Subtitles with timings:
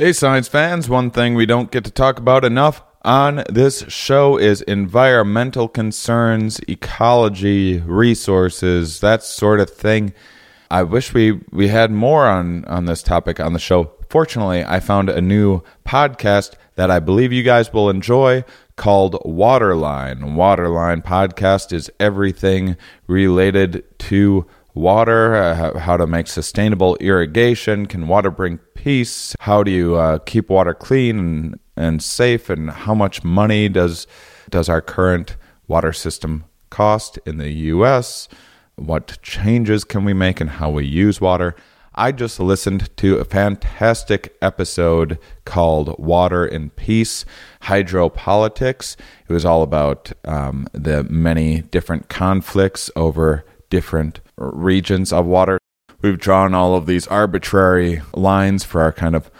[0.00, 4.36] Hey, science fans, one thing we don't get to talk about enough on this show
[4.36, 10.14] is environmental concerns, ecology, resources, that sort of thing.
[10.70, 13.90] I wish we, we had more on, on this topic on the show.
[14.08, 18.44] Fortunately, I found a new podcast that I believe you guys will enjoy
[18.76, 20.36] called Waterline.
[20.36, 22.76] Waterline podcast is everything
[23.08, 24.46] related to
[24.78, 27.86] water, uh, how to make sustainable irrigation.
[27.86, 29.34] Can water bring peace?
[29.40, 32.48] How do you uh, keep water clean and, and safe?
[32.48, 34.06] And how much money does
[34.50, 35.36] does our current
[35.66, 38.28] water system cost in the U.S.?
[38.76, 41.54] What changes can we make in how we use water?
[41.94, 47.24] I just listened to a fantastic episode called Water and Peace
[47.62, 48.94] Hydropolitics.
[49.28, 55.58] It was all about um, the many different conflicts over different regions of water.
[56.00, 59.30] We've drawn all of these arbitrary lines for our kind of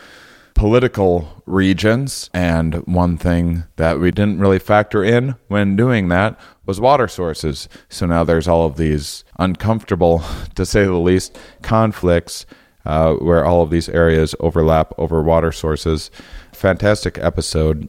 [0.54, 2.28] political regions.
[2.34, 7.68] And one thing that we didn't really factor in when doing that was water sources.
[7.88, 10.22] So now there's all of these uncomfortable,
[10.56, 12.44] to say the least, conflicts
[12.84, 16.10] uh, where all of these areas overlap over water sources.
[16.52, 17.88] Fantastic episode.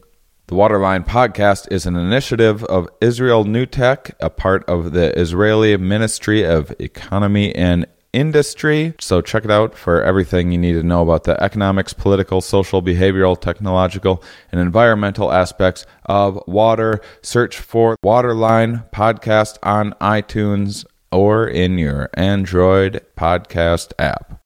[0.50, 5.76] The Waterline podcast is an initiative of Israel New Tech, a part of the Israeli
[5.76, 8.94] Ministry of Economy and Industry.
[8.98, 12.82] So check it out for everything you need to know about the economics, political, social,
[12.82, 17.00] behavioral, technological, and environmental aspects of water.
[17.22, 24.39] Search for Waterline podcast on iTunes or in your Android podcast app.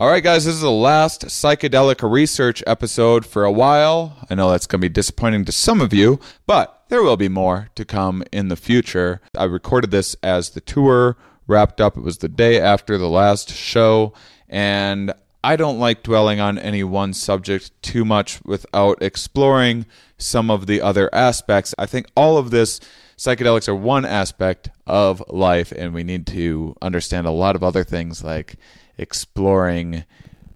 [0.00, 4.16] All right, guys, this is the last psychedelic research episode for a while.
[4.30, 7.28] I know that's going to be disappointing to some of you, but there will be
[7.28, 9.20] more to come in the future.
[9.36, 11.16] I recorded this as the tour
[11.48, 11.96] wrapped up.
[11.96, 14.12] It was the day after the last show,
[14.48, 19.84] and I don't like dwelling on any one subject too much without exploring
[20.16, 21.74] some of the other aspects.
[21.76, 22.78] I think all of this
[23.16, 27.82] psychedelics are one aspect of life, and we need to understand a lot of other
[27.82, 28.54] things like
[28.98, 30.04] exploring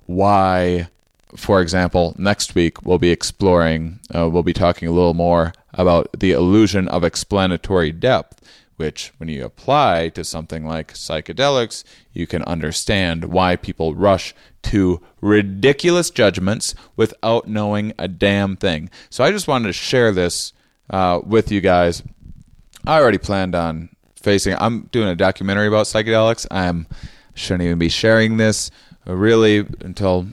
[0.07, 0.89] why,
[1.37, 6.09] for example, next week we'll be exploring, uh, we'll be talking a little more about
[6.19, 8.41] the illusion of explanatory depth,
[8.77, 15.01] which, when you apply to something like psychedelics, you can understand why people rush to
[15.21, 18.91] ridiculous judgments without knowing a damn thing.
[19.09, 20.53] So I just wanted to share this
[20.91, 22.03] uh, with you guys.
[22.87, 24.57] I already planned on facing.
[24.59, 26.47] I'm doing a documentary about psychedelics.
[26.51, 26.87] I'm
[27.35, 28.71] shouldn't even be sharing this
[29.07, 30.27] uh, really until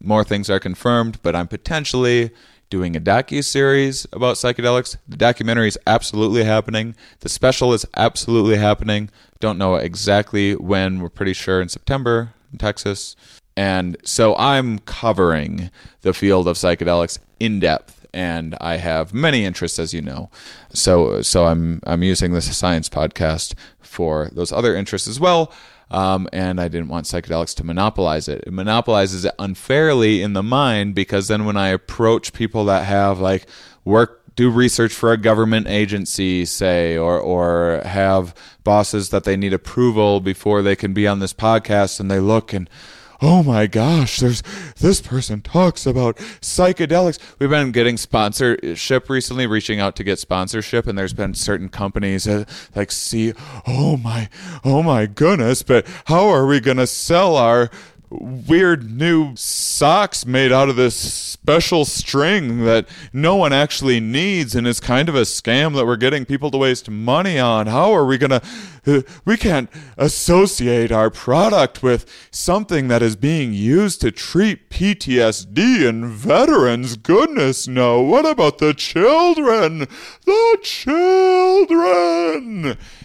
[0.00, 2.30] more things are confirmed, but I'm potentially
[2.70, 4.96] doing a docu series about psychedelics.
[5.08, 6.94] The documentary is absolutely happening.
[7.20, 9.10] The special is absolutely happening.
[9.40, 11.00] Don't know exactly when.
[11.00, 13.16] We're pretty sure in September in Texas.
[13.56, 15.70] And so I'm covering
[16.02, 20.30] the field of psychedelics in depth and I have many interests as you know.
[20.72, 25.52] So so I'm I'm using this science podcast for those other interests as well.
[25.90, 28.44] Um, and I didn't want psychedelics to monopolize it.
[28.46, 33.20] It monopolizes it unfairly in the mind because then when I approach people that have
[33.20, 33.46] like
[33.84, 39.52] work do research for a government agency, say, or or have bosses that they need
[39.52, 42.70] approval before they can be on this podcast, and they look and
[43.20, 44.42] oh my gosh, there's
[44.78, 47.18] this person talks about psychedelics.
[47.38, 52.24] We've been getting sponsorship recently, reaching out to get sponsorship, and there's been certain companies
[52.24, 53.32] that like see,
[53.66, 54.28] oh my,
[54.64, 57.70] oh my goodness, but how are we gonna sell our
[58.10, 64.66] weird new socks made out of this special string that no one actually needs and
[64.66, 67.66] is kind of a scam that we're getting people to waste money on.
[67.66, 68.42] How are we going to
[68.86, 75.86] uh, we can't associate our product with something that is being used to treat PTSD
[75.86, 76.96] in veterans.
[76.96, 78.00] Goodness no.
[78.00, 79.80] What about the children?
[80.24, 81.98] The children.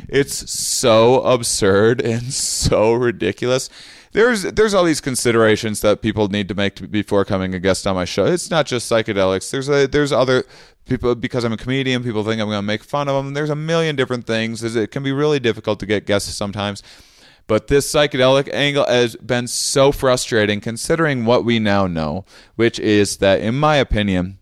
[0.07, 3.69] It's so absurd and so ridiculous
[4.13, 7.95] there's there's all these considerations that people need to make before coming a guest on
[7.95, 8.25] my show.
[8.25, 9.51] It's not just psychedelics.
[9.51, 10.45] There's a there's other
[10.85, 12.03] people because I'm a comedian.
[12.03, 13.33] People think I'm going to make fun of them.
[13.33, 14.63] There's a million different things.
[14.63, 16.83] It can be really difficult to get guests sometimes.
[17.45, 22.23] But this psychedelic angle has been so frustrating considering what we now know,
[22.55, 24.37] which is that, in my opinion,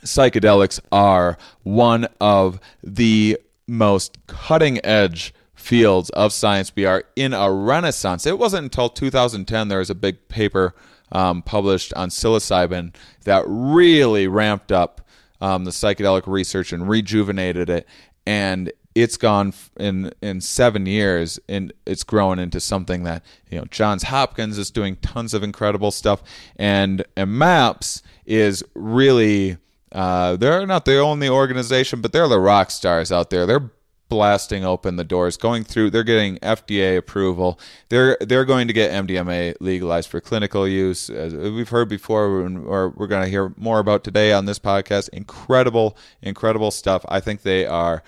[0.00, 5.32] psychedelics are one of the most cutting edge
[5.64, 6.70] fields of science.
[6.76, 8.26] We are in a renaissance.
[8.26, 10.74] It wasn't until 2010 there was a big paper
[11.10, 12.94] um, published on psilocybin
[13.24, 15.00] that really ramped up
[15.40, 17.88] um, the psychedelic research and rejuvenated it.
[18.26, 23.64] And it's gone in in seven years and it's grown into something that you know
[23.64, 26.22] johns hopkins is doing tons of incredible stuff
[26.54, 29.56] and, and maps is really
[29.90, 33.68] uh, they're not the only organization but they're the rock stars out there they're
[34.08, 37.58] blasting open the doors going through they're getting fda approval
[37.88, 42.90] they're they're going to get mdma legalized for clinical use as we've heard before or
[42.90, 47.42] we're going to hear more about today on this podcast incredible incredible stuff i think
[47.42, 48.02] they are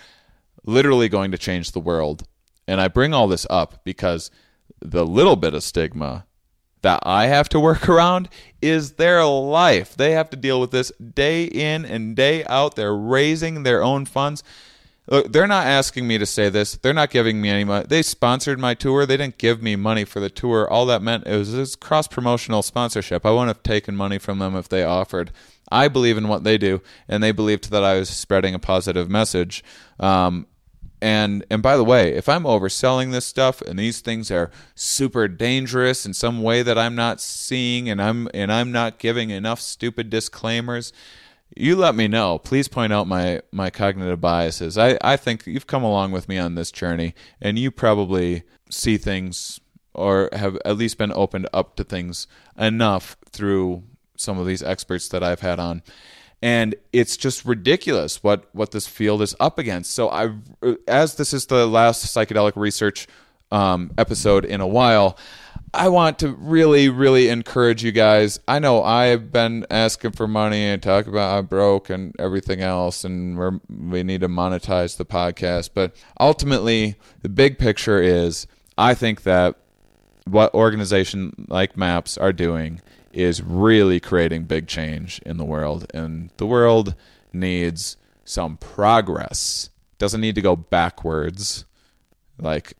[0.67, 2.25] literally going to change the world.
[2.69, 4.31] And I bring all this up because
[4.81, 6.27] the little bit of stigma
[6.83, 8.29] that I have to work around
[8.61, 9.97] is their life.
[9.97, 12.75] They have to deal with this day in and day out.
[12.75, 14.43] They're raising their own funds.
[15.09, 16.77] Look, they're not asking me to say this.
[16.77, 17.87] They're not giving me any money.
[17.89, 19.07] They sponsored my tour.
[19.07, 20.69] They didn't give me money for the tour.
[20.69, 23.25] All that meant it was this cross promotional sponsorship.
[23.25, 25.31] I wouldn't have taken money from them if they offered.
[25.71, 29.09] I believe in what they do, and they believed that I was spreading a positive
[29.09, 29.65] message.
[29.99, 30.47] Um,
[31.01, 35.29] and and by the way, if I'm overselling this stuff and these things are super
[35.29, 39.61] dangerous in some way that I'm not seeing and I'm and I'm not giving enough
[39.61, 40.93] stupid disclaimers,
[41.55, 42.39] you let me know.
[42.39, 44.77] Please point out my my cognitive biases.
[44.79, 48.97] I I think you've come along with me on this journey and you probably see
[48.97, 49.61] things
[49.95, 52.27] or have at least been opened up to things
[52.59, 53.83] enough through
[54.17, 55.83] some of these experts that I've had on
[56.43, 59.93] and it's just ridiculous what what this field is up against.
[59.93, 60.35] So I,
[60.87, 63.07] as this is the last psychedelic research
[63.51, 65.19] um, episode in a while.
[65.77, 68.41] I want to really, really encourage you guys.
[68.49, 73.05] I know I've been asking for money and talk about I'm broke and everything else,
[73.05, 75.71] and we're, we need to monetize the podcast.
[75.75, 78.47] But ultimately, the big picture is
[78.79, 79.57] I think that
[80.25, 82.81] what organization like MAPS are doing
[83.13, 85.87] is really creating big change in the world.
[85.93, 86.95] And the world
[87.33, 89.69] needs some progress.
[89.99, 91.67] Doesn't need to go backwards
[92.39, 92.75] like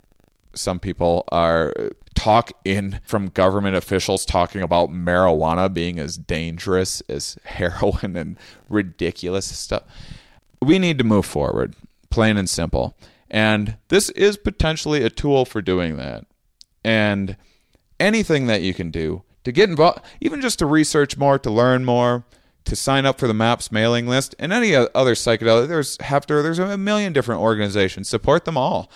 [0.55, 1.73] some people are
[2.27, 8.37] talk in from government officials talking about marijuana being as dangerous as heroin and
[8.69, 9.85] ridiculous stuff.
[10.61, 11.77] We need to move forward,
[12.11, 12.97] plain and simple.
[13.31, 16.27] And this is potentially a tool for doing that.
[16.83, 17.37] And
[18.01, 21.85] anything that you can do to get involved, even just to research more, to learn
[21.85, 22.25] more,
[22.65, 25.69] to sign up for the MAPS mailing list, and any other psychedelic.
[25.69, 28.09] There's Heffter, there's a million different organizations.
[28.09, 28.91] Support them all.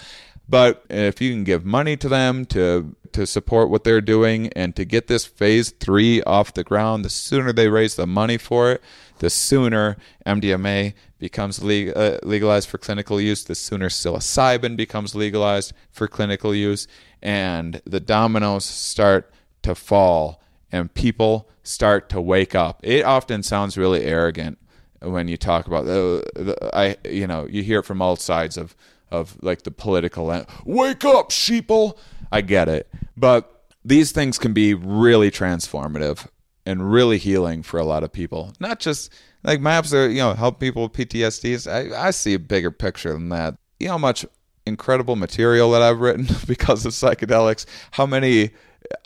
[0.51, 4.75] But if you can give money to them to to support what they're doing and
[4.77, 8.71] to get this phase three off the ground, the sooner they raise the money for
[8.71, 8.83] it,
[9.19, 16.07] the sooner MDMA becomes uh, legalized for clinical use, the sooner psilocybin becomes legalized for
[16.07, 16.87] clinical use,
[17.21, 19.33] and the dominoes start
[19.63, 20.41] to fall
[20.73, 22.81] and people start to wake up.
[22.83, 24.59] It often sounds really arrogant
[25.01, 28.57] when you talk about the, the I you know you hear it from all sides
[28.57, 28.75] of
[29.11, 30.27] of like the political.
[30.65, 31.97] Wake up, sheeple!
[32.33, 36.29] I get it, but these things can be really transformative
[36.67, 38.53] and really healing for a lot of people.
[38.61, 39.13] Not just
[39.43, 41.71] like maps are you know help people with PTSDs.
[41.71, 43.57] I I see a bigger picture than that.
[43.79, 44.25] You know how much
[44.67, 47.67] incredible material that I've written because of psychedelics.
[47.93, 48.51] How many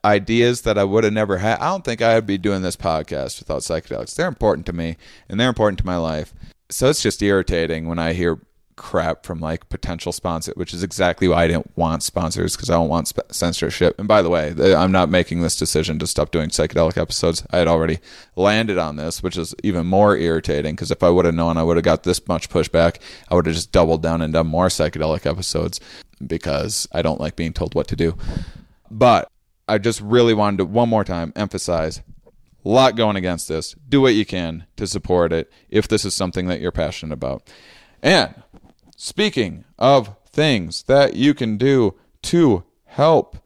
[0.04, 1.58] ideas that I would have never had.
[1.58, 4.14] I don't think I would be doing this podcast without psychedelics.
[4.14, 4.96] They're important to me
[5.28, 6.34] and they're important to my life.
[6.70, 8.40] So it's just irritating when I hear
[8.76, 12.74] crap from like potential sponsor, which is exactly why I didn't want sponsors because I
[12.74, 13.98] don't want sp- censorship.
[13.98, 17.46] And by the way, I'm not making this decision to stop doing psychedelic episodes.
[17.50, 17.98] I had already
[18.36, 21.62] landed on this, which is even more irritating because if I would have known I
[21.62, 22.98] would have got this much pushback,
[23.30, 25.80] I would have just doubled down and done more psychedelic episodes
[26.24, 28.16] because I don't like being told what to do.
[28.90, 29.28] But
[29.66, 32.02] I just really wanted to one more time emphasize
[32.64, 33.74] a lot going against this.
[33.88, 37.50] Do what you can to support it if this is something that you're passionate about.
[38.02, 38.34] And
[38.96, 43.36] speaking of things that you can do to help,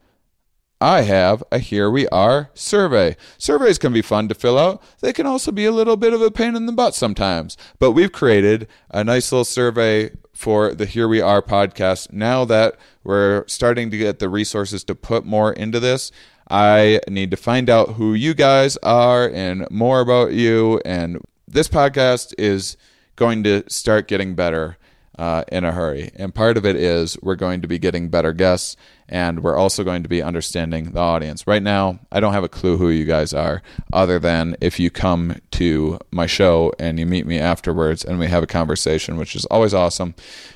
[0.81, 3.17] I have a Here We Are survey.
[3.37, 4.81] Surveys can be fun to fill out.
[5.01, 7.57] They can also be a little bit of a pain in the butt sometimes.
[7.79, 12.13] But we've created a nice little survey for the Here We Are podcast.
[12.13, 16.13] Now that we're starting to get the resources to put more into this,
[16.49, 20.79] I need to find out who you guys are and more about you.
[20.85, 22.77] And this podcast is
[23.17, 24.77] going to start getting better
[25.17, 26.11] uh, in a hurry.
[26.15, 28.77] And part of it is we're going to be getting better guests
[29.09, 31.47] and we're also going to be understanding the audience.
[31.47, 33.61] Right now, I don't have a clue who you guys are,
[33.91, 38.27] other than if you come to my show and you meet me afterwards and we
[38.27, 40.13] have a conversation, which is always awesome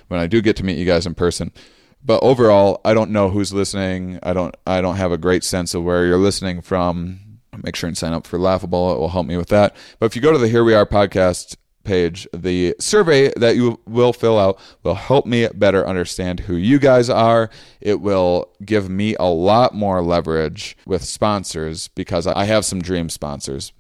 [0.07, 1.51] when I do get to meet you guys in person.
[2.05, 4.19] But overall, I don't know who's listening.
[4.21, 7.19] I don't I don't have a great sense of where you're listening from.
[7.63, 8.93] Make sure and sign up for Laughable.
[8.93, 9.75] It will help me with that.
[9.99, 12.27] But if you go to the Here We Are podcast page.
[12.33, 17.09] The survey that you will fill out will help me better understand who you guys
[17.09, 17.49] are.
[17.81, 23.09] It will give me a lot more leverage with sponsors because I have some dream
[23.09, 23.73] sponsors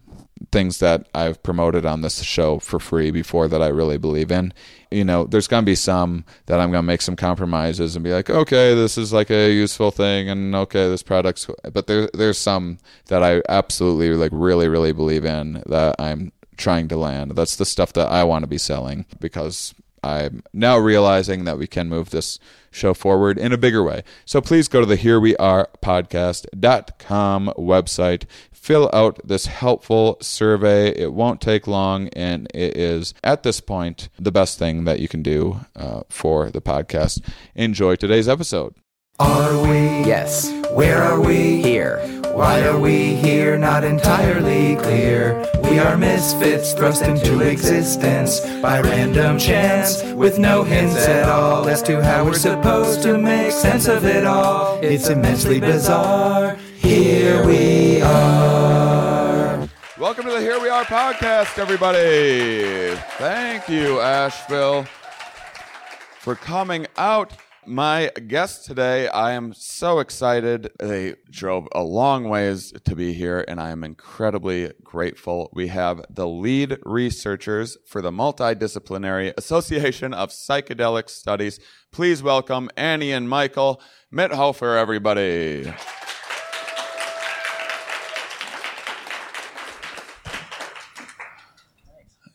[0.51, 4.53] things that I've promoted on this show for free before that I really believe in.
[4.91, 8.03] You know, there's going to be some that I'm going to make some compromises and
[8.03, 11.47] be like, okay, this is like a useful thing, and okay, this product's.
[11.71, 16.87] But there, there's some that I absolutely like, really, really believe in that I'm trying
[16.89, 17.31] to land.
[17.31, 21.65] That's the stuff that I want to be selling because I'm now realizing that we
[21.65, 22.37] can move this
[22.71, 24.03] show forward in a bigger way.
[24.25, 30.89] So please go to the Here We Are podcast.com website, fill out this helpful survey.
[30.89, 35.07] It won't take long, and it is at this point the best thing that you
[35.07, 37.21] can do uh, for the podcast.
[37.55, 38.75] Enjoy today's episode.
[39.19, 40.07] Are we?
[40.09, 40.51] Yes.
[40.71, 41.61] Where are we?
[41.61, 41.99] Here.
[42.33, 43.59] Why are we here?
[43.59, 45.47] Not entirely clear.
[45.65, 51.83] We are misfits thrust into existence by random chance with no hints at all as
[51.83, 54.79] to how we're supposed to make sense of it all.
[54.81, 56.55] It's immensely bizarre.
[56.77, 59.69] Here we are.
[59.99, 62.95] Welcome to the Here We Are podcast, everybody.
[63.19, 64.85] Thank you, Asheville,
[66.17, 67.31] for coming out.
[67.65, 70.71] My guest today, I am so excited.
[70.79, 75.49] They drove a long ways to be here, and I am incredibly grateful.
[75.53, 81.59] We have the lead researchers for the Multidisciplinary Association of Psychedelic Studies.
[81.91, 83.81] Please welcome Annie and Michael
[84.13, 85.73] Mithoefer, everybody.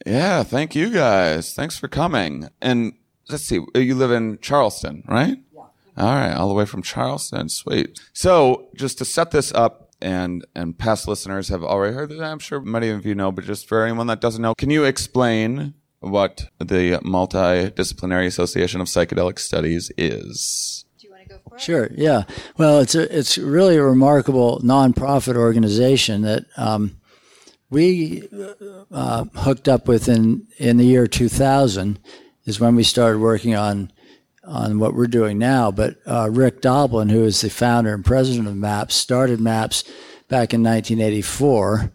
[0.06, 1.52] Yeah, thank you guys.
[1.52, 2.48] Thanks for coming.
[2.62, 2.94] And
[3.28, 5.38] let's see, you live in Charleston, right?
[5.54, 5.60] Yeah.
[5.96, 7.48] All right, all the way from Charleston.
[7.48, 8.00] Sweet.
[8.12, 12.22] So, just to set this up, and and past listeners have already heard that.
[12.22, 14.84] I'm sure many of you know, but just for anyone that doesn't know, can you
[14.84, 20.84] explain what the Multidisciplinary Association of Psychedelic Studies is?
[20.98, 21.60] Do you want to go for it?
[21.60, 21.88] Sure.
[21.94, 22.24] Yeah.
[22.56, 27.00] Well, it's a it's really a remarkable nonprofit organization that um,
[27.70, 28.28] we
[28.90, 31.98] uh, hooked up with in in the year 2000
[32.48, 33.92] is when we started working on
[34.42, 35.70] on what we're doing now.
[35.70, 39.84] But uh, Rick Doblin, who is the founder and president of MAPS, started MAPS
[40.28, 41.92] back in 1984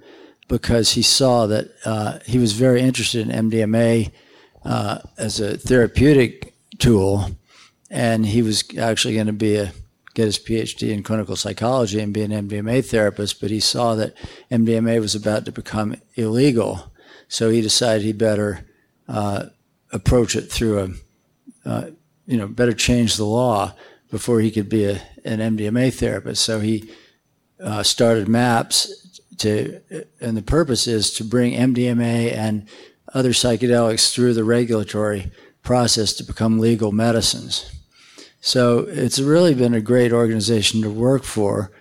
[0.48, 4.12] because he saw that uh, he was very interested in MDMA
[4.64, 7.32] uh, as a therapeutic tool,
[7.90, 9.74] and he was actually going to be a
[10.14, 13.42] get his PhD in clinical psychology and be an MDMA therapist.
[13.42, 14.16] But he saw that
[14.52, 16.92] MDMA was about to become illegal,
[17.28, 18.68] so he decided he better
[19.08, 19.46] uh,
[19.94, 21.86] approach it through a, uh,
[22.26, 23.74] you know, better change the law
[24.10, 26.44] before he could be a, an MDMA therapist.
[26.44, 26.90] So he
[27.60, 29.82] uh, started MAPS to,
[30.20, 32.68] and the purpose is to bring MDMA and
[33.14, 35.32] other psychedelics through the regulatory
[35.62, 37.72] process to become legal medicines.
[38.42, 41.72] So it's really been a great organization to work for,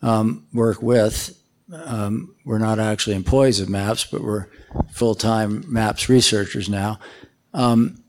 [0.00, 1.38] um, work with.
[1.72, 4.46] Um, we're not actually employees of MAPS, but we're
[4.90, 6.98] full time MAPS researchers now.
[7.54, 8.02] Um,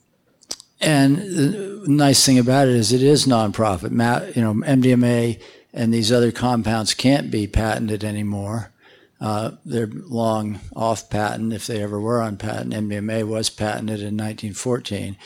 [0.81, 3.91] and the nice thing about it is it is nonprofit.
[4.35, 5.41] you know, MDMA
[5.73, 8.71] and these other compounds can't be patented anymore.
[9.19, 12.73] Uh, they're long off patent if they ever were on patent.
[12.73, 15.17] MDMA was patented in 1914.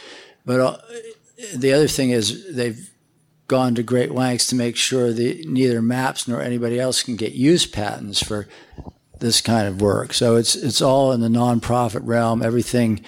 [0.45, 0.77] But uh,
[1.55, 2.89] the other thing is they've
[3.47, 7.33] gone to great lengths to make sure that neither MAPS nor anybody else can get
[7.33, 8.47] use patents for
[9.19, 10.13] this kind of work.
[10.13, 12.41] So it's it's all in the nonprofit realm.
[12.41, 13.03] Everything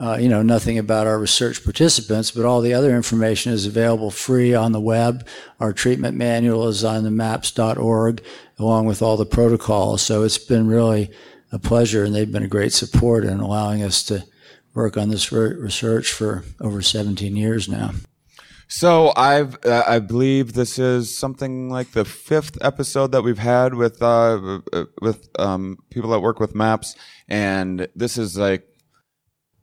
[0.00, 4.10] uh, you know, nothing about our research participants, but all the other information is available
[4.10, 5.26] free on the web.
[5.60, 8.22] Our treatment manual is on the maps.org
[8.58, 10.02] along with all the protocols.
[10.02, 11.10] So it's been really
[11.52, 14.24] a pleasure and they've been a great support in allowing us to
[14.74, 17.92] work on this re- research for over 17 years now.
[18.68, 23.74] So I've uh, I believe this is something like the fifth episode that we've had
[23.74, 24.60] with uh,
[25.02, 26.96] with um, people that work with maps,
[27.28, 28.66] and this is like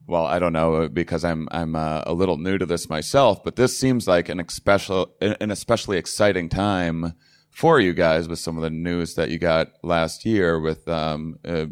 [0.10, 3.56] well, I don't know because I'm I'm uh, a little new to this myself, but
[3.56, 7.14] this seems like an especially an especially exciting time
[7.52, 11.38] for you guys with some of the news that you got last year with um,
[11.46, 11.68] uh,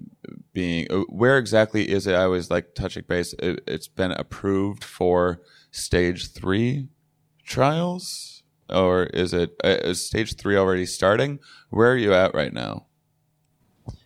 [0.53, 2.13] being uh, where exactly is it?
[2.13, 3.33] I always like touching base.
[3.39, 5.41] It, it's been approved for
[5.71, 6.89] stage three
[7.43, 11.39] trials, or is it uh, is stage three already starting?
[11.71, 12.85] Where are you at right now?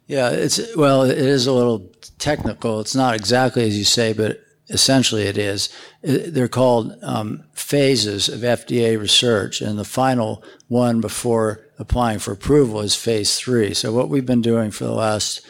[0.07, 1.89] Yeah, it's well, it is a little
[2.21, 2.79] technical.
[2.79, 5.69] It's not exactly as you say, but essentially it is.
[6.01, 12.79] They're called um, phases of FDA research, and the final one before applying for approval
[12.81, 13.73] is phase three.
[13.73, 15.45] So what we've been doing for the last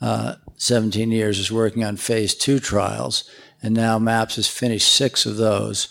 [0.00, 3.28] uh, 17 years is working on phase two trials,
[3.62, 5.88] and now MAPS has finished six of those,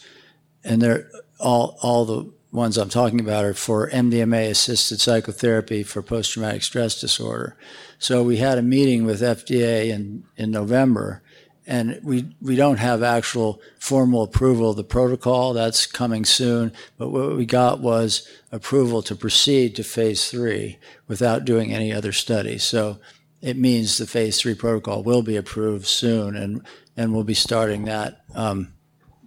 [0.63, 6.01] and they're all all the ones I'm talking about are for MDMA assisted psychotherapy for
[6.01, 7.55] post traumatic stress disorder.
[8.00, 11.21] So we had a meeting with FDA in, in November
[11.67, 15.53] and we we don't have actual formal approval of the protocol.
[15.53, 16.71] That's coming soon.
[16.97, 22.12] But what we got was approval to proceed to phase three without doing any other
[22.12, 22.57] study.
[22.57, 23.00] So
[23.41, 26.62] it means the phase three protocol will be approved soon, and
[26.95, 28.74] and we'll be starting that um,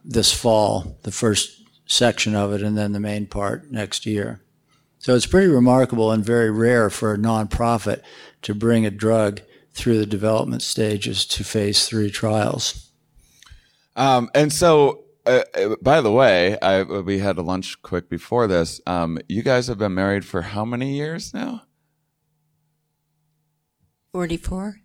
[0.04, 1.57] this fall, the first
[1.88, 4.40] section of it, and then the main part next year.
[4.98, 8.02] So it's pretty remarkable and very rare for a nonprofit
[8.42, 9.40] to bring a drug
[9.72, 12.90] through the development stages to phase three trials.
[13.96, 18.46] Um, and so, uh, uh, by the way, I, we had a lunch quick before
[18.46, 18.80] this.
[18.86, 21.62] Um, you guys have been married for how many years now?
[24.12, 24.76] 44.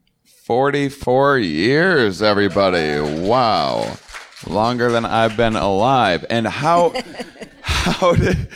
[0.45, 2.99] 44 years, everybody.
[2.99, 3.97] Wow
[4.47, 6.25] longer than I've been alive.
[6.29, 6.93] And how
[7.61, 8.47] how did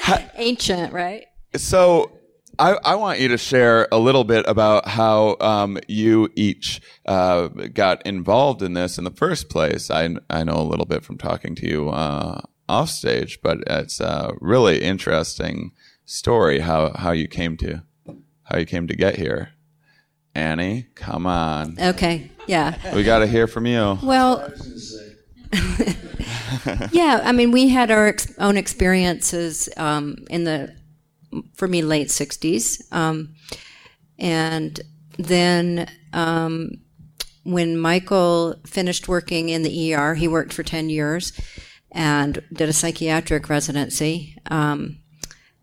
[0.00, 1.26] how, ancient, right?
[1.56, 2.18] So
[2.58, 7.48] I, I want you to share a little bit about how um, you each uh,
[7.48, 9.90] got involved in this in the first place.
[9.90, 14.00] I I know a little bit from talking to you uh, off stage, but it's
[14.00, 15.72] a really interesting
[16.04, 17.82] story how how you came to
[18.44, 19.50] how you came to get here.
[20.34, 21.76] Annie, come on.
[21.80, 22.94] Okay, yeah.
[22.94, 23.98] We got to hear from you.
[24.02, 24.52] Well,
[26.92, 30.74] yeah, I mean, we had our ex- own experiences um, in the,
[31.54, 32.80] for me, late 60s.
[32.92, 33.34] Um,
[34.18, 34.80] and
[35.18, 36.70] then um,
[37.44, 41.32] when Michael finished working in the ER, he worked for 10 years
[41.90, 44.36] and did a psychiatric residency.
[44.50, 44.98] Um,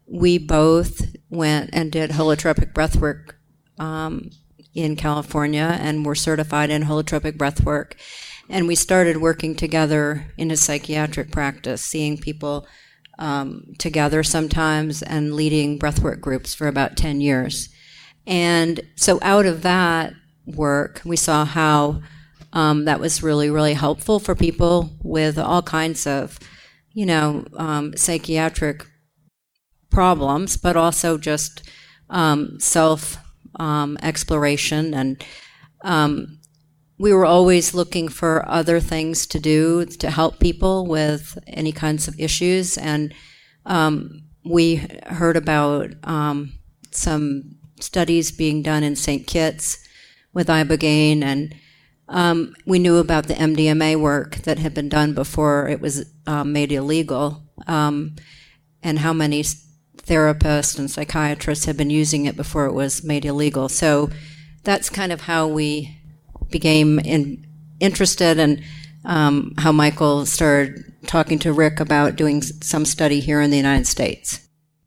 [0.07, 3.33] we both went and did holotropic breathwork
[3.77, 4.29] um,
[4.73, 7.93] in California and were certified in holotropic breathwork.
[8.49, 12.67] And we started working together in a psychiatric practice, seeing people
[13.17, 17.69] um, together sometimes and leading breathwork groups for about 10 years.
[18.27, 20.13] And so out of that
[20.45, 22.01] work, we saw how
[22.53, 26.39] um, that was really, really helpful for people with all kinds of,
[26.93, 28.85] you know, um, psychiatric
[29.89, 31.63] problems, but also just
[32.09, 33.17] um, self
[33.57, 35.23] um, exploration and
[35.83, 36.39] um,
[36.97, 42.07] we were always looking for other things to do to help people with any kinds
[42.07, 42.77] of issues.
[42.77, 43.13] And
[43.65, 44.77] um, we
[45.07, 46.53] heard about um,
[46.91, 49.27] some studies being done in St.
[49.27, 49.85] Kitts
[50.33, 51.55] with ibogaine, and
[52.07, 56.53] um, we knew about the MDMA work that had been done before it was um,
[56.53, 58.15] made illegal, um,
[58.83, 59.43] and how many
[59.97, 63.67] therapists and psychiatrists had been using it before it was made illegal.
[63.67, 64.09] So
[64.63, 65.97] that's kind of how we
[66.49, 67.45] became in,
[67.79, 68.61] interested and
[69.05, 73.87] um, how Michael started talking to Rick about doing some study here in the United
[73.87, 74.41] States.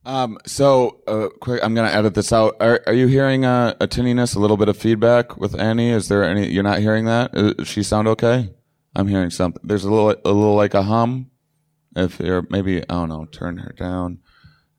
[0.05, 2.57] Um, so, uh, quick, I'm going to edit this out.
[2.61, 5.91] Are, are you hearing a, a tinniness, a little bit of feedback with Annie?
[5.91, 6.51] Is there any?
[6.51, 7.37] You're not hearing that?
[7.37, 8.51] Uh, does she sound okay?
[8.97, 9.61] I'm hearing something.
[9.63, 11.31] There's a little, a little like a hum.
[11.95, 14.21] If you're maybe, I don't know, turn her down.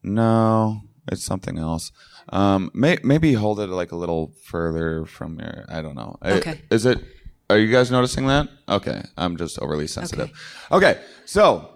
[0.01, 1.91] No, it's something else.
[2.31, 5.65] Um, may, maybe hold it like a little further from your.
[5.69, 6.17] I don't know.
[6.23, 6.61] Okay.
[6.69, 7.03] Is it?
[7.49, 8.47] Are you guys noticing that?
[8.67, 10.29] Okay, I'm just overly sensitive.
[10.71, 11.71] Okay, okay so,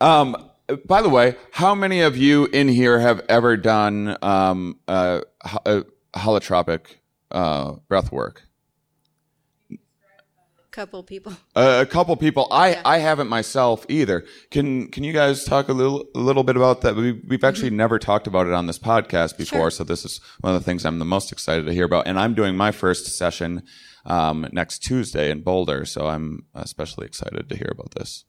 [0.00, 0.50] um,
[0.86, 5.20] by the way, how many of you in here have ever done um, uh,
[6.14, 6.86] holotropic
[7.30, 8.43] uh, breath work?
[10.74, 11.32] Couple people.
[11.54, 12.48] Uh, a couple people.
[12.50, 12.82] I, yeah.
[12.84, 14.24] I haven't myself either.
[14.50, 16.96] Can can you guys talk a little a little bit about that?
[16.96, 17.76] We, we've actually mm-hmm.
[17.76, 19.70] never talked about it on this podcast before, sure.
[19.70, 22.08] so this is one of the things I'm the most excited to hear about.
[22.08, 23.62] And I'm doing my first session
[24.04, 28.24] um, next Tuesday in Boulder, so I'm especially excited to hear about this.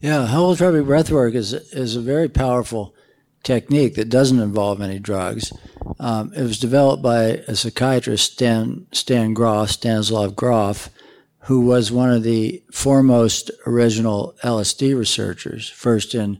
[0.00, 2.94] Yeah, holotropic breathwork is is a very powerful
[3.42, 5.52] technique that doesn't involve any drugs.
[5.98, 10.90] Um, it was developed by a psychiatrist, Stan, Stan Grof, Stanislav Grof,
[11.46, 16.38] who was one of the foremost original LSD researchers, first in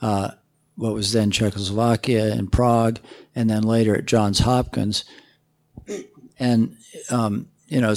[0.00, 0.30] uh,
[0.76, 2.98] what was then Czechoslovakia in Prague,
[3.34, 5.04] and then later at Johns Hopkins.
[6.38, 6.76] And,
[7.10, 7.94] um, you know,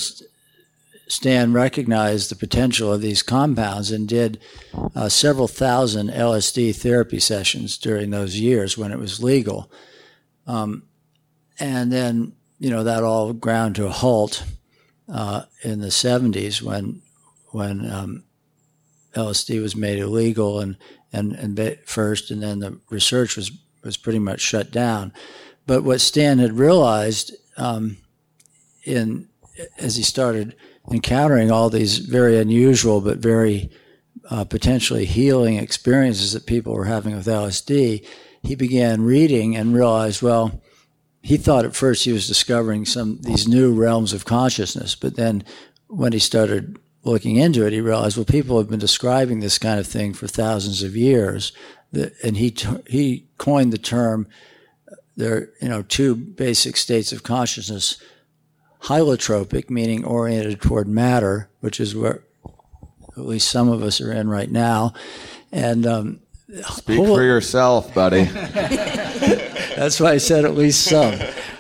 [1.12, 4.40] Stan recognized the potential of these compounds and did
[4.96, 9.70] uh, several thousand LSD therapy sessions during those years when it was legal.
[10.48, 10.84] Um,
[11.60, 14.46] and then, you know, that all ground to a halt
[15.12, 17.02] uh, in the 70s when
[17.50, 18.24] when um,
[19.14, 20.78] LSD was made illegal and,
[21.12, 23.52] and, and first, and then the research was,
[23.84, 25.12] was pretty much shut down.
[25.68, 27.98] But what Stan had realized um,
[28.86, 29.28] in
[29.78, 30.56] as he started
[30.90, 33.70] encountering all these very unusual but very
[34.30, 38.06] uh, potentially healing experiences that people were having with LSD,
[38.44, 40.62] he began reading and realized, well,
[41.22, 45.44] he thought at first he was discovering some these new realms of consciousness, but then
[45.88, 49.80] when he started looking into it, he realized, well, people have been describing this kind
[49.80, 51.52] of thing for thousands of years,
[52.24, 52.56] and he
[52.88, 54.28] he coined the term.
[55.18, 58.02] There, are, you know, two basic states of consciousness:
[58.84, 62.24] hylotropic, meaning oriented toward matter, which is where
[63.18, 64.94] at least some of us are in right now,
[65.52, 66.20] and um,
[66.70, 68.24] speak hol- for yourself, buddy.
[69.76, 71.16] That's why I said at least some.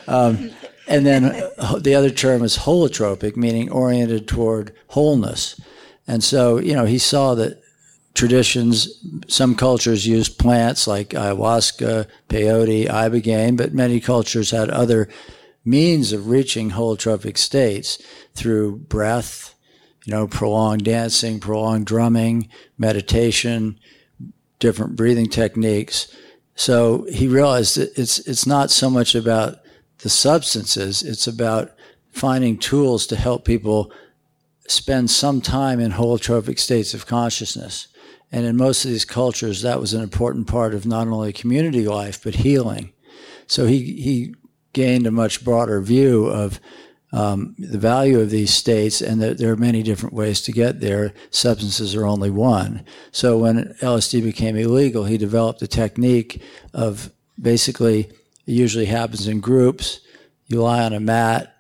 [0.08, 0.52] Um,
[0.88, 1.26] and then
[1.58, 5.60] uh, the other term is holotropic, meaning oriented toward wholeness.
[6.08, 7.62] And so, you know, he saw that
[8.14, 8.90] traditions,
[9.28, 15.08] some cultures used plants like ayahuasca, peyote, ibogaine, but many cultures had other
[15.64, 18.02] means of reaching holotropic states
[18.34, 19.56] through breath,
[20.06, 23.80] you know, prolonged dancing, prolonged drumming, meditation,
[24.60, 26.16] different breathing techniques.
[26.56, 29.58] So he realized that it's it's not so much about
[30.00, 31.72] the substances; it's about
[32.12, 33.92] finding tools to help people
[34.68, 37.88] spend some time in holotropic states of consciousness.
[38.32, 41.86] And in most of these cultures, that was an important part of not only community
[41.86, 42.94] life but healing.
[43.48, 44.36] So he he
[44.74, 46.60] gained a much broader view of
[47.14, 50.80] um, the value of these states and that there are many different ways to get
[50.80, 51.14] there.
[51.30, 52.86] Substances are only one.
[53.12, 56.42] So when LSD became illegal, he developed a technique
[56.74, 60.00] of basically, it usually happens in groups.
[60.48, 61.54] You lie on a mat,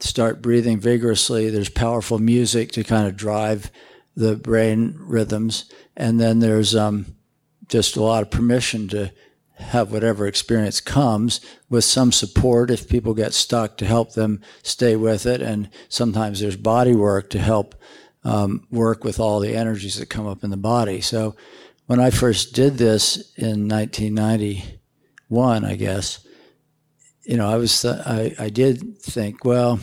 [0.00, 1.50] start breathing vigorously.
[1.50, 3.70] There's powerful music to kind of drive
[4.16, 5.70] the brain rhythms.
[5.96, 7.14] And then there's um,
[7.68, 9.12] just a lot of permission to
[9.60, 14.96] have whatever experience comes with some support if people get stuck to help them stay
[14.96, 15.40] with it.
[15.40, 17.74] And sometimes there's body work to help
[18.24, 21.00] um, work with all the energies that come up in the body.
[21.00, 21.36] So
[21.86, 26.26] when I first did this in 1991, I guess,
[27.22, 29.80] you know, I was, th- I, I did think, well,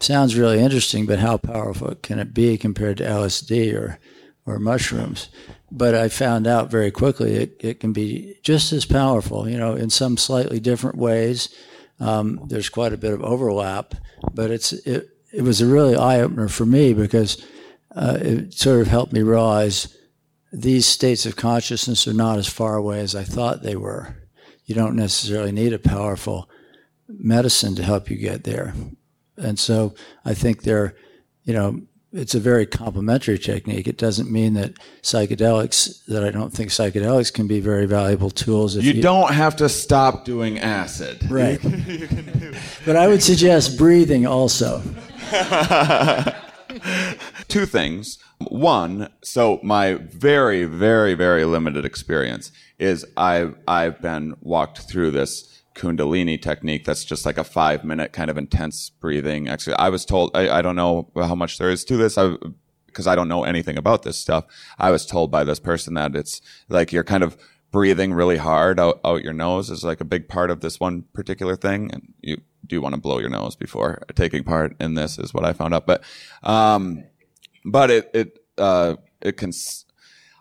[0.00, 3.98] sounds really interesting, but how powerful can it be compared to LSD or,
[4.46, 5.28] or mushrooms?
[5.76, 9.74] but I found out very quickly it, it can be just as powerful, you know,
[9.74, 11.48] in some slightly different ways.
[11.98, 13.94] Um, there's quite a bit of overlap,
[14.32, 17.44] but it's it, it was a really eye opener for me because
[17.96, 19.96] uh, it sort of helped me realize
[20.52, 24.14] these states of consciousness are not as far away as I thought they were.
[24.66, 26.48] You don't necessarily need a powerful
[27.08, 28.74] medicine to help you get there.
[29.36, 30.94] And so I think they're,
[31.42, 31.82] you know,
[32.14, 33.88] it's a very complementary technique.
[33.88, 38.76] It doesn't mean that psychedelics, that I don't think psychedelics can be very valuable tools.
[38.76, 41.28] If you, you don't have to stop doing acid.
[41.28, 41.60] Right.
[42.86, 44.80] but I would suggest breathing also.
[47.48, 48.18] Two things.
[48.38, 55.53] One, so my very, very, very limited experience is I've, I've been walked through this
[55.74, 60.04] Kundalini technique that's just like a five minute kind of intense breathing Actually, I was
[60.04, 62.16] told, I, I don't know how much there is to this.
[62.16, 62.36] I,
[62.86, 64.44] because I don't know anything about this stuff.
[64.78, 67.36] I was told by this person that it's like you're kind of
[67.72, 71.02] breathing really hard out, out your nose is like a big part of this one
[71.12, 71.90] particular thing.
[71.92, 75.44] And you do want to blow your nose before taking part in this is what
[75.44, 75.86] I found out.
[75.86, 76.04] But,
[76.44, 77.02] um,
[77.64, 79.50] but it, it, uh, it can,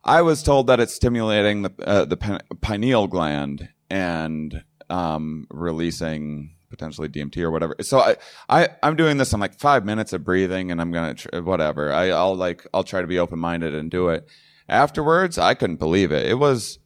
[0.03, 2.17] I was told that it's stimulating the, uh, the
[2.61, 4.63] pineal gland and
[4.93, 7.75] um, releasing potentially DMT or whatever.
[7.81, 8.15] So I,
[8.47, 9.33] I, I'm doing this.
[9.33, 11.91] I'm like five minutes of breathing and I'm going to, tr- whatever.
[11.91, 14.27] I, I'll like, I'll try to be open minded and do it.
[14.69, 16.27] Afterwards, I couldn't believe it.
[16.27, 16.77] It was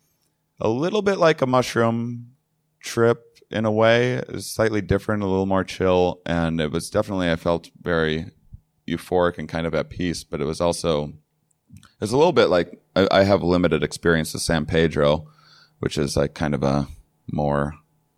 [0.62, 2.32] a little bit like a mushroom
[2.80, 4.22] trip in a way.
[4.40, 6.22] Slightly different, a little more chill.
[6.26, 8.32] And it was definitely, I felt very
[8.88, 11.14] euphoric and kind of at peace, but it was also,
[11.74, 15.28] it was a little bit like I, I have limited experience with San Pedro,
[15.80, 16.88] which is like kind of a
[17.32, 17.74] more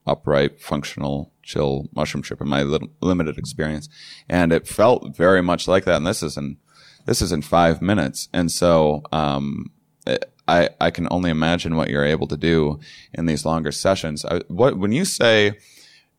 [0.10, 2.64] upright, functional, chill mushroom trip in my
[3.02, 3.90] limited experience.
[4.28, 5.98] And it felt very much like that.
[5.98, 6.58] And this is in,
[7.06, 8.30] this is in five minutes.
[8.34, 9.72] And so, um,
[10.06, 12.80] it, I, I can only imagine what you're able to do
[13.14, 14.26] in these longer sessions.
[14.26, 15.60] I, what, when you say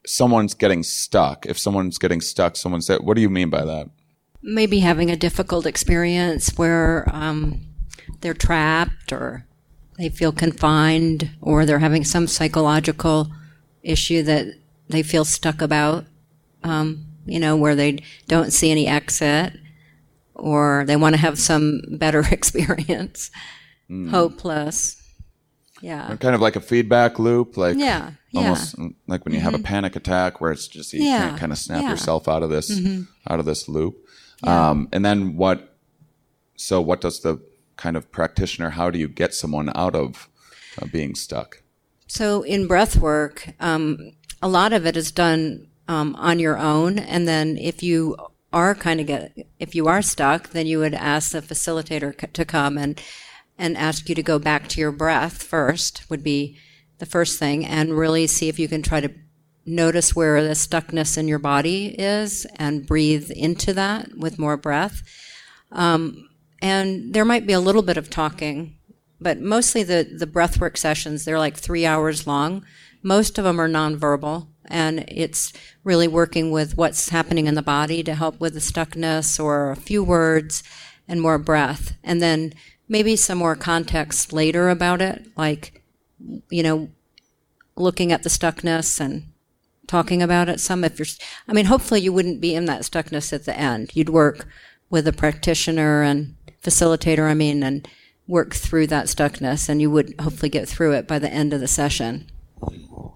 [0.07, 3.90] someone's getting stuck, if someone's getting stuck, someone's, what do you mean by that?
[4.42, 7.66] Maybe having a difficult experience where, um,
[8.20, 9.46] they're trapped or
[9.98, 13.31] they feel confined or they're having some psychological
[13.83, 14.47] issue that
[14.88, 16.05] they feel stuck about,
[16.62, 19.53] um, you know, where they don't see any exit
[20.35, 23.31] or they want to have some better experience.
[23.90, 24.11] Mm.
[24.11, 24.97] Hopeless.
[25.83, 26.14] Yeah.
[26.16, 28.40] Kind of like a feedback loop, like Yeah, yeah.
[28.40, 31.53] almost like when you have a panic attack, where it's just you Yeah, can't kind
[31.53, 31.90] of snap yeah.
[31.90, 32.71] yourself out of this
[33.29, 33.97] out of this loop.
[34.43, 35.77] Um, and then what?
[36.57, 37.40] So what does the
[37.77, 38.71] kind of practitioner?
[38.71, 40.29] How do you get someone out of
[40.81, 41.62] uh, being stuck?
[42.11, 46.99] So in breath work, um, a lot of it is done um, on your own,
[46.99, 48.16] and then if you
[48.53, 52.27] are kind of get if you are stuck, then you would ask the facilitator c-
[52.27, 53.01] to come and
[53.57, 56.11] and ask you to go back to your breath first.
[56.11, 56.59] Would be
[56.99, 59.14] the first thing, and really see if you can try to
[59.64, 65.05] notice where the stuckness in your body is and breathe into that with more breath.
[65.70, 66.29] Um,
[66.61, 68.80] and there might be a little bit of talking
[69.21, 72.65] but mostly the the breathwork sessions they're like three hours long.
[73.03, 75.53] Most of them are nonverbal and it's
[75.85, 79.77] really working with what's happening in the body to help with the stuckness or a
[79.77, 80.63] few words
[81.09, 81.97] and more breath.
[82.05, 82.53] And then
[82.91, 85.83] maybe some more context later about it like
[86.51, 86.91] you know
[87.77, 89.33] looking at the stuckness and
[89.87, 91.07] talking about it some if you're
[91.49, 93.91] i mean hopefully you wouldn't be in that stuckness at the end.
[93.95, 94.47] You'd work
[94.91, 97.89] with a practitioner and facilitator i mean and
[98.31, 101.61] work through that stuckness and you would hopefully get through it by the end of
[101.61, 102.31] the session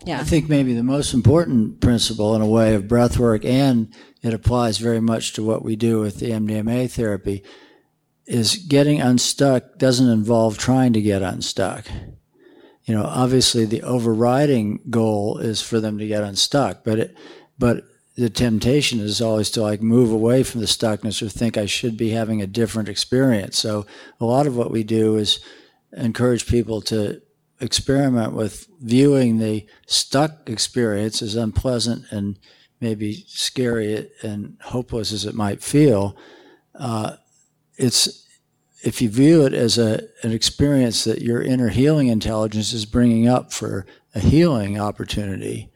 [0.05, 3.92] yeah I think maybe the most important principle in a way of breath work, and
[4.22, 7.42] it applies very much to what we do with the MDMA therapy,
[8.27, 11.87] is getting unstuck doesn't involve trying to get unstuck.
[12.85, 17.16] You know, obviously the overriding goal is for them to get unstuck, but it,
[17.59, 17.85] but
[18.16, 21.96] the temptation is always to like move away from the stuckness or think I should
[21.96, 23.59] be having a different experience.
[23.59, 23.87] So
[24.20, 25.40] a lot of what we do is
[25.92, 27.20] encourage people to
[27.61, 32.38] experiment with viewing the stuck experience as unpleasant and
[32.81, 36.16] maybe scary and hopeless as it might feel.
[36.74, 37.16] Uh,
[37.77, 38.24] it's
[38.83, 43.27] if you view it as a an experience that your inner healing intelligence is bringing
[43.27, 45.70] up for a healing opportunity,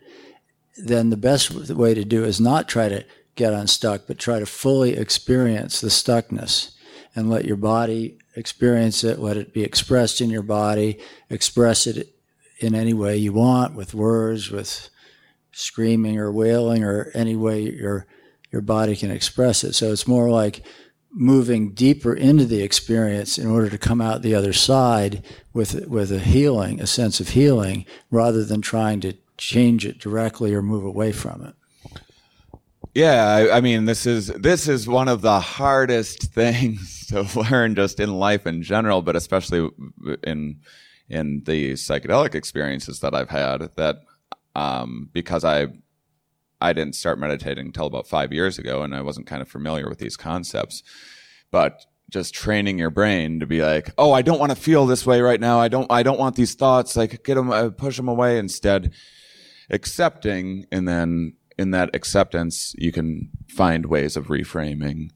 [0.78, 4.46] then the best way to do is not try to get unstuck, but try to
[4.46, 6.72] fully experience the stuckness
[7.14, 10.98] and let your body experience it, let it be expressed in your body,
[11.30, 12.14] express it
[12.60, 14.88] in any way you want with words, with
[15.52, 18.06] screaming or wailing or any way your
[18.50, 19.74] your body can express it.
[19.74, 20.62] So it's more like
[21.10, 26.12] moving deeper into the experience in order to come out the other side with with
[26.12, 30.84] a healing, a sense of healing, rather than trying to change it directly or move
[30.84, 31.54] away from it.
[32.94, 37.74] Yeah, I, I mean, this is this is one of the hardest things to learn
[37.74, 39.70] just in life in general, but especially
[40.24, 40.60] in
[41.08, 43.70] in the psychedelic experiences that I've had.
[43.76, 44.00] That
[44.54, 45.68] um, because I
[46.60, 49.88] I didn't start meditating until about five years ago, and I wasn't kind of familiar
[49.88, 50.82] with these concepts.
[51.50, 55.06] But just training your brain to be like, oh, I don't want to feel this
[55.06, 55.60] way right now.
[55.60, 56.96] I don't I don't want these thoughts.
[56.96, 58.38] Like get them, uh, push them away.
[58.38, 58.92] Instead,
[59.70, 65.10] accepting, and then in that acceptance, you can find ways of reframing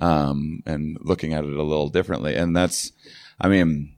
[0.00, 2.36] um, and looking at it a little differently.
[2.36, 2.92] And that's,
[3.40, 3.94] I mean,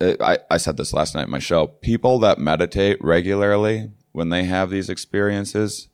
[0.00, 1.66] I, I said this last night in my show.
[1.66, 5.88] People that meditate regularly, when they have these experiences,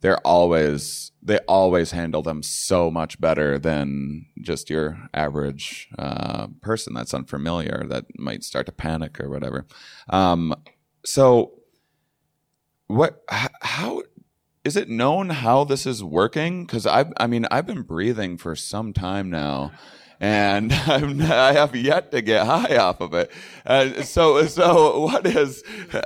[0.00, 6.94] they're always they always handle them so much better than just your average uh, person
[6.94, 9.64] that's unfamiliar that might start to panic or whatever.
[10.10, 10.52] Um,
[11.04, 11.52] so,
[12.92, 13.22] what?
[13.28, 14.02] How
[14.64, 16.64] is it known how this is working?
[16.66, 19.72] Because I, I mean, I've been breathing for some time now,
[20.20, 23.30] and I'm, I have yet to get high off of it.
[23.66, 25.62] Uh, so, so what is,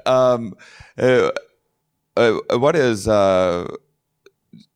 [0.06, 0.54] um,
[0.96, 1.30] uh,
[2.16, 3.66] uh, what is, uh,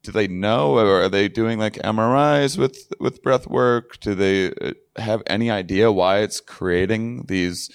[0.02, 4.00] do they know, or are they doing like MRIs with with breath work?
[4.00, 7.70] Do they uh, have any idea why it's creating these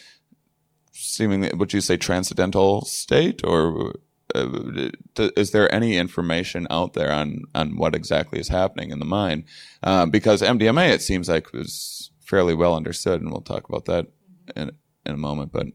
[0.91, 3.93] seemingly, would you say, transcendental state, or
[5.17, 9.45] is there any information out there on on what exactly is happening in the mind?
[9.83, 14.07] Uh, because MDMA, it seems like, was fairly well understood, and we'll talk about that
[14.55, 14.71] in
[15.05, 15.51] in a moment.
[15.51, 15.67] But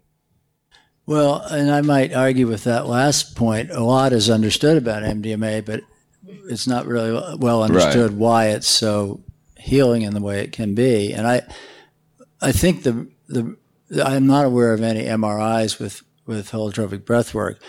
[1.06, 3.70] Well, and I might argue with that last point.
[3.70, 5.82] A lot is understood about MDMA, but
[6.48, 9.22] it's not really well understood why it's so
[9.56, 11.12] healing in the way it can be.
[11.12, 11.42] And I,
[12.40, 13.56] I think the the
[14.04, 17.60] I'm not aware of any MRIs with with holotropic breath work.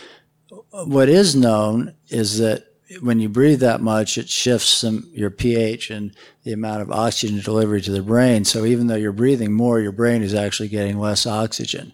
[0.72, 2.66] What is known is that
[3.02, 7.40] when you breathe that much, it shifts some your pH and the amount of oxygen
[7.40, 8.44] delivery to the brain.
[8.46, 11.94] So even though you're breathing more, your brain is actually getting less oxygen.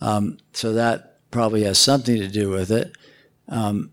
[0.00, 2.96] Um, so that probably has something to do with it.
[3.48, 3.92] Um,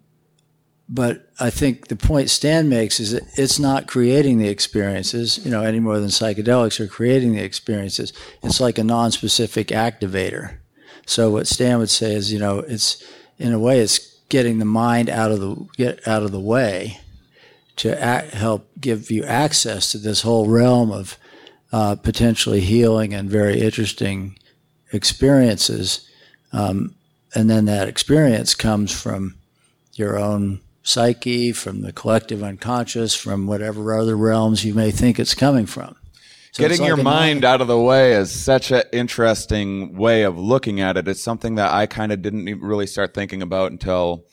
[0.90, 5.50] but I think the point Stan makes is that it's not creating the experiences, you
[5.50, 8.14] know, any more than psychedelics are creating the experiences.
[8.42, 10.58] It's like a non-specific activator.
[11.06, 13.04] So what Stan would say is, you know, it's
[13.38, 17.00] in a way it's getting the mind out of the get out of the way
[17.76, 21.18] to act, help give you access to this whole realm of
[21.72, 24.38] uh, potentially healing and very interesting
[24.92, 26.08] experiences.
[26.52, 26.96] Um,
[27.34, 29.36] and then that experience comes from
[29.94, 35.34] your own psyche, from the collective unconscious, from whatever other realms you may think it's
[35.34, 35.96] coming from.
[36.54, 40.38] So Getting like your mind out of the way is such an interesting way of
[40.38, 41.08] looking at it.
[41.08, 44.28] It's something that I kind of didn't really start thinking about until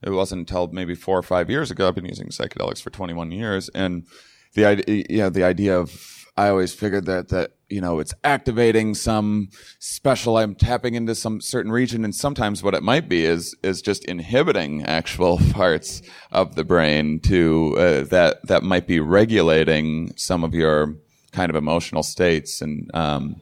[0.00, 1.88] it wasn't until maybe four or five years ago.
[1.88, 4.06] I've been using psychedelics for 21 years, and
[4.54, 8.14] the idea, you know, the idea of I always figured that that you know it's
[8.22, 9.48] activating some
[9.80, 10.36] special.
[10.36, 14.04] I'm tapping into some certain region, and sometimes what it might be is is just
[14.04, 20.54] inhibiting actual parts of the brain to uh, that that might be regulating some of
[20.54, 20.94] your
[21.32, 22.60] kind of emotional states.
[22.60, 23.40] And um,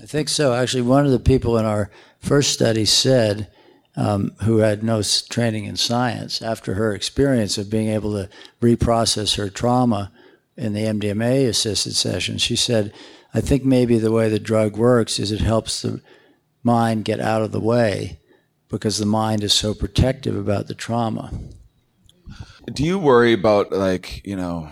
[0.00, 0.54] I think so.
[0.54, 3.50] Actually, one of the people in our first study said.
[3.96, 8.28] Um, who had no training in science, after her experience of being able to
[8.62, 10.12] reprocess her trauma,
[10.60, 12.92] in the MDMA assisted session, she said,
[13.32, 16.02] I think maybe the way the drug works is it helps the
[16.62, 18.20] mind get out of the way
[18.68, 21.32] because the mind is so protective about the trauma.
[22.66, 24.68] Do you worry about, like, you know,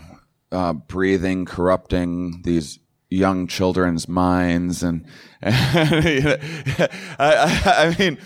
[0.53, 2.79] uh, breathing corrupting these
[3.11, 5.05] young children's minds and,
[5.43, 6.39] and
[6.75, 8.19] I, I, I, mean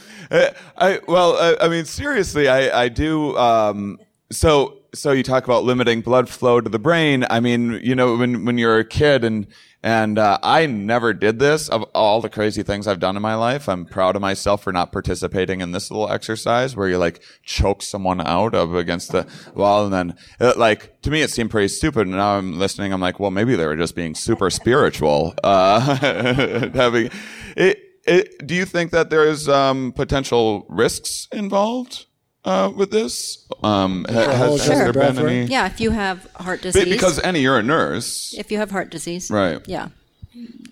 [0.76, 3.98] I well I, I mean seriously I I do um,
[4.32, 7.24] so so you talk about limiting blood flow to the brain.
[7.30, 9.46] I mean, you know, when when you're a kid and
[9.82, 11.68] and uh, I never did this.
[11.68, 14.72] Of all the crazy things I've done in my life, I'm proud of myself for
[14.72, 19.26] not participating in this little exercise where you like choke someone out of against the
[19.54, 22.06] wall, and then it, like to me it seemed pretty stupid.
[22.06, 22.92] And now I'm listening.
[22.92, 25.34] I'm like, well, maybe they were just being super spiritual.
[25.42, 25.80] Uh,
[26.74, 27.10] having
[27.56, 32.06] it, it, do you think that there's um, potential risks involved?
[32.44, 33.46] Uh, with this?
[33.62, 35.44] Um, ha- has, has there been any?
[35.44, 36.84] Yeah, if you have heart disease.
[36.84, 38.34] Because Annie, you're a nurse.
[38.36, 39.30] If you have heart disease.
[39.30, 39.60] Right.
[39.66, 39.88] Yeah.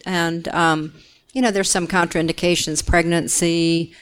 [0.06, 0.94] And, um,
[1.32, 3.94] you know, there's some contraindications pregnancy,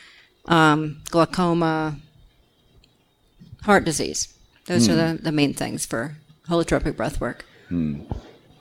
[0.47, 1.97] um, glaucoma,
[3.63, 4.33] heart disease.
[4.67, 4.91] Those mm.
[4.91, 5.17] are hmm.
[5.17, 6.17] the, the main things for
[6.49, 7.45] holotropic breath work.
[7.71, 8.11] Mm.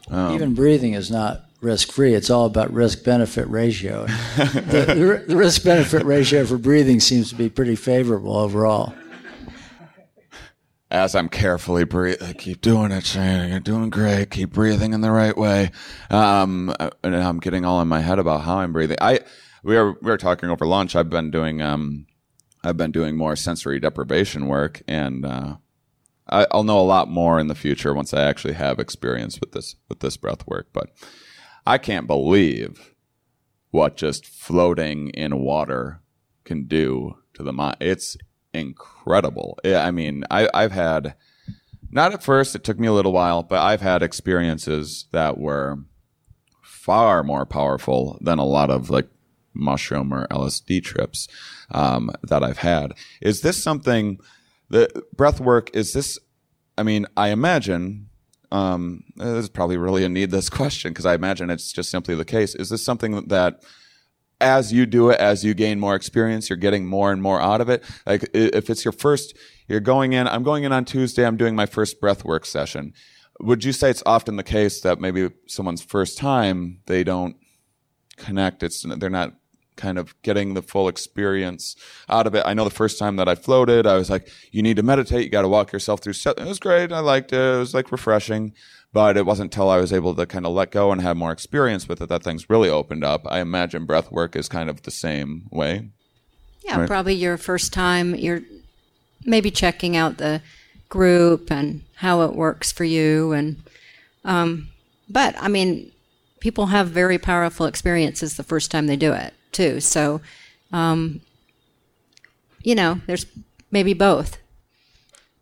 [0.09, 2.13] Um, Even breathing is not risk free.
[2.13, 4.05] It's all about risk benefit ratio.
[4.37, 8.93] the, the, risk benefit ratio for breathing seems to be pretty favorable overall.
[10.89, 13.49] As I'm carefully breathing, keep doing it, Shane.
[13.49, 14.31] You're doing great.
[14.31, 15.71] Keep breathing in the right way.
[16.09, 18.97] Um, and I'm getting all in my head about how I'm breathing.
[19.01, 19.19] I
[19.63, 20.95] we are we are talking over lunch.
[20.95, 22.05] I've been doing um,
[22.63, 25.57] I've been doing more sensory deprivation work, and uh,
[26.29, 29.51] I, I'll know a lot more in the future once I actually have experience with
[29.51, 30.67] this with this breath work.
[30.71, 30.91] But
[31.67, 32.95] I can't believe
[33.71, 35.99] what just floating in water
[36.45, 37.75] can do to the mind.
[37.81, 38.15] It's
[38.53, 39.59] incredible.
[39.65, 41.15] I mean, I, I've had,
[41.91, 45.79] not at first, it took me a little while, but I've had experiences that were
[46.63, 49.09] far more powerful than a lot of like
[49.53, 51.27] mushroom or LSD trips
[51.71, 52.93] um, that I've had.
[53.21, 54.21] Is this something,
[54.69, 56.17] the breath work, is this,
[56.77, 58.06] I mean, I imagine
[58.51, 62.25] um, there's probably really a need this question because I imagine it's just simply the
[62.25, 62.55] case.
[62.55, 63.63] Is this something that
[64.39, 67.61] as you do it, as you gain more experience, you're getting more and more out
[67.61, 67.83] of it.
[68.05, 69.35] Like if it's your first,
[69.67, 72.93] you're going in, I'm going in on Tuesday, I'm doing my first breathwork session.
[73.39, 77.35] Would you say it's often the case that maybe someone's first time, they don't
[78.15, 78.63] connect?
[78.63, 79.33] It's, they're not
[79.77, 81.75] kind of getting the full experience
[82.09, 82.43] out of it.
[82.45, 85.23] I know the first time that I floated, I was like, you need to meditate.
[85.23, 86.13] You got to walk yourself through.
[86.13, 86.91] It was great.
[86.91, 87.39] I liked it.
[87.39, 88.53] It was like refreshing,
[88.91, 91.31] but it wasn't until I was able to kind of let go and have more
[91.31, 93.21] experience with it that things really opened up.
[93.25, 95.89] I imagine breath work is kind of the same way.
[96.65, 96.87] Yeah, right?
[96.87, 98.15] probably your first time.
[98.15, 98.41] You're
[99.25, 100.41] maybe checking out the
[100.89, 103.31] group and how it works for you.
[103.31, 103.63] And,
[104.25, 104.69] um,
[105.09, 105.91] but I mean,
[106.39, 109.79] people have very powerful experiences the first time they do it too.
[109.79, 110.21] So,
[110.71, 111.21] um,
[112.63, 113.25] you know, there's
[113.71, 114.37] maybe both.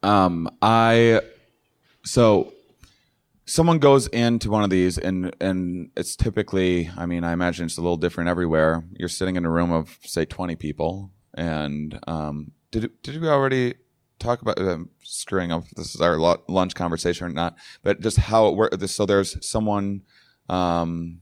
[0.04, 1.22] Um, I
[2.04, 2.54] so
[3.46, 7.78] someone goes into one of these and and it's typically i mean i imagine it's
[7.78, 12.52] a little different everywhere you're sitting in a room of say 20 people and um,
[12.72, 13.76] did did we already
[14.20, 18.48] talk about um, screwing up this is our lunch conversation or not but just how
[18.48, 20.02] it works so there's someone
[20.50, 21.20] um,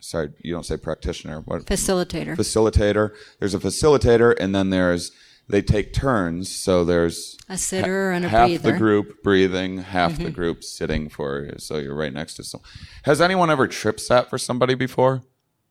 [0.00, 1.40] sorry, you don't say practitioner.
[1.40, 1.66] What?
[1.66, 2.36] Facilitator.
[2.36, 3.14] Facilitator.
[3.38, 5.12] There's a facilitator, and then there's
[5.48, 6.54] they take turns.
[6.54, 8.52] So there's a sitter ha- and a breather.
[8.52, 8.72] half breather.
[8.72, 10.24] the group breathing, half mm-hmm.
[10.24, 11.50] the group sitting for.
[11.58, 12.68] So you're right next to someone.
[13.04, 15.22] Has anyone ever trip sat for somebody before?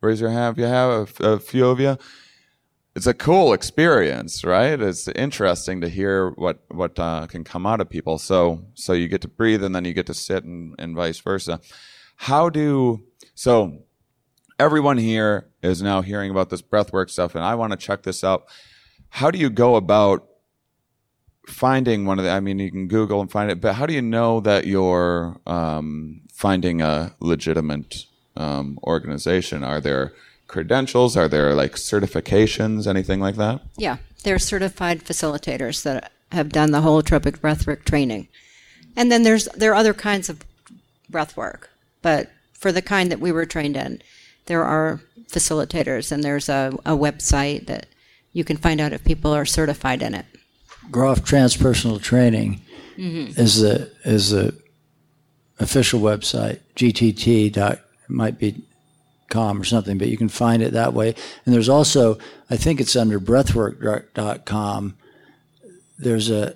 [0.01, 0.55] Raise your hand.
[0.55, 1.97] If you have a, a few of you.
[2.95, 4.79] it's a cool experience, right?
[4.79, 8.17] It's interesting to hear what what uh, can come out of people.
[8.17, 11.19] So so you get to breathe and then you get to sit and, and vice
[11.19, 11.59] versa.
[12.15, 13.03] How do
[13.33, 13.83] so?
[14.57, 18.23] Everyone here is now hearing about this breathwork stuff, and I want to check this
[18.23, 18.45] out.
[19.09, 20.27] How do you go about
[21.47, 22.31] finding one of the?
[22.31, 25.41] I mean, you can Google and find it, but how do you know that you're
[25.45, 28.05] um, finding a legitimate
[28.37, 29.63] um, organization?
[29.63, 30.13] Are there
[30.47, 31.17] credentials?
[31.17, 33.61] Are there like certifications, anything like that?
[33.75, 38.29] Yeah, they're certified facilitators that have done the holotropic breathwork training.
[38.95, 40.45] And then there's there are other kinds of
[41.11, 41.65] breathwork,
[42.01, 44.01] but for the kind that we were trained in,
[44.45, 47.87] there are facilitators, and there's a, a website that
[48.33, 50.25] you can find out if people are certified in it.
[50.91, 52.61] Grof Transpersonal Training
[52.97, 53.39] mm-hmm.
[53.39, 54.55] is the is the
[55.59, 56.59] official website.
[56.75, 58.63] GTT dot might be
[59.29, 61.15] com or something, but you can find it that way.
[61.45, 62.17] And there's also,
[62.49, 64.97] I think it's under breathwork.com.
[65.97, 66.55] There's a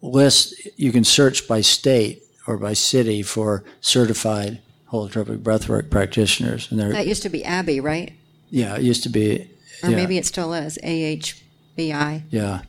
[0.00, 4.60] list you can search by state or by city for certified
[4.94, 6.70] holotropic breathwork practitioners.
[6.70, 8.12] And they're That used to be Abbey, right?
[8.50, 9.50] yeah, it used to be
[9.82, 12.22] Or yeah, maybe it still is AHBI.
[12.30, 12.62] yeah.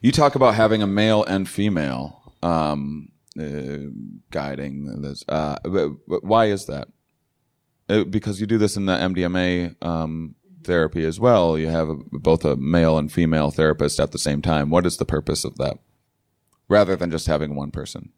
[0.00, 3.88] You talk about having a male and female um, uh,
[4.30, 5.24] guiding this.
[5.28, 6.88] Uh, but- but why is that?
[7.88, 10.34] Uh, because you do this in the MDMA um,
[10.64, 11.56] therapy as well.
[11.58, 14.70] You have a, both a male and female therapist at the same time.
[14.70, 15.78] What is the purpose of that?
[16.68, 18.10] Rather than just having one person.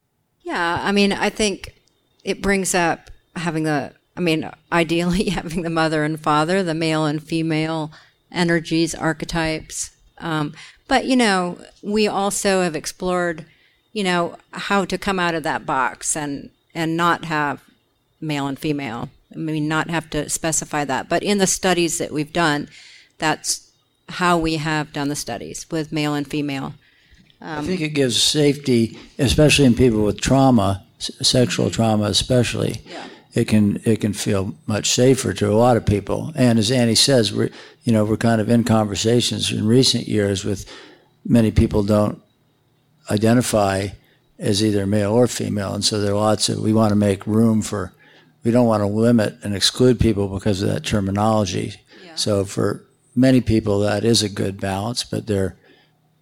[0.43, 1.75] Yeah, I mean, I think
[2.25, 7.05] it brings up having the, I mean, ideally having the mother and father, the male
[7.05, 7.93] and female
[8.33, 9.95] energies, archetypes.
[10.19, 10.55] Um,
[10.89, 13.47] but, you know, we also have explored,
[13.93, 17.63] you know, how to come out of that box and, and not have
[18.21, 19.11] male and female.
[19.33, 21.09] I mean, not have to specify that.
[21.09, 22.69] But in the studies that we've done,
[23.19, 23.71] that's
[24.09, 26.75] how we have done the studies with male and female.
[27.41, 30.87] I think it gives safety, especially in people with trauma,
[31.23, 31.75] sexual mm-hmm.
[31.75, 32.83] trauma especially.
[33.35, 36.33] It can it can feel much safer to a lot of people.
[36.37, 37.51] And as Annie says, we're
[37.83, 40.71] you know we're kind of in conversations in recent years with
[41.25, 42.23] many people don't
[43.11, 43.89] identify
[44.39, 47.27] as either male or female, and so there are lots of we want to make
[47.27, 47.93] room for.
[48.45, 51.77] We don't want to limit and exclude people because of that terminology.
[52.15, 52.85] So for
[53.15, 55.57] many people, that is a good balance, but there are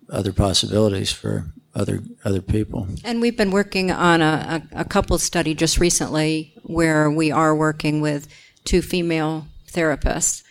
[0.08, 2.86] other possibilities for other other people.
[3.04, 7.54] And we've been working on a, a, a couple study just recently where we are
[7.54, 8.28] working with
[8.64, 10.42] two female therapists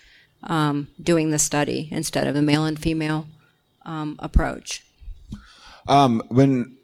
[0.44, 3.28] um, doing the study instead of a male and female
[3.86, 4.84] um, approach.
[5.88, 6.78] Um, when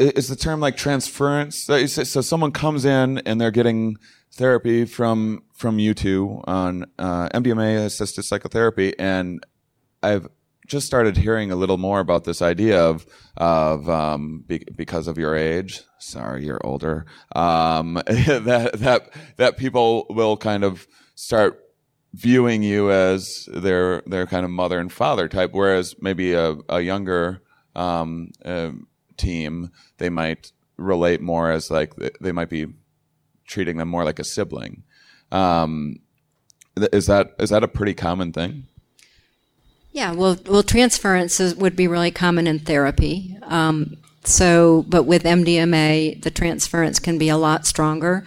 [0.00, 1.56] i- the term like transference?
[1.58, 3.96] So so someone comes in and they're getting
[4.32, 9.44] therapy from from you two on uh, MDMA assisted psychotherapy, and
[10.02, 10.26] I've
[10.66, 13.06] just started hearing a little more about this idea of
[13.36, 15.82] of um, be, because of your age.
[15.98, 17.06] Sorry, you're older.
[17.34, 21.60] Um, that that that people will kind of start
[22.12, 26.80] viewing you as their their kind of mother and father type, whereas maybe a, a
[26.80, 27.42] younger
[27.74, 28.70] um, uh,
[29.16, 32.66] team they might relate more as like they might be
[33.46, 34.82] treating them more like a sibling.
[35.30, 35.96] Um,
[36.76, 38.66] is that is that a pretty common thing?
[39.94, 43.38] Yeah, well, well, transferences would be really common in therapy.
[43.42, 48.26] Um, so, but with MDMA, the transference can be a lot stronger.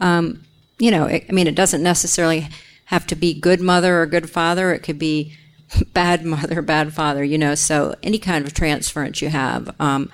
[0.00, 0.46] Um,
[0.78, 2.48] you know, it, I mean, it doesn't necessarily
[2.86, 4.72] have to be good mother or good father.
[4.72, 5.36] It could be
[5.92, 7.22] bad mother, bad father.
[7.22, 10.10] You know, so any kind of transference you have um,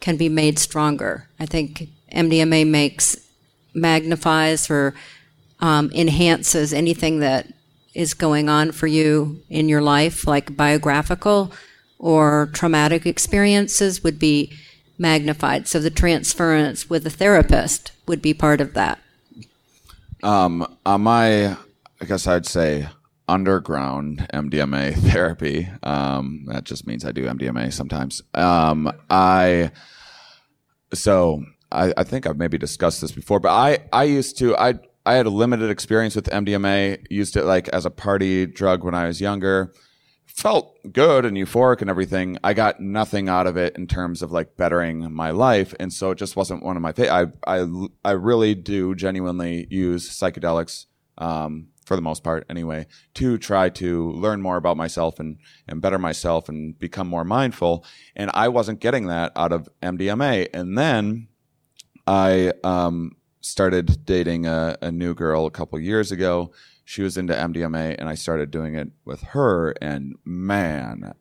[0.00, 1.28] can be made stronger.
[1.38, 3.18] I think MDMA makes
[3.74, 4.94] magnifies or
[5.60, 7.48] um, enhances anything that
[7.98, 11.52] is going on for you in your life, like biographical
[11.98, 14.52] or traumatic experiences, would be
[14.98, 15.66] magnified.
[15.66, 19.00] So the transference with a therapist would be part of that.
[20.22, 21.56] Um, on my,
[22.00, 22.88] I guess I'd say
[23.26, 25.68] underground MDMA therapy.
[25.82, 28.22] Um, that just means I do MDMA sometimes.
[28.32, 29.72] Um, I,
[30.94, 34.74] so I, I think I've maybe discussed this before, but I, I used to, I,
[35.08, 38.94] I had a limited experience with MDMA, used it like as a party drug when
[38.94, 39.72] I was younger.
[40.26, 42.36] Felt good and euphoric and everything.
[42.44, 45.74] I got nothing out of it in terms of like bettering my life.
[45.80, 47.66] And so it just wasn't one of my, fa- I, I,
[48.04, 50.84] I really do genuinely use psychedelics,
[51.16, 55.80] um, for the most part anyway, to try to learn more about myself and, and
[55.80, 57.82] better myself and become more mindful.
[58.14, 60.48] And I wasn't getting that out of MDMA.
[60.52, 61.28] And then
[62.06, 66.52] I, um, started dating a, a new girl a couple years ago.
[66.84, 69.74] She was into MDMA, and I started doing it with her.
[69.80, 71.14] And man,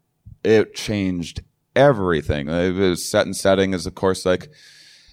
[0.44, 1.42] it changed
[1.76, 2.50] everything.
[2.50, 4.50] It was set and setting is, of course, like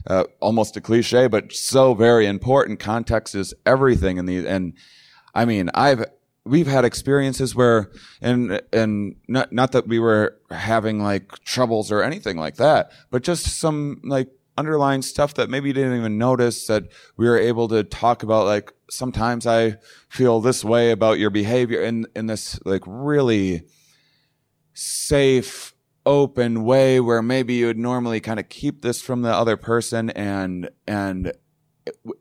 [0.07, 2.79] uh, almost a cliche, but so very important.
[2.79, 4.19] Context is everything.
[4.19, 4.75] In the and
[5.35, 6.05] I mean, I've
[6.45, 7.91] we've had experiences where
[8.21, 13.23] and and not not that we were having like troubles or anything like that, but
[13.23, 16.85] just some like underlying stuff that maybe you didn't even notice that
[17.17, 19.77] we were able to talk about like sometimes I
[20.09, 23.63] feel this way about your behavior in in this like really
[24.73, 25.75] safe
[26.07, 30.11] open way where maybe you would normally kind of keep this from the other person
[30.11, 31.33] and and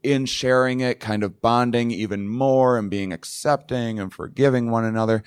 [0.01, 5.23] in sharing it kind of bonding even more and being accepting and forgiving one another.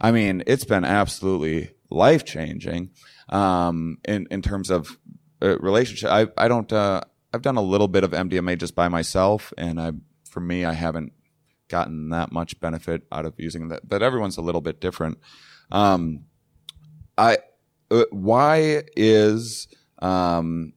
[0.00, 2.90] I mean it's been absolutely life changing
[3.28, 4.98] um, in in terms of
[5.42, 6.10] uh, relationship.
[6.10, 7.00] I i don't uh,
[7.32, 9.92] i've done a little bit of mdma just by myself and i
[10.28, 11.12] for me i haven't
[11.68, 15.18] gotten that much benefit out of using that but everyone's a little bit different.
[15.72, 16.24] Um,
[17.18, 17.38] i
[17.90, 19.68] uh, why is
[20.00, 20.72] um,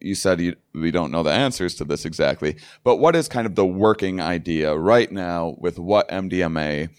[0.00, 3.46] you said you, we don't know the answers to this exactly, but what is kind
[3.46, 6.90] of the working idea right now with what MDMA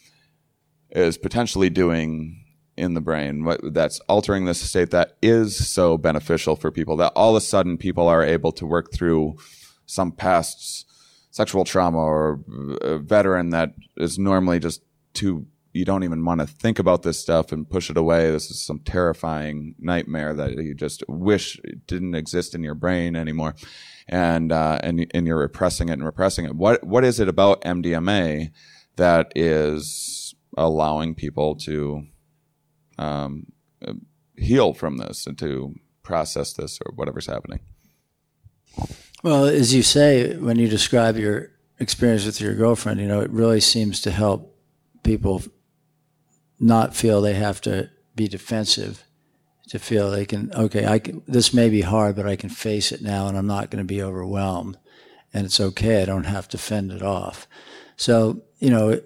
[0.92, 2.44] is potentially doing
[2.80, 7.32] in the brain that's altering this state that is so beneficial for people that all
[7.32, 9.36] of a sudden people are able to work through
[9.86, 10.86] some past
[11.32, 12.40] sexual trauma or
[12.82, 14.82] a veteran that is normally just
[15.14, 18.32] too you don't even want to think about this stuff and push it away.
[18.32, 23.56] This is some terrifying nightmare that you just wish didn't exist in your brain anymore,
[24.08, 26.56] and uh, and and you're repressing it and repressing it.
[26.56, 28.52] What what is it about MDMA
[28.96, 32.06] that is allowing people to
[33.00, 33.48] um,
[34.38, 37.60] heal from this and to process this or whatever's happening?
[39.24, 43.32] Well, as you say, when you describe your experience with your girlfriend, you know, it
[43.32, 44.56] really seems to help
[45.04, 45.44] people
[46.60, 49.04] not feel they have to be defensive,
[49.70, 52.92] to feel they can, okay, I can, this may be hard, but I can face
[52.92, 54.78] it now and I'm not going to be overwhelmed.
[55.34, 56.02] And it's okay.
[56.02, 57.48] I don't have to fend it off.
[57.96, 59.00] So, you know,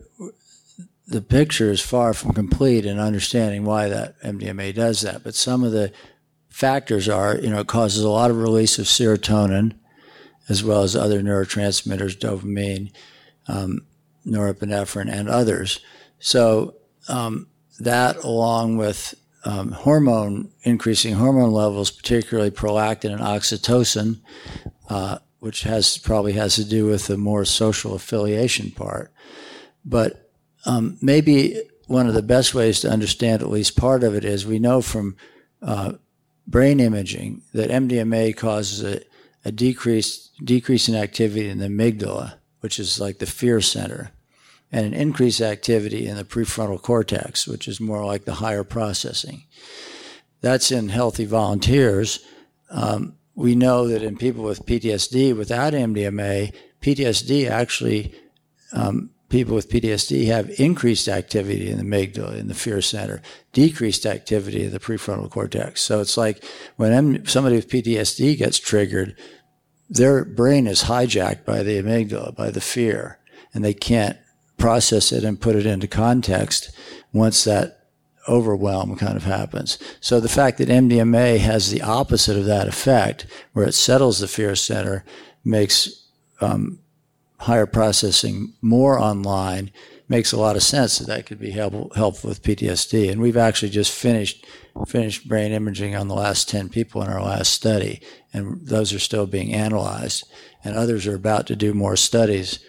[1.07, 5.23] the picture is far from complete in understanding why that MDMA does that.
[5.23, 5.91] But some of the
[6.49, 9.73] factors are, you know, it causes a lot of release of serotonin
[10.49, 12.91] as well as other neurotransmitters, dopamine,
[13.47, 13.85] um,
[14.25, 15.79] norepinephrine, and others.
[16.19, 16.75] So
[17.07, 17.47] um,
[17.79, 24.19] that, along with um, hormone increasing hormone levels, particularly prolactin and oxytocin,
[24.89, 29.11] uh, which has probably has to do with the more social affiliation part.
[29.83, 30.22] But
[30.65, 34.45] um, maybe one of the best ways to understand at least part of it is
[34.45, 35.15] we know from
[35.61, 35.93] uh,
[36.47, 39.01] brain imaging that MDMA causes a,
[39.45, 44.11] a decrease decrease in activity in the amygdala, which is like the fear center
[44.73, 49.43] and an increased activity in the prefrontal cortex, which is more like the higher processing.
[50.41, 52.25] That's in healthy volunteers.
[52.71, 58.15] Um, we know that in people with PTSD without MDMA, PTSD actually,
[58.73, 63.19] um, people with PTSD have increased activity in the amygdala, in the fear center,
[63.51, 65.81] decreased activity in the prefrontal cortex.
[65.81, 69.17] So it's like when somebody with PTSD gets triggered,
[69.89, 73.17] their brain is hijacked by the amygdala, by the fear,
[73.55, 74.19] and they can't
[74.59, 76.71] process it and put it into context
[77.11, 77.87] once that
[78.29, 79.79] overwhelm kind of happens.
[79.99, 84.27] So the fact that MDMA has the opposite of that effect, where it settles the
[84.27, 85.03] fear center,
[85.43, 86.07] makes
[86.39, 86.82] um,
[87.43, 89.71] higher processing more online,
[90.07, 93.11] makes a lot of sense that that could be help, helpful with PTSD.
[93.11, 94.45] And we've actually just finished
[94.87, 98.01] finished brain imaging on the last 10 people in our last study,
[98.33, 100.27] and those are still being analyzed.
[100.63, 102.59] And others are about to do more studies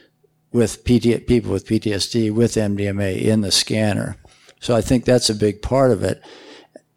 [0.53, 4.17] with PT, people with PTSD with MDMA in the scanner.
[4.61, 6.23] So I think that's a big part of it.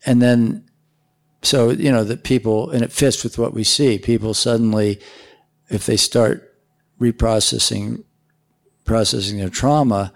[0.06, 0.68] And then,
[1.42, 3.98] so, you know, that people, and it fits with what we see.
[3.98, 5.00] People suddenly,
[5.70, 6.47] if they start
[7.00, 8.04] reprocessing,
[8.86, 10.14] processing their trauma,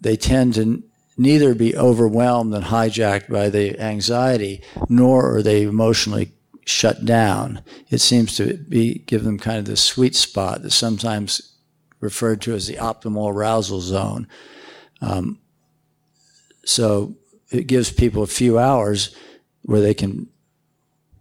[0.00, 0.82] they tend to
[1.16, 6.32] neither be overwhelmed and hijacked by the anxiety, nor are they emotionally
[6.64, 7.62] shut down.
[7.90, 11.56] It seems to be give them kind of the sweet spot that sometimes
[12.00, 14.28] referred to as the optimal arousal zone.
[15.00, 15.40] Um,
[16.64, 17.16] so
[17.50, 19.14] it gives people a few hours
[19.62, 20.28] where they can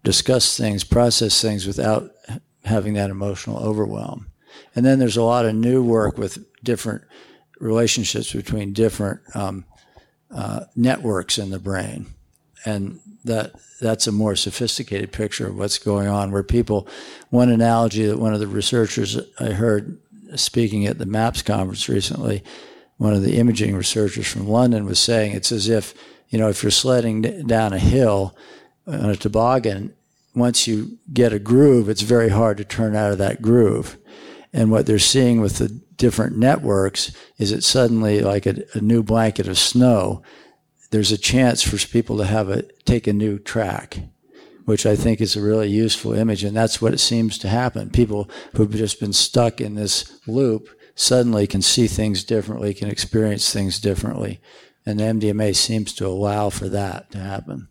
[0.04, 2.12] discuss things, process things without
[2.64, 4.28] having that emotional overwhelm.
[4.78, 7.01] And then there's a lot of new work with different
[7.59, 9.65] relationships between different um,
[10.30, 12.05] uh, networks in the brain.
[12.63, 16.32] and that that's a more sophisticated picture of what's going on.
[16.32, 16.88] Where people,
[17.32, 19.97] one analogy that one of the researchers I heard
[20.36, 22.43] speaking at the MAPS conference recently,
[22.97, 25.95] one of the imaging researchers from London was saying it's as if
[26.30, 28.38] you know if you're sledding down a hill
[28.86, 29.95] on a toboggan,
[30.36, 33.97] once you get a groove, it's very hard to turn out of that groove.
[34.58, 39.03] And what they're seeing with the different networks is it suddenly like a, a new
[39.03, 40.22] blanket of snow
[40.91, 43.99] there's a chance for people to have a take a new track,
[44.66, 47.89] which I think is a really useful image, and that's what it seems to happen.
[47.89, 53.51] People who've just been stuck in this loop suddenly can see things differently, can experience
[53.51, 54.39] things differently,
[54.86, 57.68] and MDMA seems to allow for that to happen.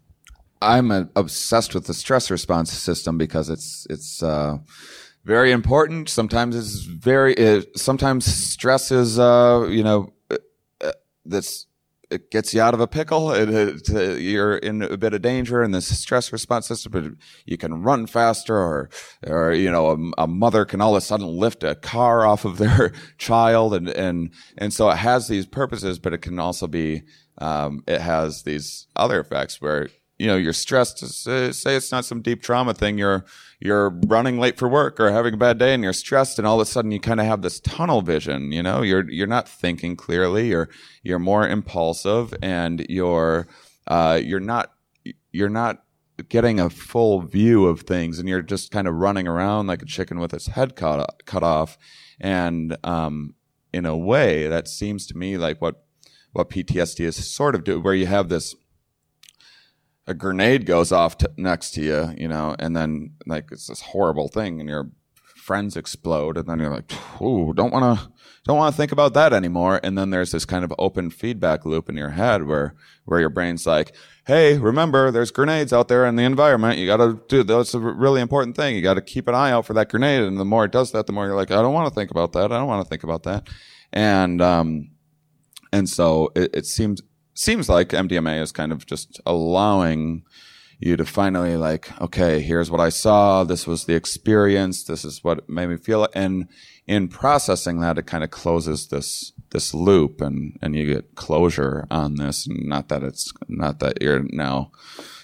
[0.62, 4.58] I'm uh, obsessed with the stress response system because it's it's uh,
[5.26, 6.08] very important.
[6.08, 7.34] Sometimes it's very.
[7.34, 10.36] It, sometimes stress is uh, you know uh,
[10.80, 10.92] uh,
[11.24, 11.66] that's
[12.10, 13.32] it gets you out of a pickle.
[13.32, 17.04] It, it, it, you're in a bit of danger in this stress response system, but
[17.44, 18.88] you can run faster or,
[19.26, 22.44] or, you know, a, a, mother can all of a sudden lift a car off
[22.44, 23.74] of their child.
[23.74, 27.02] And, and, and so it has these purposes, but it can also be,
[27.38, 29.88] um, it has these other effects where
[30.18, 30.98] you know, you're stressed.
[30.98, 32.96] Say it's not some deep trauma thing.
[32.96, 33.24] You're,
[33.60, 36.60] you're running late for work or having a bad day and you're stressed and all
[36.60, 39.48] of a sudden you kind of have this tunnel vision, you know, you're, you're not
[39.48, 40.48] thinking clearly.
[40.48, 40.68] You're,
[41.02, 43.46] you're more impulsive and you're,
[43.86, 44.72] uh, you're not,
[45.32, 45.82] you're not
[46.28, 49.86] getting a full view of things and you're just kind of running around like a
[49.86, 51.76] chicken with its head cut, cut off.
[52.20, 53.34] And, um,
[53.72, 55.84] in a way that seems to me like what,
[56.32, 58.54] what PTSD is sort of do, where you have this,
[60.06, 63.80] a grenade goes off t- next to you, you know, and then like it's this
[63.80, 64.90] horrible thing, and your
[65.46, 68.08] friends explode, and then you're like, "Ooh, don't want to,
[68.44, 71.64] don't want to think about that anymore." And then there's this kind of open feedback
[71.64, 73.94] loop in your head where where your brain's like,
[74.26, 76.78] "Hey, remember, there's grenades out there in the environment.
[76.78, 78.76] You got to do that's a really important thing.
[78.76, 80.92] You got to keep an eye out for that grenade." And the more it does
[80.92, 82.52] that, the more you're like, "I don't want to think about that.
[82.52, 83.48] I don't want to think about that."
[83.92, 84.90] And um,
[85.72, 87.02] and so it, it seems
[87.38, 90.24] seems like MDMA is kind of just allowing
[90.78, 93.44] you to finally like, okay, here's what I saw.
[93.44, 94.84] This was the experience.
[94.84, 96.06] This is what made me feel.
[96.14, 96.48] And
[96.86, 101.86] in processing that, it kind of closes this, this loop and, and you get closure
[101.90, 102.46] on this.
[102.46, 104.70] And not that it's not that you're now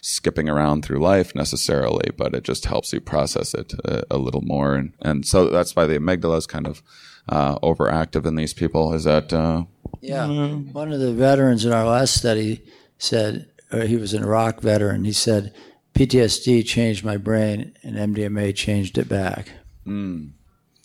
[0.01, 4.43] skipping around through life necessarily, but it just helps you process it a, a little
[4.43, 4.75] more.
[4.75, 6.83] And, and so that's why the amygdala is kind of,
[7.29, 8.93] uh, overactive in these people.
[8.95, 9.65] Is that, uh,
[10.01, 10.27] yeah.
[10.27, 10.73] Mm-hmm.
[10.73, 12.63] One of the veterans in our last study
[12.99, 13.49] said,
[13.87, 15.55] he was an Iraq veteran, he said,
[15.95, 19.51] PTSD changed my brain and MDMA changed it back.
[19.87, 20.33] Mm.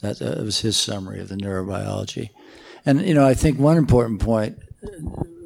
[0.02, 2.30] That, that was his summary of the neurobiology.
[2.86, 4.60] And, you know, I think one important point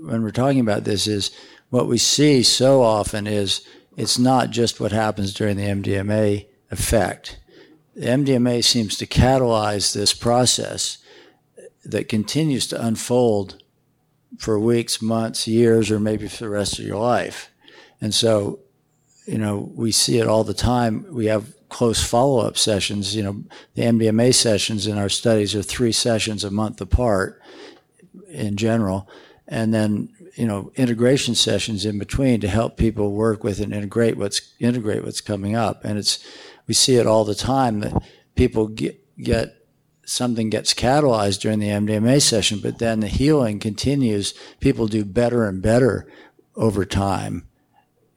[0.02, 1.32] when we're talking about this is
[1.70, 3.66] what we see so often is
[3.98, 7.40] it's not just what happens during the MDMA effect.
[8.02, 10.98] The MDMA seems to catalyze this process
[11.86, 13.62] that continues to unfold
[14.40, 17.52] for weeks, months, years, or maybe for the rest of your life.
[18.02, 18.58] And so,
[19.28, 21.06] you know, we see it all the time.
[21.12, 23.16] We have close follow up sessions.
[23.16, 23.44] You know,
[23.76, 27.40] the MDMA sessions in our studies are three sessions a month apart
[28.30, 29.08] in general.
[29.48, 34.18] And then, you know, integration sessions in between to help people work with and integrate
[34.18, 35.86] what's integrate what's coming up.
[35.86, 36.26] And it's
[36.72, 38.02] we see it all the time that
[38.34, 39.58] people get get
[40.06, 44.34] something gets catalyzed during the MDMA session, but then the healing continues.
[44.62, 46.10] People do better and better
[46.56, 47.46] over time,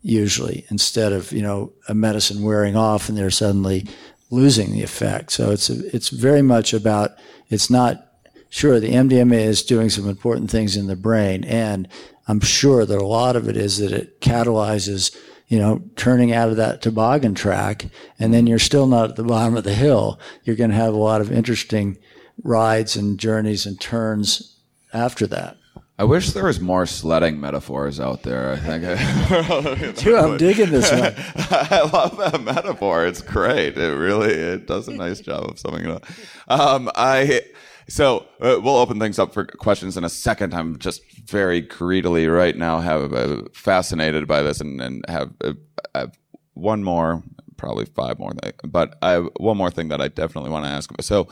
[0.02, 3.88] usually, instead of, you know, a medicine wearing off and they're suddenly
[4.30, 5.32] losing the effect.
[5.32, 7.10] So it's, a, it's very much about,
[7.48, 8.06] it's not,
[8.50, 11.42] sure, the MDMA is doing some important things in the brain.
[11.42, 11.88] And
[12.28, 15.12] I'm sure that a lot of it is that it catalyzes
[15.48, 17.86] you know, turning out of that toboggan track,
[18.18, 20.18] and then you're still not at the bottom of the hill.
[20.44, 21.98] You're going to have a lot of interesting
[22.42, 24.56] rides and journeys and turns
[24.92, 25.56] after that.
[25.96, 28.52] I wish there was more sledding metaphors out there.
[28.52, 29.96] I think.
[29.98, 31.14] Dude, I'm digging this one.
[31.50, 33.06] I love that metaphor.
[33.06, 33.78] It's great.
[33.78, 36.04] It really it does a nice job of summing it up.
[36.48, 37.42] Um, I
[37.88, 40.54] so uh, we'll open things up for questions in a second.
[40.54, 45.52] I'm just very greedily right now have uh, fascinated by this and, and have, uh,
[45.94, 46.18] have
[46.54, 47.22] one more,
[47.56, 48.32] probably five more,
[48.64, 50.90] but I have one more thing that I definitely want to ask.
[51.00, 51.28] So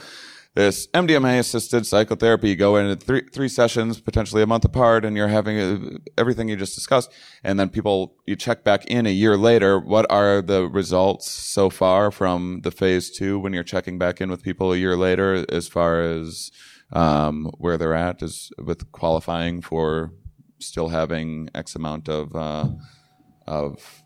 [0.55, 5.17] this MDMA assisted psychotherapy, you go in three, three sessions, potentially a month apart, and
[5.17, 7.11] you're having a, uh, everything you just discussed.
[7.43, 9.79] And then people, you check back in a year later.
[9.79, 14.31] What are the results so far from the phase two when you're checking back in
[14.31, 16.51] with people a year later as far as,
[16.93, 20.13] um, where they're at is with qualifying for
[20.59, 22.69] still having X amount of, uh,
[23.47, 24.03] of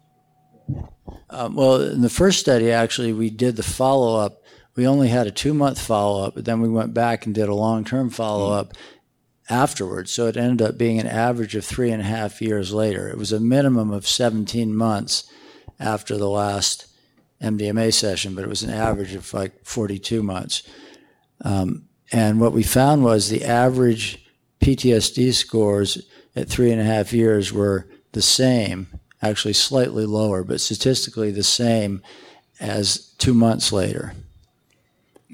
[1.31, 4.43] Um, well, in the first study, actually, we did the follow up.
[4.77, 7.49] We only had a two month follow up, but then we went back and did
[7.49, 8.75] a long term follow up
[9.49, 10.13] afterwards.
[10.13, 13.09] So it ended up being an average of three and a half years later.
[13.09, 15.31] It was a minimum of 17 months
[15.81, 16.87] after the last
[17.43, 20.63] MDMA session, but it was an average of like 42 months.
[21.43, 24.25] Um, and what we found was the average
[24.61, 28.89] PTSD scores at three and a half years were the same,
[29.23, 32.03] actually slightly lower, but statistically the same
[32.61, 34.13] as two months later.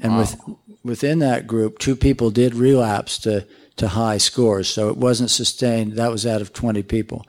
[0.03, 0.37] And with,
[0.83, 3.47] within that group, two people did relapse to,
[3.77, 4.69] to high scores.
[4.69, 5.93] So it wasn't sustained.
[5.93, 7.27] That was out of 20 people.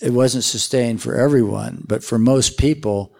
[0.00, 3.14] It wasn't sustained for everyone, but for most people,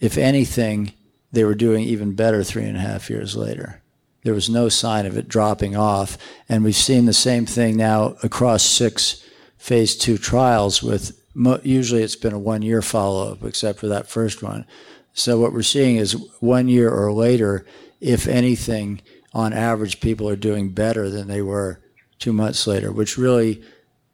[0.00, 0.92] if anything,
[1.32, 3.82] they were doing even better three and a half years later.
[4.22, 6.18] There was no sign of it dropping off.
[6.48, 9.24] And we've seen the same thing now across six
[9.56, 13.88] phase two trials with mo- usually it's been a one year follow up, except for
[13.88, 14.66] that first one.
[15.12, 17.64] So what we're seeing is one year or later,
[18.00, 19.00] if anything,
[19.32, 21.80] on average, people are doing better than they were
[22.18, 23.62] two months later, which really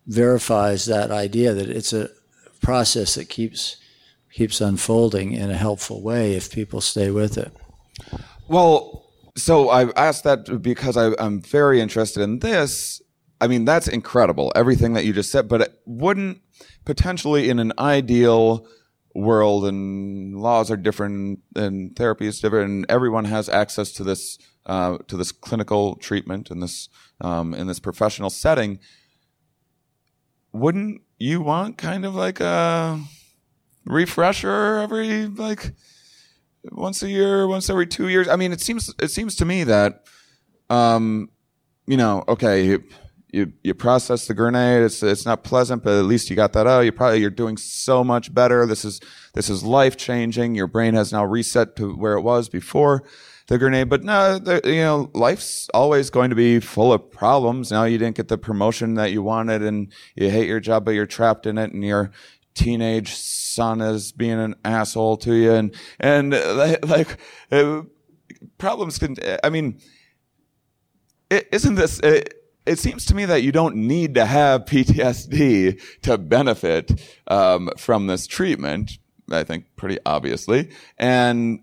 [0.06, 2.10] verifies that idea that it's a
[2.60, 3.76] process that keeps
[4.32, 7.52] keeps unfolding in a helpful way if people stay with it.
[8.48, 13.02] Well, so I asked that because I, I'm very interested in this.
[13.42, 16.40] I mean, that's incredible, everything that you just said, but it wouldn't
[16.84, 18.66] potentially in an ideal
[19.14, 24.38] world and laws are different and therapy is different and everyone has access to this
[24.66, 26.88] uh, to this clinical treatment in this
[27.20, 28.78] um, in this professional setting
[30.52, 33.00] wouldn't you want kind of like a
[33.84, 35.72] refresher every like
[36.70, 38.28] once a year, once every two years.
[38.28, 40.04] I mean, it seems it seems to me that,
[40.70, 41.30] um,
[41.86, 42.78] you know, okay,
[43.32, 44.82] you you, process the grenade.
[44.82, 46.80] It's it's not pleasant, but at least you got that out.
[46.80, 48.66] You probably you're doing so much better.
[48.66, 49.00] This is
[49.34, 50.54] this is life changing.
[50.54, 53.02] Your brain has now reset to where it was before
[53.48, 53.88] the grenade.
[53.88, 57.72] But no, the, you know, life's always going to be full of problems.
[57.72, 60.92] Now you didn't get the promotion that you wanted, and you hate your job, but
[60.92, 62.12] you're trapped in it, and you're
[62.54, 67.16] teenage son is being an asshole to you and and uh, like
[67.50, 67.80] uh,
[68.58, 69.80] problems can i mean
[71.30, 75.80] is isn't this it, it seems to me that you don't need to have PTSD
[76.02, 78.98] to benefit um, from this treatment.
[79.30, 81.60] I think pretty obviously, and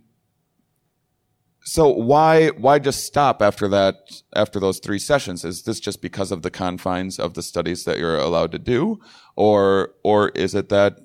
[1.61, 3.95] so why why just stop after that
[4.35, 5.45] after those three sessions?
[5.45, 8.99] Is this just because of the confines of the studies that you're allowed to do?
[9.35, 10.97] Or or is it that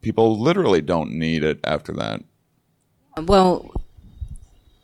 [0.00, 2.22] people literally don't need it after that?
[3.18, 3.70] Well,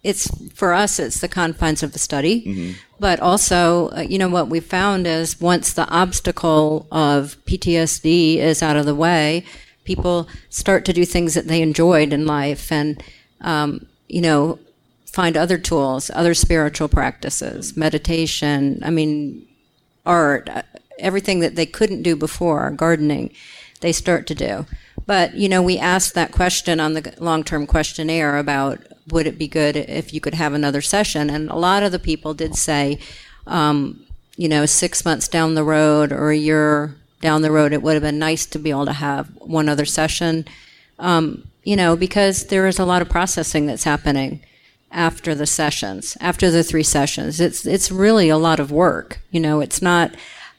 [0.03, 4.48] it's for us, it's the confines of the study, but also, uh, you know, what
[4.48, 9.44] we found is once the obstacle of PTSD is out of the way,
[9.84, 13.03] people start to do things that they enjoyed in life, and
[13.42, 14.59] um, you know,
[15.07, 18.80] find other tools, other spiritual practices, meditation.
[18.84, 19.46] I mean,
[20.07, 20.62] art, uh,
[20.98, 23.34] everything that they couldn't do before, gardening,
[23.80, 24.66] they start to do.
[25.07, 28.80] But, you know, we asked that question on the long term questionnaire about
[29.12, 31.30] would it be good if you could have another session?
[31.30, 32.98] And a lot of the people did say,
[33.46, 34.04] um,
[34.36, 37.94] you know, six months down the road or a year down the road, it would
[37.94, 40.46] have been nice to be able to have one other session,
[40.98, 44.40] um, you know, because there is a lot of processing that's happening
[44.90, 47.40] after the sessions, after the three sessions.
[47.40, 49.20] It's it's really a lot of work.
[49.30, 50.14] You know, it's not.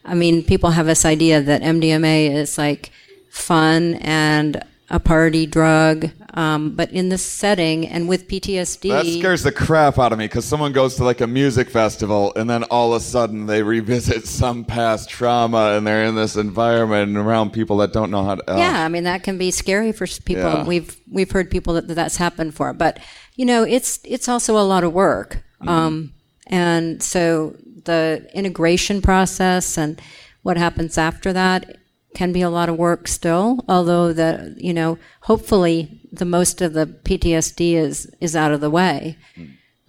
[0.06, 2.92] I mean, people have this idea that MDMA is like
[3.30, 9.42] fun and a party drug, um, but in this setting and with PTSD, that scares
[9.42, 12.64] the crap out of me because someone goes to like a music festival and then
[12.66, 17.18] all of a sudden they revisit some past trauma and they're in this environment and
[17.18, 19.94] around people that don't know how to uh, yeah, I mean that can be scary
[19.94, 20.44] for people.
[20.44, 20.66] Yeah.
[20.66, 23.00] We've we've heard people that that's happened for, but
[23.38, 25.70] you know, it's it's also a lot of work, Mm-hmm.
[25.70, 26.14] um,
[26.48, 30.02] and so the integration process and
[30.44, 31.78] what happens after that
[32.14, 33.64] can be a lot of work still.
[33.68, 38.70] Although the you know, hopefully the most of the PTSD is is out of the
[38.70, 39.18] way.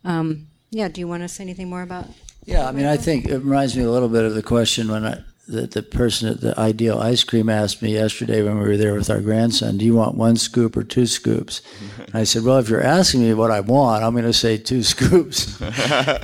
[0.04, 0.88] Um, yeah.
[0.88, 2.06] Do you want to say anything more about?
[2.44, 5.06] Yeah, I mean, I think it reminds me a little bit of the question when
[5.06, 8.76] I, that the person at the Ideal Ice Cream asked me yesterday when we were
[8.76, 11.62] there with our grandson, "Do you want one scoop or two scoops?"
[11.98, 14.56] And I said, "Well, if you're asking me what I want, I'm going to say
[14.56, 15.58] two scoops."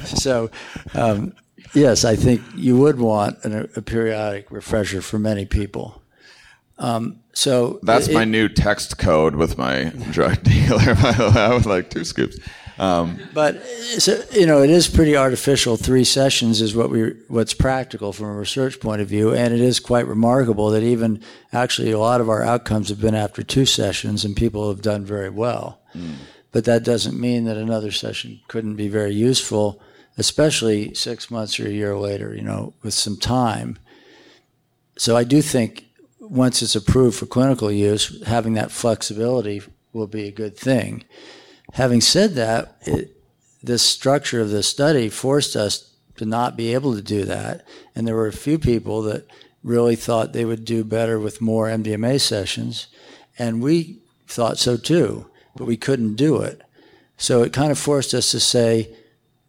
[0.22, 0.50] so,
[0.94, 1.34] um,
[1.74, 6.02] yes, I think you would want an, a periodic refresher for many people.
[6.78, 10.94] Um, so That's it- my new text code with my drug dealer.
[10.98, 12.38] I would like two scoops.
[12.78, 13.60] Um, but
[13.98, 15.76] so, you know, it is pretty artificial.
[15.76, 19.60] Three sessions is what we what's practical from a research point of view, and it
[19.60, 21.20] is quite remarkable that even
[21.52, 25.04] actually a lot of our outcomes have been after two sessions, and people have done
[25.04, 25.80] very well.
[25.92, 26.14] Mm.
[26.52, 29.82] But that doesn't mean that another session couldn't be very useful,
[30.18, 32.34] especially six months or a year later.
[32.34, 33.78] You know, with some time.
[34.98, 35.86] So I do think
[36.20, 39.62] once it's approved for clinical use, having that flexibility
[39.92, 41.04] will be a good thing.
[41.74, 43.16] Having said that, it,
[43.62, 47.66] this structure of the study forced us to not be able to do that.
[47.94, 49.26] And there were a few people that
[49.62, 52.88] really thought they would do better with more MDMA sessions.
[53.38, 56.62] And we thought so too, but we couldn't do it.
[57.16, 58.94] So it kind of forced us to say,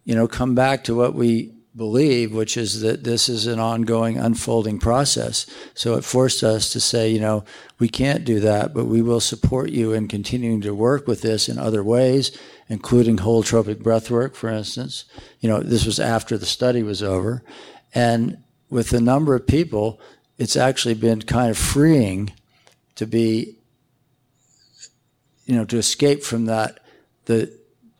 [0.10, 4.18] you know, come back to what we believe, which is that this is an ongoing,
[4.18, 5.46] unfolding process.
[5.76, 7.44] So it forced us to say, you know,
[7.78, 11.48] we can't do that, but we will support you in continuing to work with this
[11.48, 12.36] in other ways,
[12.70, 15.06] including holotropic breathwork, for instance.
[15.42, 17.44] You know, this was after the study was over.
[17.94, 18.42] And
[18.72, 20.02] with the number of people,
[20.40, 22.34] it's actually been kind of freeing
[22.96, 23.58] to be,
[25.46, 26.80] you know, to escape from that,
[27.26, 27.59] the,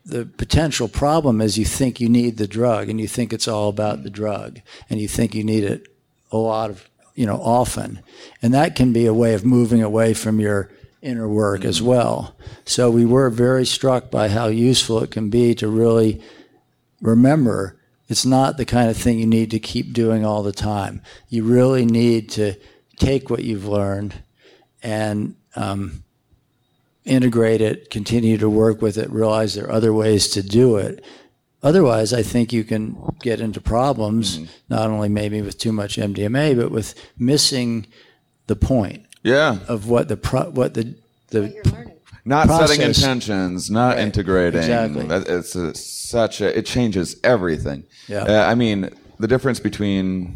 [0.10, 3.70] the potential problem is you think you need the drug and you think it's all
[3.70, 5.88] about the drug and you think you need it
[6.32, 8.02] a lot of you know often.
[8.42, 10.70] And that can be a way of moving away from your
[11.02, 12.36] inner work as well.
[12.66, 16.22] So we were very struck by how useful it can be to really
[17.02, 17.76] remember
[18.10, 21.02] it's not the kind of thing you need to keep doing all the time.
[21.30, 22.56] You really need to
[22.98, 24.16] take what you've learned
[24.82, 26.04] and um,
[27.10, 31.04] integrate it, continue to work with it, realize there are other ways to do it.
[31.62, 34.52] Otherwise, I think you can get into problems, mm-hmm.
[34.70, 37.88] not only maybe with too much MDMA, but with missing
[38.48, 39.06] the point.
[39.24, 39.60] Yeah.
[39.68, 40.96] Of what the pro, what the
[41.30, 41.54] the
[42.26, 42.70] not process.
[42.70, 44.00] setting intentions, not right.
[44.00, 44.62] integrating.
[44.62, 45.06] Exactly.
[45.10, 47.84] It's a, such a it changes everything.
[48.08, 48.24] Yeah.
[48.24, 48.90] Uh, I mean,
[49.20, 50.36] the difference between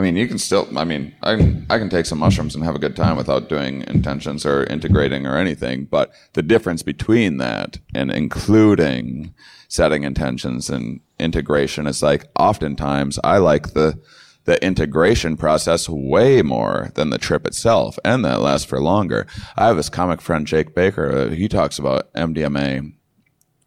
[0.00, 0.66] I mean, you can still.
[0.78, 3.50] I mean, I can I can take some mushrooms and have a good time without
[3.50, 5.84] doing intentions or integrating or anything.
[5.84, 9.34] But the difference between that and including
[9.68, 14.00] setting intentions and integration is like oftentimes I like the
[14.46, 19.26] the integration process way more than the trip itself, and that lasts for longer.
[19.58, 21.12] I have this comic friend Jake Baker.
[21.12, 22.94] Uh, he talks about MDMA.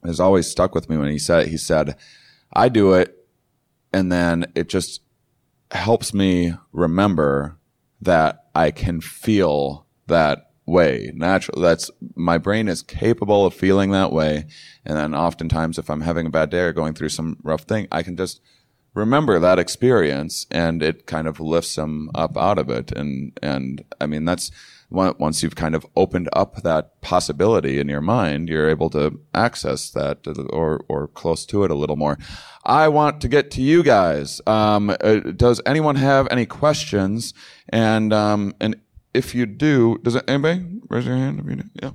[0.03, 1.95] Has always stuck with me when he said he said,
[2.51, 3.19] "I do it."
[3.95, 5.02] And then it just
[5.73, 7.57] helps me remember
[8.01, 11.61] that I can feel that way naturally.
[11.61, 14.45] That's my brain is capable of feeling that way.
[14.85, 17.87] And then oftentimes if I'm having a bad day or going through some rough thing,
[17.91, 18.41] I can just
[18.93, 22.91] remember that experience and it kind of lifts them up out of it.
[22.91, 24.51] And, and I mean, that's,
[24.93, 29.89] once you've kind of opened up that possibility in your mind, you're able to access
[29.91, 30.19] that
[30.51, 32.17] or, or close to it a little more.
[32.63, 34.39] I want to get to you guys.
[34.47, 37.33] Um, uh, does anyone have any questions?
[37.69, 38.75] And, um, and
[39.13, 41.69] if you do, does anybody raise your hand?
[41.81, 41.91] Yeah.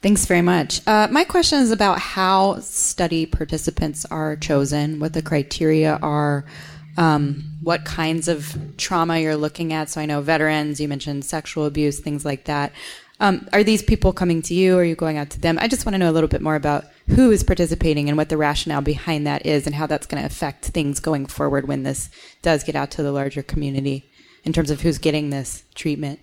[0.00, 0.84] Thanks very much.
[0.86, 6.44] Uh, my question is about how study participants are chosen, what the criteria are
[6.96, 9.88] um, what kinds of trauma you're looking at.
[9.88, 12.72] So I know veterans, you mentioned sexual abuse, things like that.
[13.20, 14.76] Um, are these people coming to you?
[14.76, 15.58] Or are you going out to them?
[15.60, 18.28] I just want to know a little bit more about who is participating and what
[18.28, 21.84] the rationale behind that is and how that's going to affect things going forward when
[21.84, 22.10] this
[22.42, 24.10] does get out to the larger community
[24.44, 26.18] in terms of who's getting this treatment.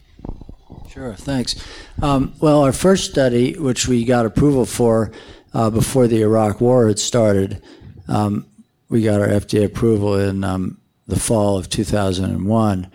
[0.90, 1.56] Sure, thanks.
[2.02, 5.12] Um, well, our first study, which we got approval for
[5.54, 7.62] uh, before the Iraq War had started,
[8.08, 8.46] um,
[8.90, 12.92] we got our FDA approval in um, the fall of 2001.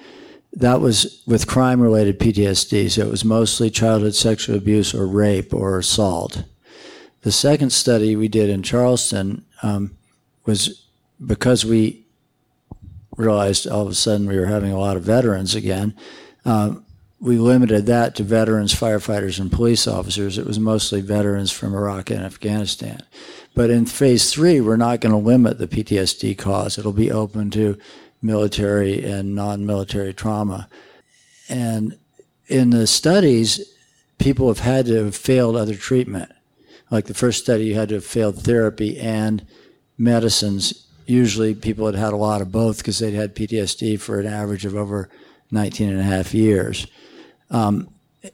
[0.52, 5.54] That was with crime related PTSD, so it was mostly childhood sexual abuse or rape
[5.54, 6.44] or assault.
[7.22, 9.96] The second study we did in Charleston um,
[10.44, 10.84] was
[11.24, 12.04] because we
[13.16, 15.94] realized all of a sudden we were having a lot of veterans again.
[16.44, 16.84] Um,
[17.20, 20.36] we limited that to veterans, firefighters, and police officers.
[20.36, 23.00] It was mostly veterans from Iraq and Afghanistan.
[23.54, 26.76] But in phase three, we're not going to limit the PTSD cause.
[26.76, 27.78] It'll be open to
[28.20, 30.68] military and non military trauma.
[31.48, 31.96] And
[32.48, 33.60] in the studies,
[34.18, 36.32] people have had to have failed other treatment.
[36.90, 39.46] Like the first study, you had to have failed therapy and
[39.96, 40.86] medicines.
[41.06, 44.64] Usually, people had had a lot of both because they'd had PTSD for an average
[44.64, 45.08] of over
[45.50, 46.86] 19 and a half years.
[47.50, 47.88] Um,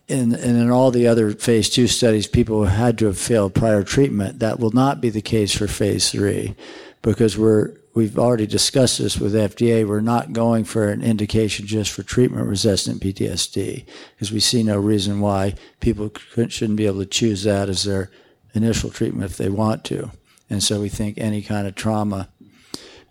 [0.09, 3.83] and, and in all the other phase two studies, people had to have failed prior
[3.83, 4.39] treatment.
[4.39, 6.55] That will not be the case for phase three
[7.03, 9.87] because we're, we've already discussed this with FDA.
[9.87, 13.85] We're not going for an indication just for treatment resistant PTSD
[14.15, 16.13] because we see no reason why people
[16.49, 18.11] shouldn't be able to choose that as their
[18.55, 20.11] initial treatment if they want to.
[20.49, 22.29] And so we think any kind of trauma.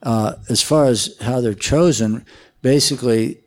[0.02, 2.26] Uh, as far as how they're chosen,
[2.62, 3.39] basically,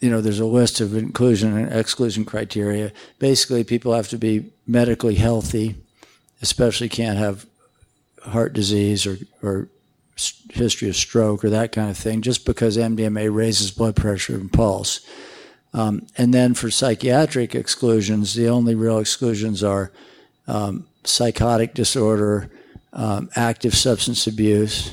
[0.00, 2.92] you know, there's a list of inclusion and exclusion criteria.
[3.18, 5.76] Basically, people have to be medically healthy,
[6.40, 7.46] especially can't have
[8.24, 9.68] heart disease or, or
[10.50, 14.52] history of stroke or that kind of thing, just because MDMA raises blood pressure and
[14.52, 15.00] pulse.
[15.74, 19.92] Um, and then for psychiatric exclusions, the only real exclusions are
[20.46, 22.50] um, psychotic disorder,
[22.92, 24.92] um, active substance abuse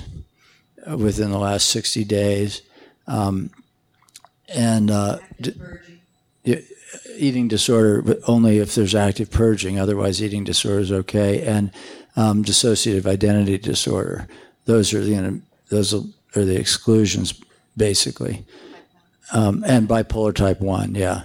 [0.98, 2.62] within the last 60 days,
[3.08, 3.50] um,
[4.50, 5.56] and uh, d-
[7.18, 9.80] eating disorder, but only if there's active purging.
[9.80, 11.42] Otherwise, eating disorder is okay.
[11.42, 11.72] And
[12.16, 14.28] um, dissociative identity disorder.
[14.66, 17.34] Those are the those are the exclusions,
[17.76, 18.46] basically.
[19.34, 21.24] Um, and bipolar type one, yeah.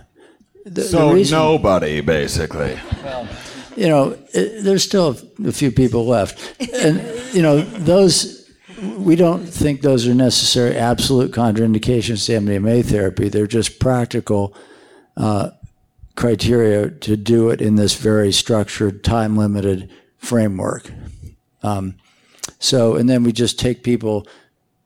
[0.65, 2.79] The, so the reason, nobody, basically.
[3.05, 3.29] Well,
[3.77, 7.03] you know, it, there's still a few people left, and
[7.35, 8.40] you know those.
[8.83, 13.29] We don't think those are necessary absolute contraindications to MDMA therapy.
[13.29, 14.55] They're just practical
[15.17, 15.51] uh,
[16.17, 20.91] criteria to do it in this very structured, time limited framework.
[21.63, 21.97] Um,
[22.59, 24.27] so, and then we just take people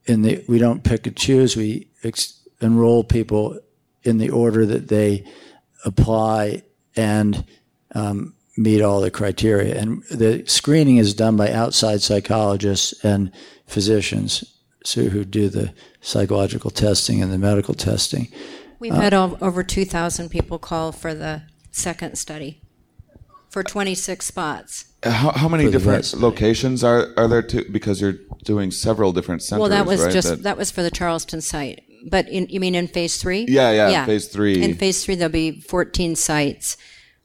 [0.07, 3.59] in the, we don't pick and choose, we ex- enroll people
[4.03, 5.25] in the order that they
[5.85, 6.63] apply
[6.97, 7.45] and
[7.95, 9.79] um, meet all the criteria.
[9.81, 13.33] And the screening is done by outside psychologists and
[13.67, 14.55] physicians
[14.85, 18.29] so who do the psychological testing and the medical testing.
[18.79, 22.61] We've uh, had over 2,000 people call for the second study
[23.49, 24.87] for 26 spots.
[25.03, 29.61] How, how many different locations are, are there to, because you're doing several different centers?
[29.61, 30.13] Well, that was right?
[30.13, 31.83] just that, that, was for the Charleston site.
[32.07, 33.47] But in, you mean in phase three?
[33.49, 34.07] Yeah, yeah, yeah.
[34.07, 34.63] phase three.
[34.63, 36.77] In phase three, there'll be 14 sites.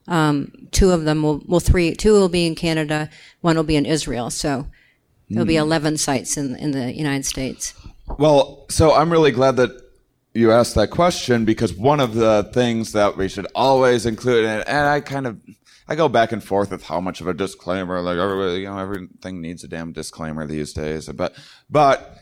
[0.08, 3.10] Um, two of them will, well, three, two will be in Canada,
[3.42, 4.30] one will be in Israel.
[4.30, 4.66] So
[5.30, 5.62] there'll be hmm.
[5.62, 7.74] 11 sites in, in the United States.
[8.18, 9.70] Well, so I'm really glad that
[10.34, 14.68] you asked that question because one of the things that we should always include, and,
[14.68, 15.40] and I kind of
[15.90, 18.78] I go back and forth with how much of a disclaimer, like everybody, you know,
[18.78, 21.08] everything needs a damn disclaimer these days.
[21.08, 21.34] But,
[21.68, 22.16] but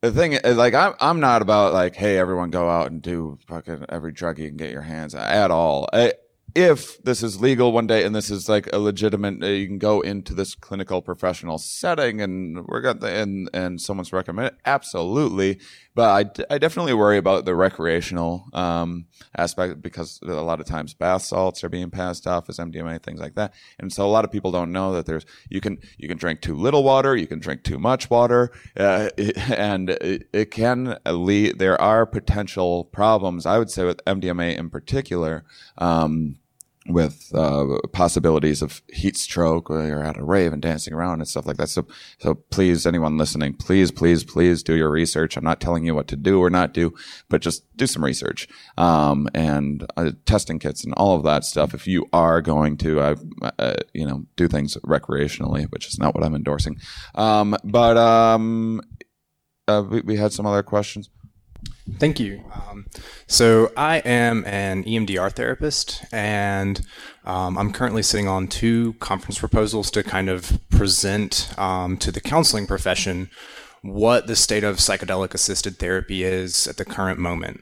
[0.00, 3.38] the thing, is, like, I'm, I'm not about like, hey, everyone go out and do
[3.46, 5.88] fucking every drug you can get your hands at all.
[5.92, 6.14] I,
[6.56, 9.76] if this is legal one day and this is like a legitimate, uh, you can
[9.78, 14.54] go into this clinical professional setting and we're going to, and, and someone's recommend it.
[14.64, 15.60] Absolutely.
[15.94, 19.04] But I, I definitely worry about the recreational, um,
[19.36, 23.20] aspect because a lot of times bath salts are being passed off as MDMA, things
[23.20, 23.52] like that.
[23.78, 26.40] And so a lot of people don't know that there's, you can, you can drink
[26.40, 29.10] too little water, you can drink too much water, uh,
[29.54, 34.70] and it, it can lead, there are potential problems, I would say with MDMA in
[34.70, 35.44] particular,
[35.76, 36.36] um,
[36.88, 41.28] with uh, possibilities of heat stroke or you're at a rave and dancing around and
[41.28, 41.68] stuff like that.
[41.68, 41.86] So,
[42.18, 45.36] so please, anyone listening, please, please, please do your research.
[45.36, 46.94] I'm not telling you what to do or not do,
[47.28, 51.74] but just do some research um, and uh, testing kits and all of that stuff.
[51.74, 53.16] If you are going to, uh,
[53.58, 56.78] uh you know, do things recreationally, which is not what I'm endorsing.
[57.14, 58.80] Um, but um,
[59.68, 61.10] uh, we, we had some other questions.
[61.94, 62.42] Thank you.
[62.52, 62.86] Um,
[63.28, 66.80] so I am an EMDR therapist, and
[67.24, 72.20] um, I'm currently sitting on two conference proposals to kind of present um, to the
[72.20, 73.30] counseling profession
[73.82, 77.60] what the state of psychedelic assisted therapy is at the current moment.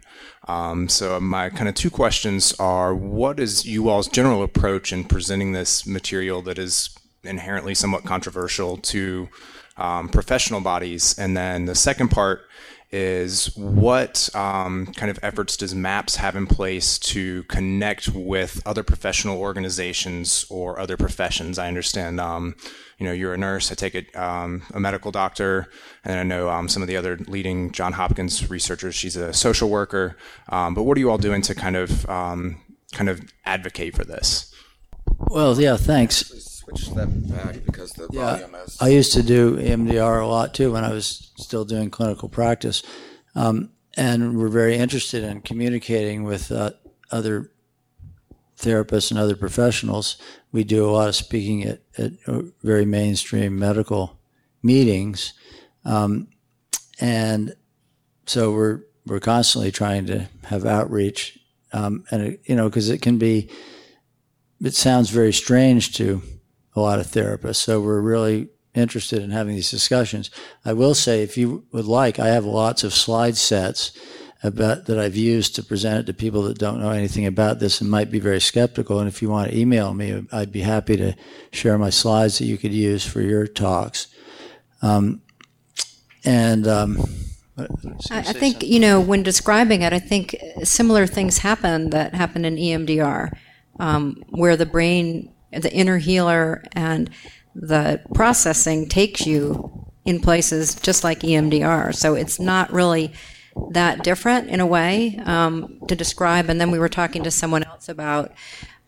[0.48, 5.04] Um, so my kind of two questions are: What is you all's general approach in
[5.04, 9.28] presenting this material that is inherently somewhat controversial to
[9.76, 11.18] um, professional bodies?
[11.18, 12.42] And then the second part
[12.90, 18.82] is what um, kind of efforts does MAPS have in place to connect with other
[18.82, 21.58] professional organizations or other professions?
[21.58, 22.54] I understand, um,
[22.98, 23.72] you know, you're a nurse.
[23.72, 25.68] I take it um, a medical doctor,
[26.04, 28.94] and I know um, some of the other leading John Hopkins researchers.
[28.94, 30.16] She's a social worker.
[30.48, 32.60] Um, but what are you all doing to kind of um,
[32.92, 34.54] kind of advocate for this?
[35.28, 38.78] Well, yeah, thanks switch that back because the yeah, volume is.
[38.80, 42.82] I used to do EMDR a lot too when I was still doing clinical practice,
[43.34, 46.72] um, and we're very interested in communicating with uh,
[47.10, 47.52] other
[48.58, 50.16] therapists and other professionals.
[50.52, 52.12] We do a lot of speaking at, at
[52.62, 54.18] very mainstream medical
[54.62, 55.34] meetings,
[55.84, 56.28] um,
[57.00, 57.54] and
[58.26, 61.38] so we're we're constantly trying to have outreach,
[61.72, 63.50] um, and it, you know because it can be.
[64.62, 66.22] It sounds very strange to
[66.74, 67.56] a lot of therapists.
[67.56, 70.30] So we're really interested in having these discussions.
[70.64, 73.92] I will say, if you would like, I have lots of slide sets
[74.42, 77.80] about that I've used to present it to people that don't know anything about this
[77.80, 78.98] and might be very skeptical.
[78.98, 81.16] And if you want to email me, I'd be happy to
[81.50, 84.08] share my slides that you could use for your talks.
[84.82, 85.22] Um,
[86.26, 86.98] and um,
[87.56, 87.64] I,
[88.10, 88.70] I, think something?
[88.70, 93.30] you know when describing it, I think similar things happen that happen in EMDR,
[93.80, 97.10] um, where the brain, the inner healer, and
[97.54, 101.94] the processing takes you in places just like EMDR.
[101.94, 103.12] So it's not really
[103.70, 106.50] that different in a way um, to describe.
[106.50, 108.32] And then we were talking to someone else about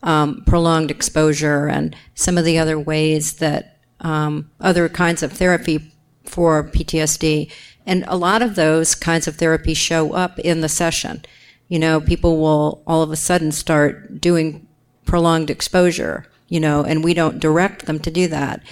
[0.03, 5.91] um, prolonged exposure and some of the other ways that um, other kinds of therapy
[6.23, 7.51] for PTSD.
[7.85, 11.23] And a lot of those kinds of therapy show up in the session.
[11.69, 14.67] You know, people will all of a sudden start doing
[15.05, 18.63] prolonged exposure, you know, and we don't direct them to do that.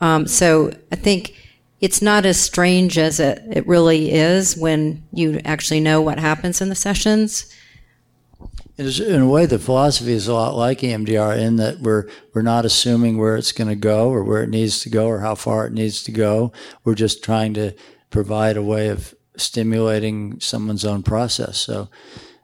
[0.00, 1.34] Um, so I think
[1.80, 6.60] it's not as strange as it, it really is when you actually know what happens
[6.60, 7.52] in the sessions.
[8.78, 12.64] in a way, the philosophy is a lot like EMDR in that we're we're not
[12.64, 15.66] assuming where it's going to go or where it needs to go or how far
[15.66, 16.52] it needs to go.
[16.84, 17.74] We're just trying to
[18.10, 21.58] provide a way of stimulating someone's own process.
[21.58, 21.88] So,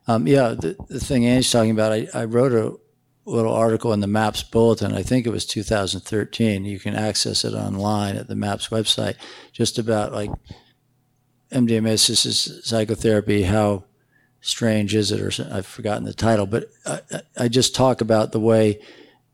[0.06, 2.76] um, yeah, the, the thing Annie's talking about, I, I wrote a
[3.24, 4.94] little article in the MAPS bulletin.
[4.94, 6.64] I think it was 2013.
[6.64, 9.14] You can access it online at the MAPS website,
[9.52, 10.30] just about like
[11.52, 13.42] MDMA assisted psychotherapy.
[13.42, 13.84] How
[14.40, 15.20] strange is it?
[15.20, 17.00] Or I've forgotten the title, but I,
[17.38, 18.80] I just talk about the way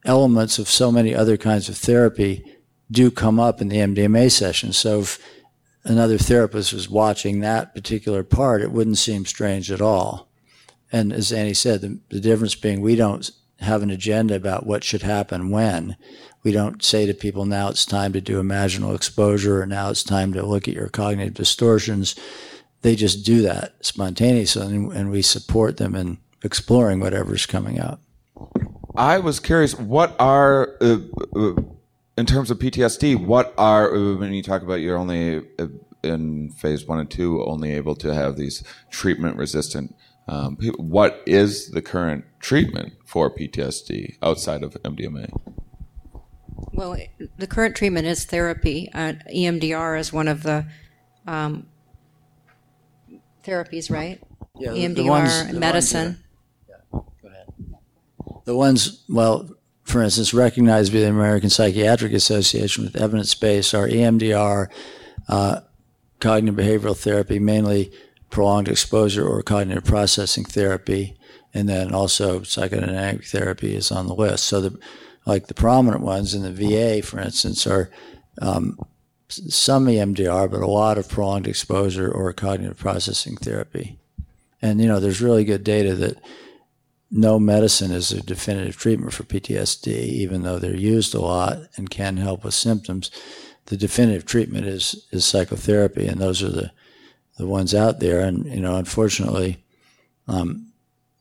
[0.04, 2.44] elements of so many other kinds of therapy
[2.90, 4.72] do come up in the MDMA session.
[4.72, 5.18] So if
[5.84, 10.28] another therapist was watching that particular part, it wouldn't seem strange at all.
[10.90, 13.30] And as Annie said, the, the difference being we don't
[13.60, 15.96] have an agenda about what should happen when.
[16.42, 20.04] We don't say to people, now it's time to do imaginal exposure or now it's
[20.04, 22.14] time to look at your cognitive distortions.
[22.82, 28.00] They just do that spontaneously and we support them in exploring whatever's coming up.
[28.96, 30.98] I was curious, what are, uh,
[31.36, 31.54] uh,
[32.16, 35.66] in terms of PTSD, what are, uh, when you talk about you're only uh,
[36.02, 39.94] in phase one and two, only able to have these treatment resistant
[40.28, 45.30] um, what is the current treatment for PTSD outside of MDMA?
[46.72, 46.96] Well,
[47.38, 48.90] the current treatment is therapy.
[48.92, 50.66] Uh, EMDR is one of the
[51.26, 51.66] um,
[53.42, 54.20] therapies, right?
[54.58, 56.06] Yeah, EMDR, the ones, the medicine.
[56.06, 56.18] Ones
[56.68, 58.44] yeah, go ahead.
[58.44, 59.48] The ones, well,
[59.84, 64.68] for instance, recognized by the American Psychiatric Association with evidence base are EMDR,
[65.28, 65.60] uh,
[66.20, 67.92] cognitive behavioral therapy, mainly
[68.30, 71.16] prolonged exposure or cognitive processing therapy,
[71.54, 74.44] and then also psychodynamic therapy is on the list.
[74.44, 74.78] So the
[75.26, 77.90] like the prominent ones in the VA, for instance, are
[78.40, 78.78] um,
[79.28, 83.98] some EMDR, but a lot of prolonged exposure or cognitive processing therapy.
[84.62, 86.18] And you know, there's really good data that
[87.10, 91.90] no medicine is a definitive treatment for PTSD, even though they're used a lot and
[91.90, 93.10] can help with symptoms.
[93.66, 96.72] The definitive treatment is is psychotherapy, and those are the
[97.38, 98.20] the ones out there.
[98.20, 99.64] And, you know, unfortunately,
[100.26, 100.72] um,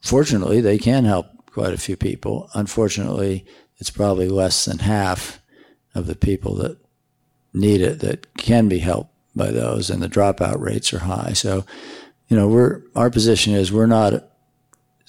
[0.01, 2.49] fortunately, they can help quite a few people.
[2.53, 3.45] Unfortunately,
[3.77, 5.39] it's probably less than half
[5.95, 6.77] of the people that
[7.53, 11.33] need it that can be helped by those, and the dropout rates are high.
[11.33, 11.65] So,
[12.27, 14.13] you know, we're our position is we're not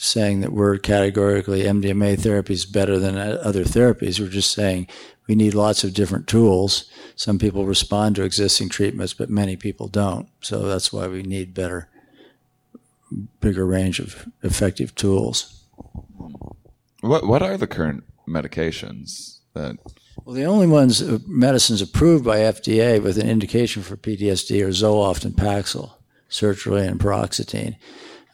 [0.00, 4.20] saying that we're categorically MDMA therapy is better than other therapies.
[4.20, 4.86] We're just saying
[5.26, 6.88] we need lots of different tools.
[7.16, 10.28] Some people respond to existing treatments, but many people don't.
[10.40, 11.88] So that's why we need better,
[13.40, 15.64] bigger range of effective tools.
[17.00, 19.78] What What are the current medications that?
[20.24, 24.68] Well, the only ones uh, medicines approved by FDA with an indication for PTSD are
[24.68, 25.92] Zoloft and Paxil,
[26.30, 27.76] sertraline and paroxetine.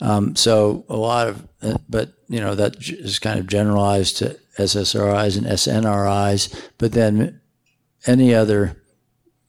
[0.01, 4.39] Um, so a lot of, uh, but you know that is kind of generalized to
[4.59, 7.41] SSRIs and SNRIs, but then
[8.07, 8.77] any other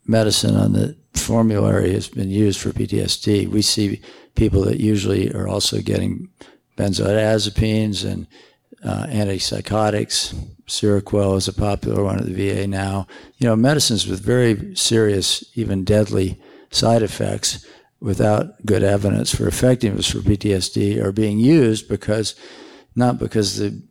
[0.05, 3.49] medicine on the formulary has been used for PTSD.
[3.49, 4.01] We see
[4.35, 6.29] people that usually are also getting
[6.77, 8.27] benzodiazepines and
[8.83, 10.35] uh, antipsychotics.
[10.67, 13.07] Seroquel is a popular one at the VA now.
[13.37, 16.39] You know, medicines with very serious, even deadly
[16.71, 17.65] side effects
[18.05, 22.35] without good evidence for effectiveness for PTSD are being used because
[22.95, 23.81] not because the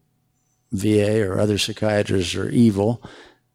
[0.71, 3.03] VA or other psychiatrists are evil.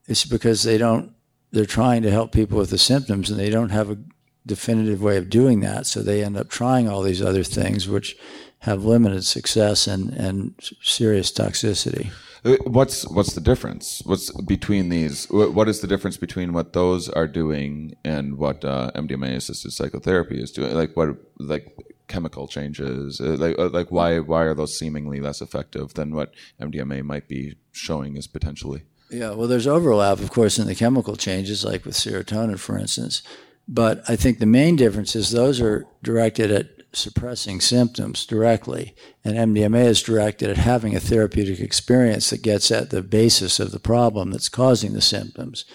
[0.09, 1.13] It's because they don't,
[1.51, 3.99] they're trying to help people with the symptoms and they don't have a
[4.45, 5.85] definitive way of doing that.
[5.85, 8.17] So they end up trying all these other things, which
[8.59, 12.11] have limited success and, and serious toxicity.
[12.45, 14.01] Uh, what's what's the difference?
[14.05, 15.25] What's between these?
[15.29, 20.41] What is the difference between what those are doing and what uh, MDMA assisted psychotherapy
[20.41, 20.73] is doing?
[20.73, 21.75] Like what like
[22.07, 23.19] chemical changes?
[23.19, 27.27] Uh, like, uh, like why why are those seemingly less effective than what MDMA might
[27.27, 28.83] be showing as potentially?
[29.11, 33.23] Yeah, well, there's overlap, of course, in the chemical changes, like with serotonin, for instance.
[33.67, 39.35] But I think the main difference is those are directed at suppressing symptoms directly, and
[39.35, 43.79] MDMA is directed at having a therapeutic experience that gets at the basis of the
[43.79, 45.65] problem that's causing the symptoms.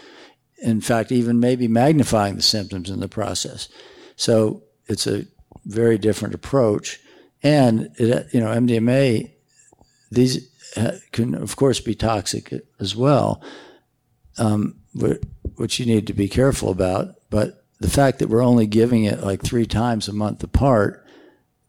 [0.58, 3.68] In fact, even maybe magnifying the symptoms in the process.
[4.16, 5.26] So it's a
[5.64, 7.00] very different approach.
[7.42, 9.30] And it, you know, MDMA,
[10.10, 10.48] these
[11.12, 13.42] can of course be toxic as well,
[14.38, 14.80] um,
[15.56, 17.16] which you need to be careful about.
[17.30, 21.03] But the fact that we're only giving it like three times a month apart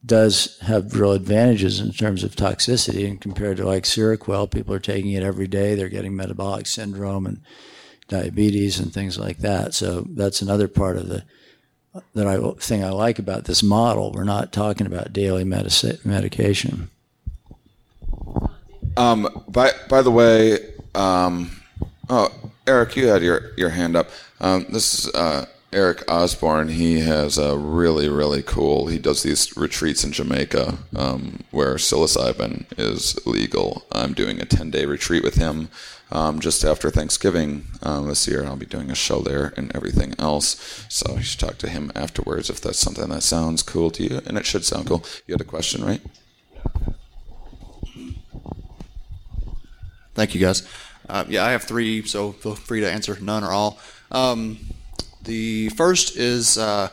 [0.05, 3.07] does have real advantages in terms of toxicity.
[3.07, 5.75] And compared to like Seroquel, people are taking it every day.
[5.75, 7.41] They're getting metabolic syndrome and
[8.07, 9.73] diabetes and things like that.
[9.73, 11.23] So that's another part of the
[12.13, 14.11] that I thing I like about this model.
[14.11, 16.89] We're not talking about daily medici- medication.
[18.97, 20.59] Um, by by the way,
[20.93, 21.51] um,
[22.09, 22.29] oh
[22.67, 24.09] Eric, you had your your hand up.
[24.41, 25.45] Um, this is uh,
[25.75, 26.69] Eric Osborne.
[26.69, 28.87] He has a really really cool.
[28.87, 33.85] He does these retreats in Jamaica um, where psilocybin is legal.
[33.91, 35.67] I'm doing a ten day retreat with him
[36.11, 38.45] um, just after Thanksgiving um, this year.
[38.45, 40.85] I'll be doing a show there and everything else.
[40.87, 44.21] So you should talk to him afterwards if that's something that sounds cool to you,
[44.25, 45.03] and it should sound cool.
[45.27, 46.01] You had a question, right?
[50.13, 50.65] Thank you, guys.
[51.09, 53.77] Uh, yeah, I have three, so feel free to answer none or all.
[54.11, 54.57] Um,
[55.25, 56.89] the first is uh,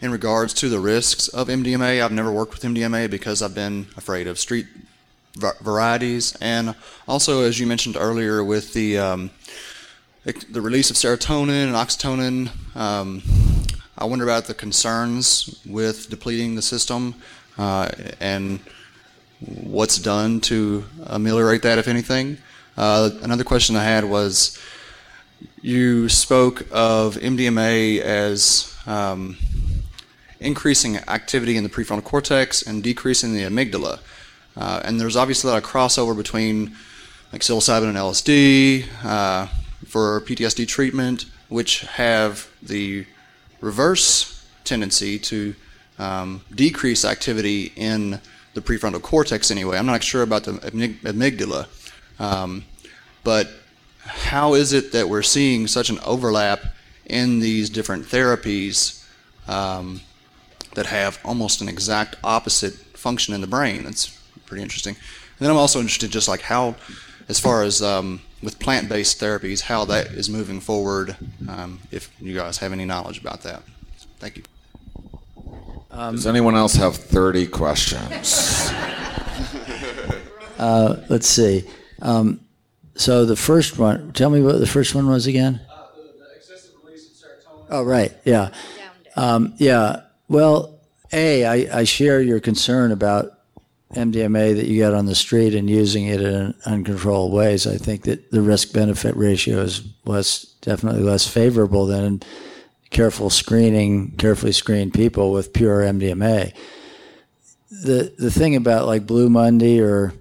[0.00, 2.02] in regards to the risks of MDMA.
[2.02, 4.66] I've never worked with MDMA because I've been afraid of street
[5.36, 6.74] varieties, and
[7.08, 9.30] also, as you mentioned earlier, with the um,
[10.24, 12.50] the release of serotonin and oxytocin.
[12.76, 13.22] Um,
[13.96, 17.14] I wonder about the concerns with depleting the system
[17.58, 17.90] uh,
[18.20, 18.58] and
[19.40, 22.38] what's done to ameliorate that, if anything.
[22.76, 24.58] Uh, another question I had was
[25.62, 29.36] you spoke of MDMA as um,
[30.40, 34.00] increasing activity in the prefrontal cortex and decreasing the amygdala.
[34.56, 36.76] Uh, and there's obviously a lot of crossover between
[37.32, 39.46] like psilocybin and LSD uh,
[39.86, 43.06] for PTSD treatment, which have the
[43.60, 45.54] reverse tendency to
[45.98, 48.20] um, decrease activity in
[48.54, 49.78] the prefrontal cortex anyway.
[49.78, 51.66] I'm not sure about the amygdala.
[52.20, 52.64] Um,
[53.24, 53.50] but
[54.06, 56.62] how is it that we're seeing such an overlap
[57.06, 59.04] in these different therapies
[59.48, 60.00] um,
[60.74, 63.84] that have almost an exact opposite function in the brain?
[63.84, 64.94] That's pretty interesting.
[64.94, 66.76] And then I'm also interested just like how,
[67.28, 71.16] as far as um, with plant-based therapies, how that is moving forward.
[71.48, 73.62] Um, if you guys have any knowledge about that,
[74.18, 74.42] thank you.
[75.90, 78.68] Um, Does anyone else have 30 questions?
[80.58, 81.64] uh, let's see.
[82.02, 82.40] Um,
[82.96, 85.60] so the first one, tell me what the first one was again.
[85.70, 87.66] Uh, the, the excessive release of serotonin.
[87.70, 88.12] Oh, right.
[88.24, 88.50] Yeah.
[89.16, 90.02] Um, yeah.
[90.28, 90.78] Well,
[91.12, 93.38] A, I, I share your concern about
[93.94, 97.66] MDMA that you get on the street and using it in uncontrolled ways.
[97.66, 102.22] I think that the risk benefit ratio is less, definitely less favorable than
[102.90, 106.52] careful screening, carefully screened people with pure MDMA.
[107.70, 110.12] The the thing about like Blue Monday or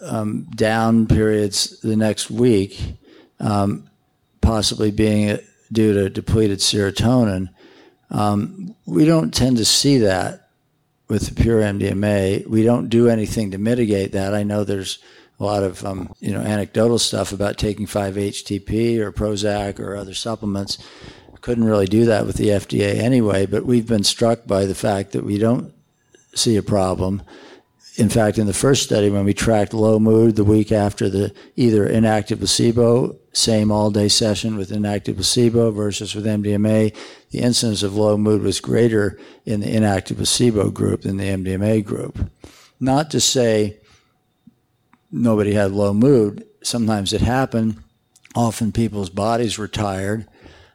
[0.00, 2.94] um, down periods the next week,
[3.40, 3.88] um,
[4.40, 5.38] possibly being
[5.72, 7.48] due to depleted serotonin.
[8.10, 10.48] Um, we don't tend to see that
[11.08, 12.46] with the pure MDMA.
[12.46, 14.34] We don't do anything to mitigate that.
[14.34, 14.98] I know there's
[15.38, 20.14] a lot of um, you know anecdotal stuff about taking 5-HTP or Prozac or other
[20.14, 20.78] supplements.
[21.42, 25.12] Couldn't really do that with the FDA anyway, but we've been struck by the fact
[25.12, 25.72] that we don't
[26.34, 27.22] see a problem
[27.96, 31.32] in fact, in the first study, when we tracked low mood the week after the
[31.56, 36.94] either inactive placebo, same all day session with inactive placebo versus with MDMA,
[37.30, 41.84] the incidence of low mood was greater in the inactive placebo group than the MDMA
[41.84, 42.30] group.
[42.78, 43.78] Not to say
[45.10, 47.82] nobody had low mood, sometimes it happened.
[48.34, 50.26] Often people's bodies were tired.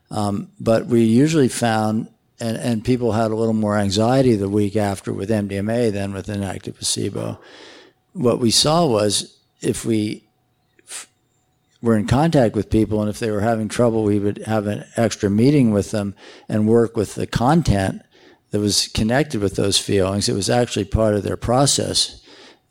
[0.10, 2.10] Um, but we usually found
[2.42, 6.28] and, and people had a little more anxiety the week after with MDMA than with
[6.28, 7.40] inactive placebo.
[8.14, 10.24] What we saw was if we
[10.88, 11.08] f-
[11.82, 14.86] were in contact with people and if they were having trouble, we would have an
[14.98, 16.16] extra meeting with them
[16.50, 18.02] and work with the content
[18.50, 20.28] that was connected with those feelings.
[20.28, 22.22] It was actually part of their process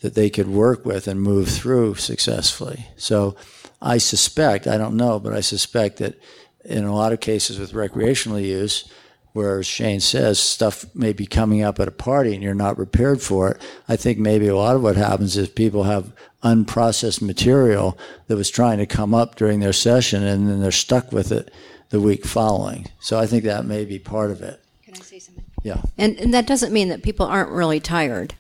[0.01, 2.87] that they could work with and move through successfully.
[2.97, 3.37] So
[3.81, 6.21] I suspect, I don't know, but I suspect that
[6.65, 8.91] in a lot of cases with recreational use,
[9.33, 13.23] where Shane says stuff may be coming up at a party and you're not prepared
[13.23, 13.63] for it.
[13.89, 16.13] I think maybe a lot of what happens is people have
[16.43, 21.13] unprocessed material that was trying to come up during their session and then they're stuck
[21.13, 21.53] with it
[21.91, 22.87] the week following.
[23.01, 24.61] So I think that may be part of it.
[24.85, 25.45] Can I say something?
[25.63, 25.83] Yeah.
[25.99, 28.35] And, and that doesn't mean that people aren't really tired.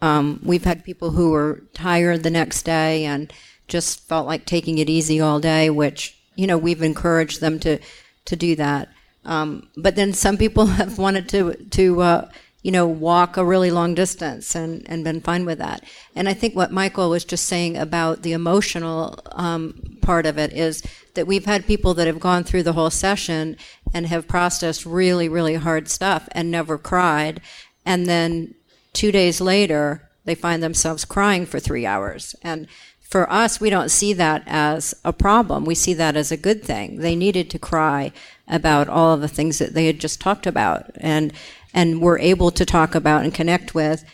[0.00, 3.32] Um, we've had people who were tired the next day and
[3.68, 7.78] just felt like taking it easy all day, which, you know, we've encouraged them to,
[8.24, 8.88] to do that.
[9.24, 12.30] Um, but then some people have wanted to, to uh,
[12.62, 15.84] you know, walk a really long distance and, and been fine with that.
[16.14, 20.52] And I think what Michael was just saying about the emotional um, part of it
[20.52, 20.82] is
[21.14, 23.56] that we've had people that have gone through the whole session
[23.92, 27.40] and have processed really, really hard stuff and never cried.
[27.84, 28.54] And then
[28.92, 32.36] two days later, they find themselves crying for three hours.
[32.42, 32.68] And
[33.12, 35.66] for us, we don't see that as a problem.
[35.66, 36.96] We see that as a good thing.
[36.96, 38.10] They needed to cry
[38.48, 40.90] about all of the things that they had just talked about.
[40.96, 41.32] And
[41.74, 44.04] and were able to talk about and connect with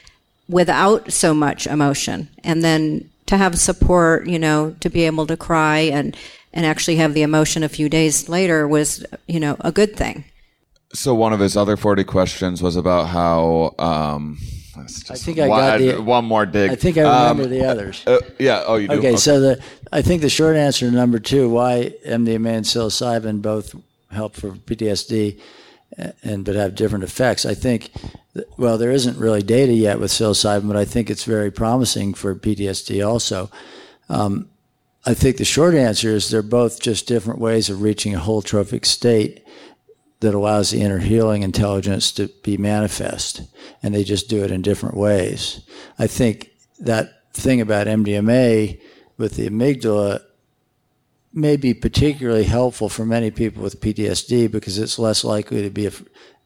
[0.48, 2.28] without so much emotion.
[2.44, 6.16] And then to have support, you know, to be able to cry and,
[6.52, 10.24] and actually have the emotion a few days later was, you know, a good thing.
[10.94, 14.38] So one of his other 40 questions was about how, um,
[14.78, 16.70] I think I got the, one more dig.
[16.70, 18.06] I think I remember um, the others.
[18.06, 18.64] Uh, yeah.
[18.66, 18.94] Oh, you do.
[18.94, 22.66] Okay, okay, So the I think the short answer to number two, why MDMA and
[22.66, 23.74] psilocybin both
[24.10, 25.38] help for PTSD,
[26.22, 27.44] and but have different effects.
[27.44, 27.90] I think,
[28.56, 32.34] well, there isn't really data yet with psilocybin, but I think it's very promising for
[32.34, 33.50] PTSD also.
[34.08, 34.48] Um,
[35.04, 38.84] I think the short answer is they're both just different ways of reaching a holotropic
[38.84, 39.44] state
[40.20, 43.42] that allows the inner healing intelligence to be manifest,
[43.82, 45.60] and they just do it in different ways.
[45.98, 46.50] I think
[46.80, 48.80] that thing about MDMA
[49.16, 50.22] with the amygdala
[51.32, 55.86] may be particularly helpful for many people with PTSD because it's less likely to be
[55.86, 55.92] a,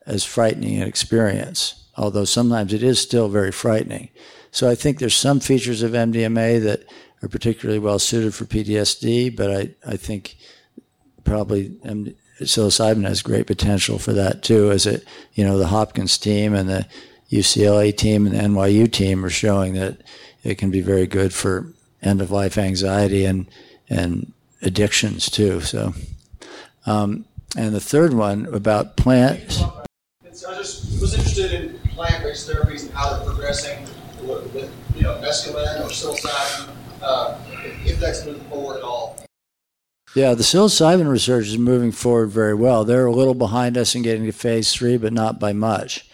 [0.06, 4.10] as frightening an experience, although sometimes it is still very frightening.
[4.50, 6.84] So I think there's some features of MDMA that
[7.22, 10.36] are particularly well suited for PTSD, but I, I think
[11.24, 11.72] probably
[12.44, 15.04] psilocybin has great potential for that too, as it,
[15.34, 16.86] you know, the Hopkins team and the
[17.30, 20.02] UCLA team and the NYU team are showing that
[20.44, 21.66] it can be very good for
[22.02, 23.46] end of life anxiety and,
[23.88, 25.60] and addictions too.
[25.60, 25.94] So,
[26.86, 27.24] um,
[27.56, 29.62] and the third one about plants.
[29.62, 33.86] I just was interested in plant-based therapies and how they're progressing
[34.22, 36.68] with, you know mescaline or psilocybin,
[37.02, 37.38] uh,
[37.84, 39.18] if that's moving forward at all.
[40.14, 42.84] Yeah, the psilocybin research is moving forward very well.
[42.84, 46.08] They're a little behind us in getting to phase three, but not by much.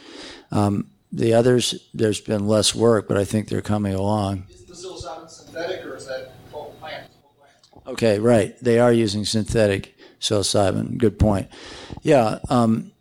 [0.53, 4.45] Um, the others, there's been less work, but I think they're coming along.
[4.51, 7.11] Is the psilocybin synthetic or is that whole plant?
[7.87, 8.57] Okay, right.
[8.63, 10.97] They are using synthetic psilocybin.
[10.99, 11.49] Good point.
[12.03, 12.93] Yeah, um,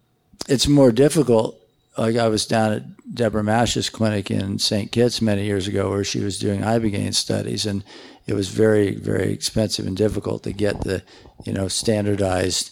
[0.49, 1.59] it's more difficult.
[1.95, 4.91] Like I was down at Deborah Mash's clinic in St.
[4.91, 7.83] Kitts many years ago, where she was doing ibogaine studies, and
[8.27, 11.03] it was very, very expensive and difficult to get the,
[11.45, 12.71] you know, standardized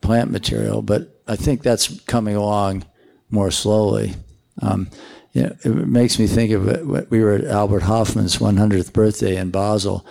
[0.00, 0.82] plant material.
[0.82, 2.84] But I think that's coming along
[3.30, 4.14] more slowly.
[4.62, 4.88] Um,
[5.32, 7.10] you know, it makes me think of it.
[7.10, 10.04] We were at Albert Hofmann's 100th birthday in Basel,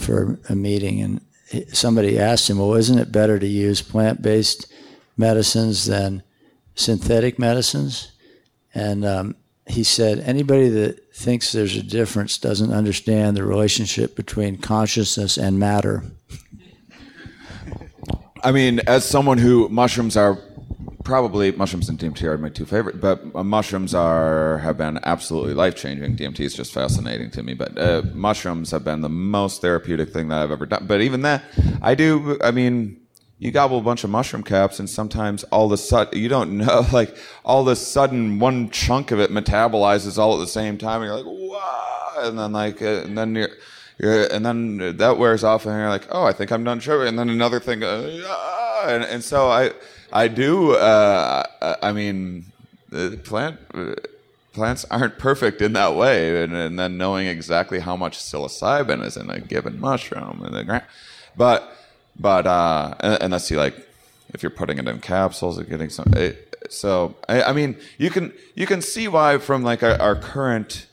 [0.00, 1.20] for a meeting, and
[1.72, 4.66] somebody asked him, "Well, isn't it better to use plant-based
[5.16, 6.22] medicines than
[6.74, 8.12] synthetic medicines?"
[8.74, 9.36] And um,
[9.70, 15.58] he said, "Anybody that thinks there's a difference doesn't understand the relationship between consciousness and
[15.58, 16.04] matter."
[18.42, 20.38] I mean, as someone who mushrooms are
[21.04, 25.74] probably mushrooms and DMT are my two favorite, but mushrooms are have been absolutely life
[25.74, 26.16] changing.
[26.16, 30.28] DMT is just fascinating to me, but uh, mushrooms have been the most therapeutic thing
[30.28, 30.86] that I've ever done.
[30.86, 31.42] But even that,
[31.82, 32.38] I do.
[32.42, 33.00] I mean,
[33.40, 36.56] you gobble a bunch of mushroom caps, and sometimes all of a sudden you don't
[36.56, 40.78] know, like all of a sudden one chunk of it metabolizes all at the same
[40.78, 43.50] time, and you're like, wow, and then like, uh, and then you're.
[44.02, 47.18] And then that wears off, and you're like, "Oh, I think I'm done sugar." And
[47.18, 49.72] then another thing, uh, and, and so I,
[50.10, 50.72] I do.
[50.72, 51.44] Uh,
[51.82, 52.46] I mean,
[53.24, 53.58] plant
[54.54, 59.18] plants aren't perfect in that way, and, and, then knowing exactly how much psilocybin is
[59.18, 60.84] in a given mushroom in the ground,
[61.36, 61.76] but
[62.18, 63.74] but uh, unless you like,
[64.32, 66.12] if you're putting it in capsules or getting some.
[66.16, 70.16] It, so I, I, mean, you can you can see why from like our, our
[70.16, 70.86] current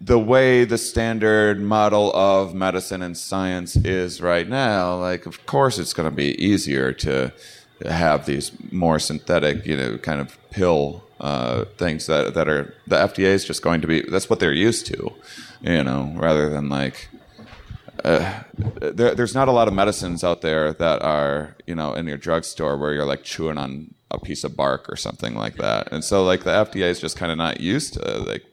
[0.00, 5.78] the way the standard model of medicine and science is right now, like of course
[5.78, 7.32] it's going to be easier to
[7.84, 12.96] have these more synthetic, you know, kind of pill uh, things that that are the
[12.96, 14.02] FDA is just going to be.
[14.02, 15.12] That's what they're used to,
[15.62, 17.08] you know, rather than like.
[18.06, 18.42] Uh,
[18.80, 22.16] there, there's not a lot of medicines out there that are, you know, in your
[22.16, 25.90] drugstore where you're like chewing on a piece of bark or something like that.
[25.90, 28.44] And so like the FDA is just kind of not used to like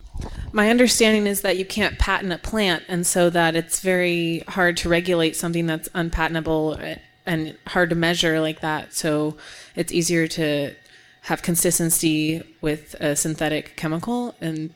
[0.52, 4.78] my understanding is that you can't patent a plant, and so that it's very hard
[4.78, 6.78] to regulate something that's unpatentable
[7.26, 8.94] and hard to measure like that.
[8.94, 9.38] So
[9.76, 10.76] it's easier to
[11.22, 14.72] have consistency with a synthetic chemical, and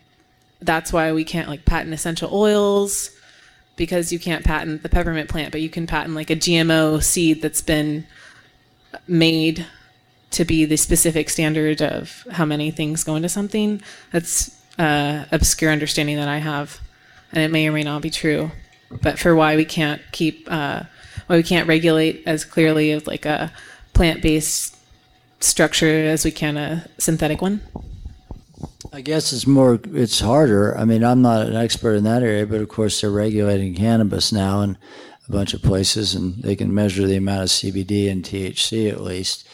[0.59, 3.11] that's why we can't like patent essential oils
[3.77, 7.41] because you can't patent the peppermint plant, but you can patent like a GMO seed
[7.41, 8.05] that's been
[9.07, 9.65] made
[10.31, 13.81] to be the specific standard of how many things go into something.
[14.11, 16.81] That's uh, obscure understanding that I have,
[17.31, 18.51] and it may or may not be true.
[19.01, 20.83] But for why we can't keep, uh,
[21.27, 23.51] why we can't regulate as clearly as like a
[23.93, 24.75] plant-based
[25.39, 27.61] structure as we can a synthetic one.
[28.93, 30.77] I guess it's more, it's harder.
[30.77, 34.31] I mean, I'm not an expert in that area, but of course they're regulating cannabis
[34.31, 34.77] now in
[35.27, 39.01] a bunch of places, and they can measure the amount of CBD and THC at
[39.01, 39.47] least.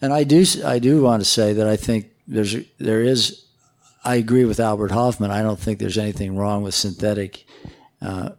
[0.00, 3.42] And I do, I do want to say that I think there's, there is
[4.04, 5.30] I agree with Albert Hofmann.
[5.30, 7.46] I don't think there's anything wrong with synthetic
[8.00, 8.30] uh,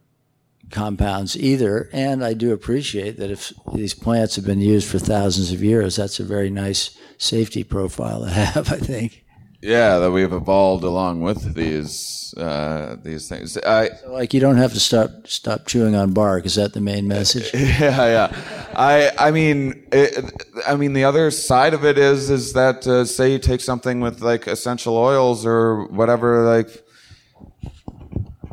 [0.70, 1.88] compounds either.
[1.92, 5.96] And I do appreciate that if these plants have been used for thousands of years,
[5.96, 9.23] that's a very nice safety profile to have, I think.
[9.64, 13.56] Yeah, that we've evolved along with these uh, these things.
[13.56, 16.44] I, so like you don't have to stop stop chewing on bark.
[16.44, 17.50] Is that the main message?
[17.54, 18.36] Yeah, yeah.
[18.76, 20.22] I I mean, it,
[20.66, 24.00] I mean the other side of it is is that uh, say you take something
[24.02, 26.84] with like essential oils or whatever, like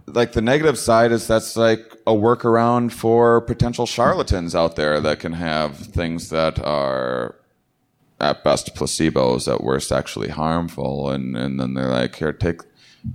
[0.08, 5.20] like the negative side is that's like a workaround for potential charlatans out there that
[5.20, 7.36] can have things that are
[8.22, 12.62] at best placebos, at worst actually harmful, and and then they're like, here, take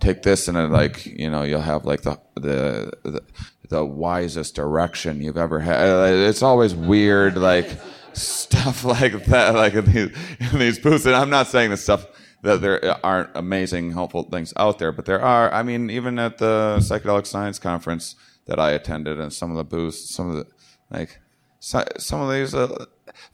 [0.01, 3.23] take this, and then like you know you'll have like the the the,
[3.69, 6.13] the wisest erection you've ever had.
[6.13, 7.69] It's always weird, like
[8.13, 10.11] stuff like that, like in these,
[10.53, 11.07] in these booths.
[11.07, 12.07] And I'm not saying the stuff
[12.43, 15.53] that there aren't amazing, helpful things out there, but there are.
[15.53, 18.17] I mean, even at the psychedelic science conference
[18.47, 20.47] that I attended, and some of the booths, some of the
[20.91, 21.21] like
[21.61, 22.55] some of these.
[22.55, 22.87] Uh,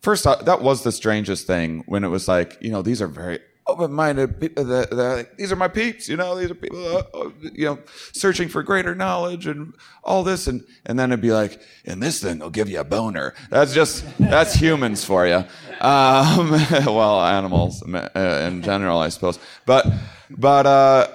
[0.03, 3.09] first, uh, that was the strangest thing when it was like, you know, these are
[3.09, 4.65] very open-minded people.
[4.65, 6.37] That, these are my peeps, you know.
[6.37, 7.79] These are people, uh, uh, you know,
[8.12, 9.74] searching for greater knowledge and
[10.05, 12.85] all this, and and then it'd be like, and this thing will give you a
[12.85, 13.35] boner.
[13.51, 15.45] That's just that's humans for you.
[15.81, 16.51] Um,
[16.87, 19.39] well, animals uh, in general, I suppose.
[19.66, 19.87] But
[20.31, 20.66] but.
[20.66, 21.09] uh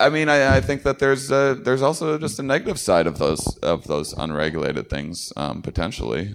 [0.00, 3.18] I mean, I, I, think that there's uh, there's also just a negative side of
[3.18, 6.34] those of those unregulated things um, potentially.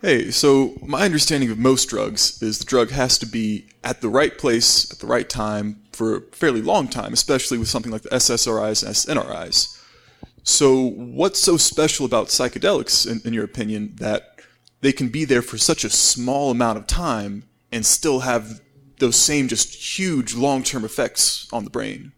[0.00, 4.08] Hey, so my understanding of most drugs is the drug has to be at the
[4.08, 8.02] right place at the right time for a fairly long time, especially with something like
[8.02, 9.76] the SSRIs and SNRIs.
[10.44, 14.40] So, what's so special about psychedelics, in, in your opinion, that
[14.82, 17.42] they can be there for such a small amount of time
[17.72, 18.60] and still have
[19.00, 22.12] those same just huge long-term effects on the brain?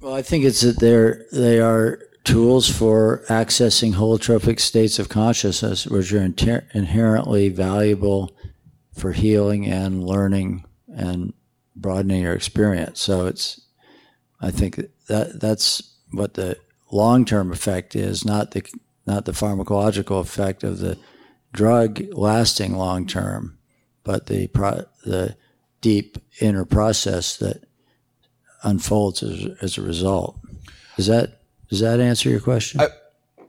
[0.00, 5.86] Well, I think it's that they're they are tools for accessing holotropic states of consciousness,
[5.86, 8.36] which are inter- inherently valuable
[8.94, 11.32] for healing and learning and
[11.74, 13.00] broadening your experience.
[13.00, 13.60] So it's,
[14.40, 16.58] I think that that's what the
[16.90, 18.62] long-term effect is, not the
[19.06, 20.96] not the pharmacological effect of the
[21.52, 23.58] drug lasting long term,
[24.04, 25.36] but the pro- the
[25.80, 27.64] deep inner process that
[28.62, 30.38] unfolds as, as a result.
[30.96, 31.39] Is that
[31.70, 32.80] does that answer your question?
[32.80, 32.88] I,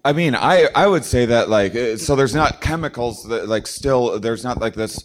[0.04, 3.68] I mean, I I would say that like uh, so there's not chemicals that like
[3.68, 5.04] still there's not like this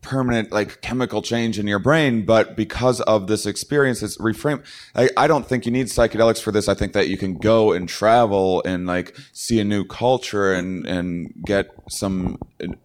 [0.00, 4.64] permanent like chemical change in your brain, but because of this experience, it's reframed.
[4.94, 6.68] I, I don't think you need psychedelics for this.
[6.68, 10.86] I think that you can go and travel and like see a new culture and
[10.86, 12.38] and get some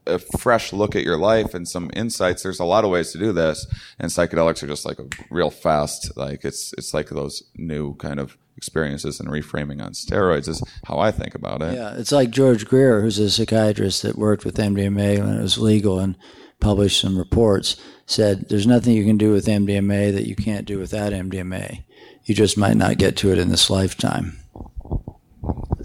[0.06, 2.44] a fresh look at your life and some insights.
[2.44, 3.68] There's a lot of ways to do this,
[4.00, 8.20] and psychedelics are just like a real fast like it's it's like those new kind
[8.20, 11.76] of experiences and reframing on steroids is how I think about it.
[11.76, 15.58] Yeah, it's like George Greer, who's a psychiatrist that worked with MDMA when it was
[15.58, 16.18] legal and
[16.60, 20.80] published some reports, said there's nothing you can do with MDMA that you can't do
[20.80, 21.84] without MDMA.
[22.26, 24.40] You just might not get to it in this lifetime.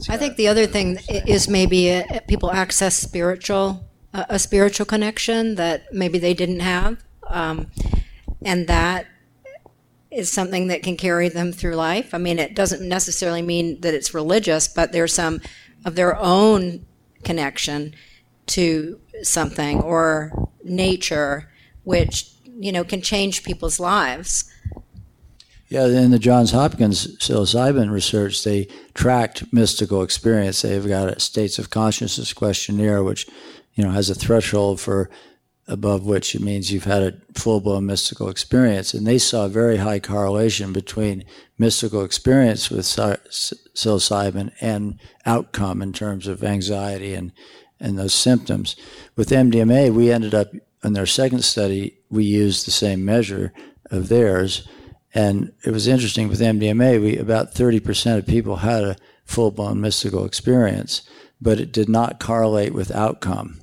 [0.08, 5.92] I think the other thing is maybe uh, people access spiritual a spiritual connection that
[5.92, 7.70] maybe they didn't have, um,
[8.44, 9.06] and that
[10.12, 12.12] is something that can carry them through life.
[12.14, 15.40] I mean, it doesn't necessarily mean that it's religious, but there's some
[15.84, 16.84] of their own
[17.24, 17.94] connection
[18.46, 21.50] to something or nature,
[21.84, 24.50] which you know can change people's lives.
[25.68, 30.60] Yeah, in the Johns Hopkins psilocybin research, they tracked mystical experience.
[30.60, 33.26] They've got a states of consciousness questionnaire, which
[33.74, 35.08] you know has a threshold for
[35.68, 38.94] above which it means you've had a full blown mystical experience.
[38.94, 41.24] And they saw a very high correlation between
[41.56, 47.32] mystical experience with psilocybin and outcome in terms of anxiety and,
[47.78, 48.74] and those symptoms.
[49.14, 50.48] With MDMA, we ended up
[50.82, 53.52] in their second study, we used the same measure
[53.90, 54.66] of theirs.
[55.14, 59.80] And it was interesting with MDMA, we about 30% of people had a full blown
[59.80, 61.02] mystical experience,
[61.40, 63.61] but it did not correlate with outcome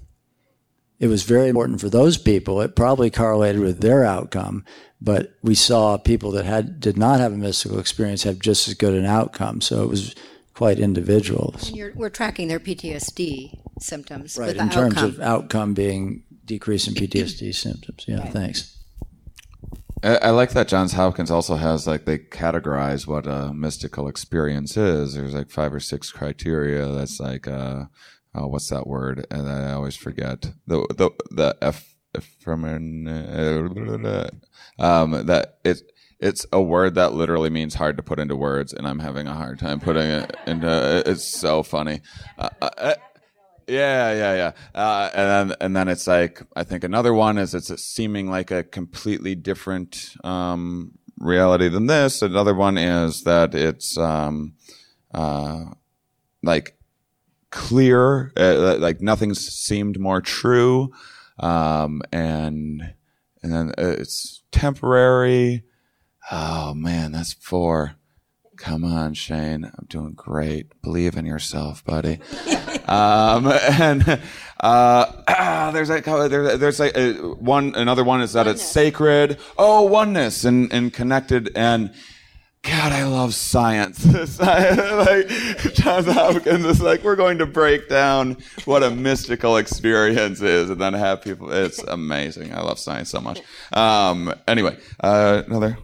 [0.99, 2.61] it was very important for those people.
[2.61, 4.65] It probably correlated with their outcome,
[5.01, 8.73] but we saw people that had did not have a mystical experience have just as
[8.73, 9.61] good an outcome.
[9.61, 10.13] So it was
[10.53, 11.55] quite individual.
[11.95, 14.57] we're tracking their PTSD symptoms, right?
[14.57, 15.09] In terms outcome.
[15.09, 18.03] of outcome being decrease in PTSD symptoms.
[18.05, 18.33] Yeah, right.
[18.33, 18.75] thanks.
[20.03, 24.75] I, I like that Johns Hopkins also has like they categorize what a mystical experience
[24.75, 25.13] is.
[25.13, 26.87] There's like five or six criteria.
[26.87, 27.85] That's like uh,
[28.35, 29.25] oh, what's that word?
[29.31, 31.85] And I always forget the the the f
[32.39, 32.65] from
[34.79, 35.81] um that it
[36.19, 39.33] it's a word that literally means hard to put into words, and I'm having a
[39.33, 41.03] hard time putting it into.
[41.05, 42.01] It's so funny.
[42.37, 42.95] Uh, uh, uh,
[43.67, 44.51] yeah, yeah, yeah.
[44.75, 48.51] Uh, and then and then it's like I think another one is it's seeming like
[48.51, 52.21] a completely different um, reality than this.
[52.21, 54.55] Another one is that it's um,
[55.13, 55.65] uh,
[56.43, 56.78] like
[57.51, 60.91] clear, uh, like nothing seemed more true,
[61.39, 62.93] um, and
[63.41, 65.63] and then it's temporary.
[66.31, 67.95] Oh man, that's four.
[68.57, 69.63] Come on, Shane.
[69.63, 70.81] I'm doing great.
[70.81, 72.19] Believe in yourself, buddy.
[72.87, 74.21] um, and
[74.59, 78.61] uh, there's like there's, there's like uh, one another one is that oneness.
[78.61, 79.37] it's sacred.
[79.57, 81.93] Oh, oneness and and connected and
[82.63, 84.05] God, I love science.
[84.39, 85.27] like
[85.75, 90.79] Johns Hopkins is like, we're going to break down what a mystical experience is, and
[90.79, 91.51] then have people.
[91.51, 92.53] It's amazing.
[92.53, 93.39] I love science so much.
[93.71, 95.77] Um, anyway, uh, another.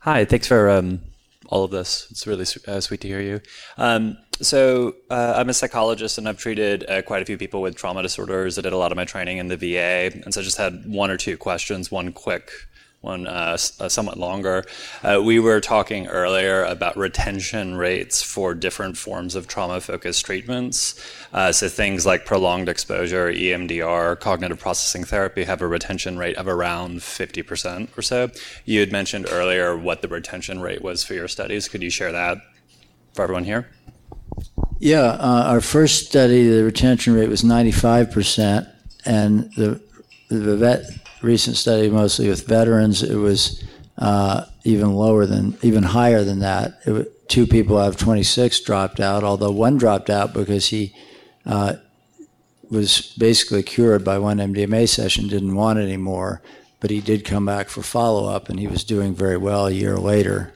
[0.00, 1.00] Hi, thanks for um,
[1.46, 2.08] all of this.
[2.10, 3.40] It's really uh, sweet to hear you.
[3.76, 7.76] Um, so uh, I'm a psychologist, and I've treated uh, quite a few people with
[7.76, 8.58] trauma disorders.
[8.58, 10.84] I did a lot of my training in the VA, and so I just had
[10.86, 11.90] one or two questions.
[11.90, 12.50] One quick
[13.00, 14.64] one uh, uh, somewhat longer.
[15.02, 21.00] Uh, we were talking earlier about retention rates for different forms of trauma focused treatments.
[21.32, 26.48] Uh, so things like prolonged exposure, EMDR, cognitive processing therapy have a retention rate of
[26.48, 28.30] around 50% or so.
[28.64, 31.68] You had mentioned earlier what the retention rate was for your studies.
[31.68, 32.38] Could you share that
[33.14, 33.68] for everyone here?
[34.80, 38.72] Yeah, uh, our first study, the retention rate was 95%,
[39.04, 39.80] and the
[40.28, 40.84] the vet
[41.22, 43.64] recent study, mostly with veterans, it was
[43.98, 46.78] uh, even lower than, even higher than that.
[46.86, 50.94] It, two people out of 26 dropped out, although one dropped out because he
[51.44, 51.74] uh,
[52.70, 56.42] was basically cured by one MDMA session, didn't want anymore,
[56.80, 59.72] but he did come back for follow up, and he was doing very well a
[59.72, 60.52] year later.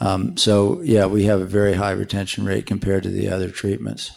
[0.00, 4.12] Um, so, yeah, we have a very high retention rate compared to the other treatments.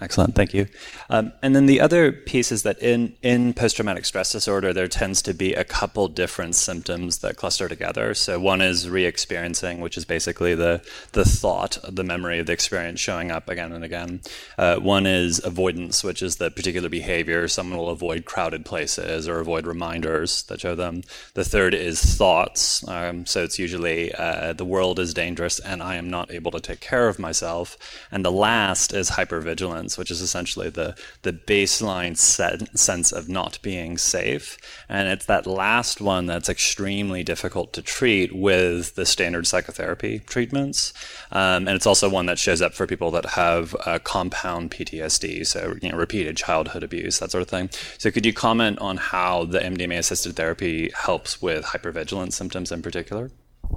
[0.00, 0.66] Excellent, thank you.
[1.08, 4.88] Um, and then the other piece is that in, in post traumatic stress disorder, there
[4.88, 8.12] tends to be a couple different symptoms that cluster together.
[8.12, 12.52] So, one is re experiencing, which is basically the, the thought, the memory of the
[12.52, 14.20] experience showing up again and again.
[14.58, 17.46] Uh, one is avoidance, which is the particular behavior.
[17.46, 21.02] Someone will avoid crowded places or avoid reminders that show them.
[21.34, 22.86] The third is thoughts.
[22.88, 26.60] Um, so, it's usually uh, the world is dangerous and I am not able to
[26.60, 27.78] take care of myself.
[28.10, 33.58] And the last is hypervigilance which is essentially the, the baseline set, sense of not
[33.62, 34.56] being safe.
[34.88, 40.92] And it's that last one that's extremely difficult to treat with the standard psychotherapy treatments.
[41.30, 45.46] Um, and it's also one that shows up for people that have uh, compound PTSD,
[45.46, 47.70] so you know, repeated childhood abuse, that sort of thing.
[47.98, 52.82] So could you comment on how the MDMA assisted therapy helps with hypervigilance symptoms in
[52.82, 53.30] particular?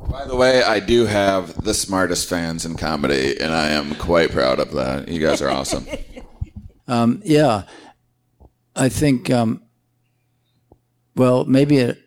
[0.10, 4.32] By the way, I do have the smartest fans in comedy, and I am quite
[4.32, 5.08] proud of that.
[5.08, 5.86] You guys are awesome.
[6.88, 7.64] um, yeah,
[8.76, 9.30] I think.
[9.30, 9.64] Um,
[11.16, 11.98] well, maybe it,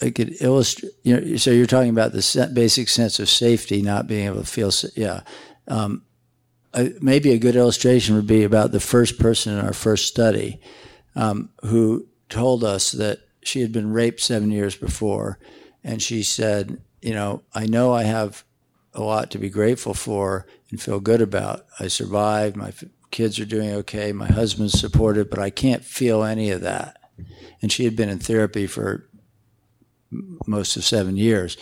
[0.00, 0.92] I could illustrate.
[1.02, 4.46] You know, so you're talking about the basic sense of safety, not being able to
[4.46, 4.70] feel.
[4.96, 5.22] Yeah,
[5.68, 6.04] um,
[6.72, 10.60] I, maybe a good illustration would be about the first person in our first study
[11.16, 15.38] um, who told us that she had been raped seven years before
[15.82, 18.44] and she said, You know, I know I have
[18.94, 21.66] a lot to be grateful for and feel good about.
[21.78, 22.56] I survived.
[22.56, 22.72] My
[23.10, 24.12] kids are doing okay.
[24.12, 26.96] My husband's supportive, but I can't feel any of that.
[27.62, 29.08] And she had been in therapy for
[30.46, 31.56] most of seven years.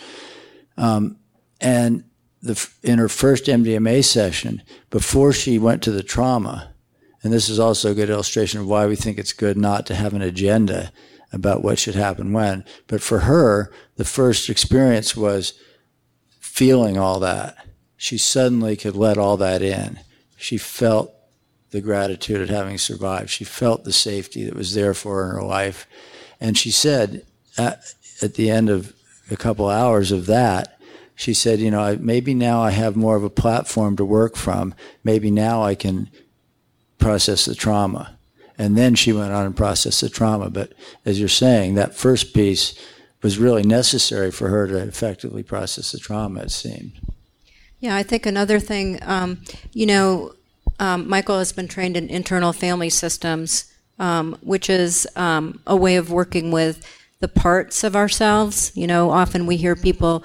[0.77, 1.17] Um,
[1.61, 2.05] and
[2.41, 6.73] the, in her first MDMA session, before she went to the trauma,
[7.21, 9.95] And this is also a good illustration of why we think it's good not to
[9.95, 10.91] have an agenda
[11.31, 12.65] about what should happen when.
[12.87, 15.53] But for her, the first experience was
[16.39, 17.55] feeling all that.
[17.97, 19.99] She suddenly could let all that in.
[20.37, 21.13] She felt
[21.71, 23.29] the gratitude at having survived.
[23.29, 25.87] She felt the safety that was there for her in her life.
[26.39, 27.25] And she said
[27.57, 28.93] at, at the end of
[29.29, 30.79] a couple hours of that,
[31.15, 34.73] she said, you know, maybe now I have more of a platform to work from.
[35.03, 36.09] Maybe now I can
[36.97, 38.17] process the trauma.
[38.59, 40.49] And then she went on and processed the trauma.
[40.49, 40.73] But
[41.05, 42.77] as you're saying, that first piece
[43.23, 46.99] was really necessary for her to effectively process the trauma, it seemed.
[47.79, 49.41] Yeah, I think another thing, um,
[49.71, 50.33] you know,
[50.79, 55.95] um, Michael has been trained in internal family systems, um, which is um, a way
[55.95, 56.85] of working with
[57.21, 58.73] the parts of ourselves.
[58.75, 60.23] You know, often we hear people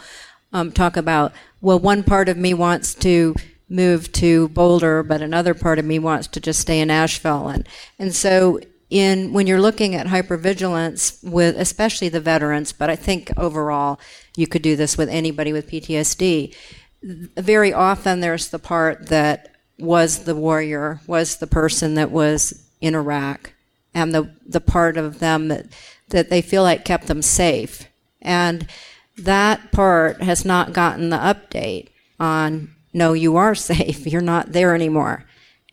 [0.53, 3.35] um, talk about, well, one part of me wants to
[3.69, 7.49] move to Boulder, but another part of me wants to just stay in Asheville.
[7.49, 7.69] And,
[7.99, 8.61] and so
[8.91, 13.99] in when you're looking at hypervigilance with especially the veterans, but I think overall
[14.37, 16.55] you could do this with anybody with PTSD.
[17.03, 22.95] Very often there's the part that was the warrior, was the person that was in
[22.95, 23.53] Iraq,
[23.95, 25.67] and the the part of them that
[26.11, 27.89] that they feel like kept them safe.
[28.23, 28.69] And
[29.17, 31.89] that part has not gotten the update
[32.19, 34.07] on no, you are safe.
[34.07, 35.25] You're not there anymore.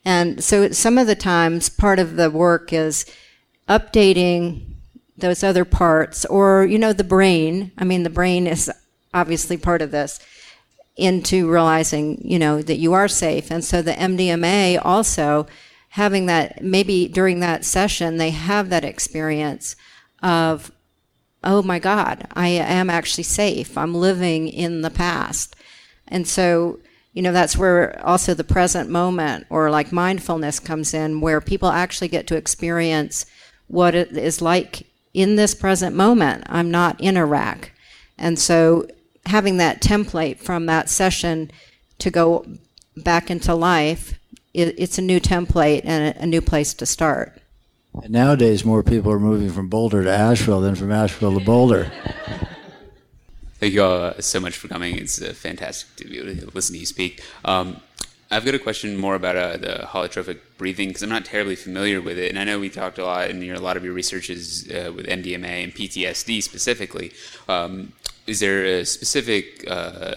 [0.04, 3.06] And so some of the times part of the work is
[3.68, 4.66] updating
[5.16, 7.70] those other parts or, you know, the brain.
[7.78, 8.70] I mean, the brain is
[9.14, 10.18] obviously part of this
[10.96, 13.50] into realizing, you know, that you are safe.
[13.50, 15.46] And so the MDMA also
[15.90, 19.76] having that, maybe during that session, they have that experience
[20.22, 20.72] of,
[21.44, 23.78] oh my God, I am actually safe.
[23.78, 25.54] I'm living in the past.
[26.08, 26.80] And so
[27.12, 31.68] you know, that's where also the present moment or like mindfulness comes in, where people
[31.68, 33.26] actually get to experience
[33.68, 36.44] what it is like in this present moment.
[36.46, 37.70] I'm not in Iraq.
[38.18, 38.86] And so
[39.26, 41.50] having that template from that session
[41.98, 42.46] to go
[42.96, 44.18] back into life,
[44.54, 47.38] it, it's a new template and a, a new place to start.
[48.02, 51.92] And nowadays, more people are moving from Boulder to Asheville than from Asheville to Boulder.
[53.62, 54.98] Thank you all uh, so much for coming.
[54.98, 57.22] It's uh, fantastic to be able to listen to you speak.
[57.44, 57.80] Um,
[58.28, 62.00] I've got a question more about uh, the holotropic breathing because I'm not terribly familiar
[62.00, 64.68] with it, and I know we talked a lot your, a lot of your researches
[64.68, 67.12] uh, with MDMA and PTSD specifically.
[67.48, 67.92] Um,
[68.26, 70.16] is there a specific uh,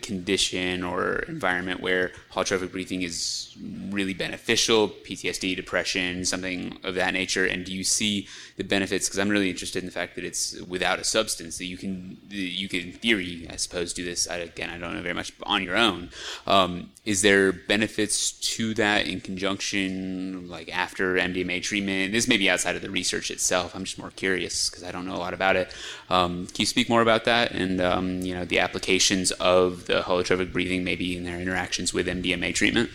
[0.00, 3.56] condition or environment where holotropic breathing is
[3.90, 7.44] really beneficial, PTSD, depression, something of that nature?
[7.44, 9.08] And do you see the benefits?
[9.08, 12.18] Because I'm really interested in the fact that it's without a substance that you can,
[12.28, 14.28] you can in theory, I suppose, do this.
[14.28, 16.10] I, again, I don't know very much on your own.
[16.46, 22.12] Um, is there benefits to that in conjunction, like after MDMA treatment?
[22.12, 23.74] This may be outside of the research itself.
[23.74, 25.74] I'm just more curious because I don't know a lot about it.
[26.10, 30.02] Um, can you speak more about that and um, you know the applications of the
[30.02, 32.90] holotropic breathing, maybe in their interactions with MDMA treatment?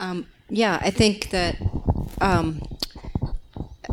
[0.00, 1.56] Um, yeah, I think that
[2.20, 2.60] um,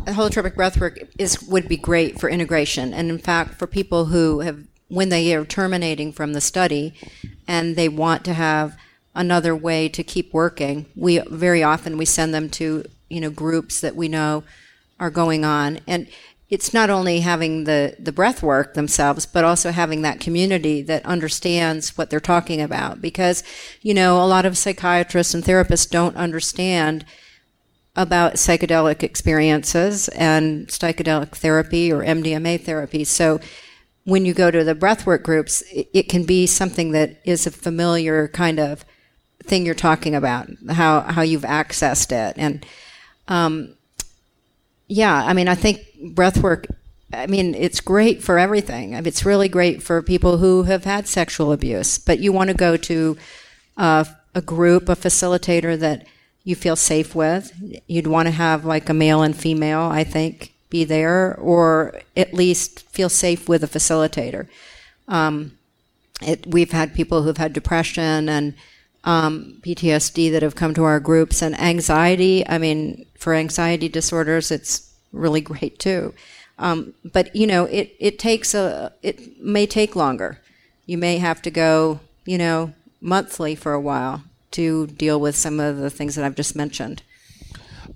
[0.06, 4.64] holotropic breathwork is would be great for integration, and in fact, for people who have
[4.88, 6.94] when they are terminating from the study
[7.48, 8.76] and they want to have
[9.14, 13.80] another way to keep working, we very often we send them to you know groups
[13.80, 14.44] that we know
[15.00, 16.06] are going on and
[16.52, 21.02] it's not only having the, the breath work themselves, but also having that community that
[21.06, 23.00] understands what they're talking about.
[23.00, 23.42] Because,
[23.80, 27.06] you know, a lot of psychiatrists and therapists don't understand
[27.96, 33.02] about psychedelic experiences and psychedelic therapy or MDMA therapy.
[33.04, 33.40] So
[34.04, 37.50] when you go to the breathwork groups, it, it can be something that is a
[37.50, 38.84] familiar kind of
[39.42, 42.34] thing you're talking about, how, how you've accessed it.
[42.36, 42.66] And,
[43.26, 43.74] um,
[44.88, 45.80] yeah, I mean, I think
[46.14, 46.66] breath work,
[47.12, 48.94] I mean, it's great for everything.
[48.94, 52.76] It's really great for people who have had sexual abuse, but you want to go
[52.76, 53.16] to
[53.76, 54.04] uh,
[54.34, 56.06] a group, a facilitator that
[56.44, 57.52] you feel safe with.
[57.86, 62.34] You'd want to have like a male and female, I think, be there, or at
[62.34, 64.48] least feel safe with a facilitator.
[65.08, 65.58] Um,
[66.22, 68.54] it, we've had people who've had depression and
[69.04, 72.46] um, PTSD that have come to our groups and anxiety.
[72.48, 76.14] I mean, for anxiety disorders, it's really great too.
[76.58, 80.40] Um, but you know, it, it takes a, it may take longer.
[80.86, 84.22] You may have to go, you know, monthly for a while
[84.52, 87.02] to deal with some of the things that I've just mentioned.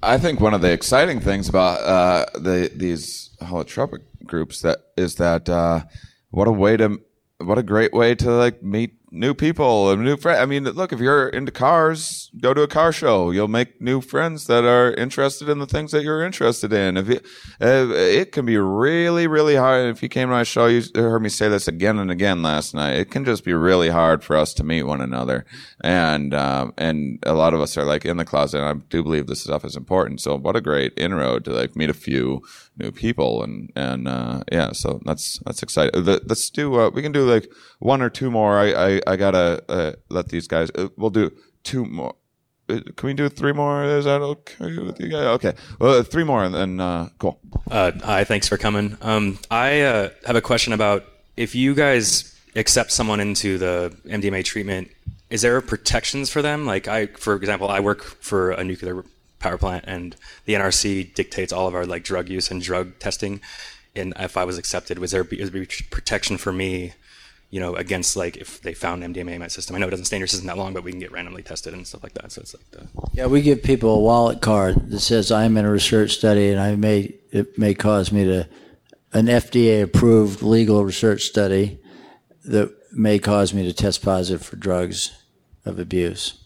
[0.02, 5.16] I think one of the exciting things about uh, the these holotropic groups that is
[5.16, 5.84] that uh,
[6.30, 7.00] what a way to
[7.38, 10.40] what a great way to like meet new people and new friends.
[10.40, 13.30] I mean, look, if you're into cars, go to a car show.
[13.30, 16.96] You'll make new friends that are interested in the things that you're interested in.
[16.96, 17.26] If it,
[17.60, 19.86] it can be really, really hard.
[19.86, 22.74] If you came to my show, you heard me say this again and again last
[22.74, 22.98] night.
[22.98, 25.46] It can just be really hard for us to meet one another.
[25.82, 28.60] And, um, and a lot of us are like in the closet.
[28.60, 30.20] And I do believe this stuff is important.
[30.20, 32.42] So what a great inroad to like meet a few
[32.78, 37.12] new people and and uh, yeah so that's that's exciting let's do uh, we can
[37.12, 40.88] do like one or two more i i, I gotta uh, let these guys uh,
[40.96, 41.30] we'll do
[41.62, 42.14] two more.
[42.68, 43.84] Uh, can we do three more?
[43.84, 45.26] Is that okay with you guys?
[45.36, 45.54] Okay.
[45.78, 47.40] Well three more and then uh, cool.
[47.70, 48.96] Hi thanks for coming.
[49.00, 51.04] Um, i have a question about
[51.36, 54.90] if you guys accept someone into the mdma treatment
[55.28, 56.66] is there protections for them?
[56.66, 59.04] Like i for example i work for a nuclear
[59.38, 63.40] power plant, and the NRC dictates all of our like drug use and drug testing.
[63.94, 66.92] And if I was accepted, was there be, was there be protection for me,
[67.50, 69.76] you know, against like if they found MDMA in my system?
[69.76, 71.42] I know it doesn't stay in your system that long, but we can get randomly
[71.42, 72.32] tested and stuff like that.
[72.32, 75.64] So it's like the yeah, we give people a wallet card that says I'm in
[75.64, 78.48] a research study, and I may it may cause me to
[79.12, 81.78] an FDA approved legal research study
[82.44, 85.12] that may cause me to test positive for drugs
[85.64, 86.44] of abuse.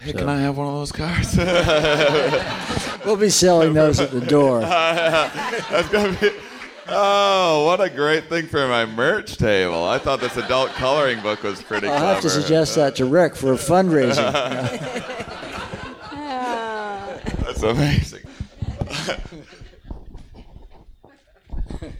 [0.00, 0.18] Hey, so.
[0.18, 1.36] can I have one of those cards?
[3.04, 4.60] we'll be selling those at the door.
[6.86, 6.94] That's gonna be.
[6.94, 9.84] Oh, what a great thing for my merch table!
[9.84, 11.86] I thought this adult coloring book was pretty.
[11.86, 11.94] Cool.
[11.94, 12.14] I'll clever.
[12.14, 14.16] have to suggest that to Rick for a fundraiser.
[17.40, 18.22] That's amazing.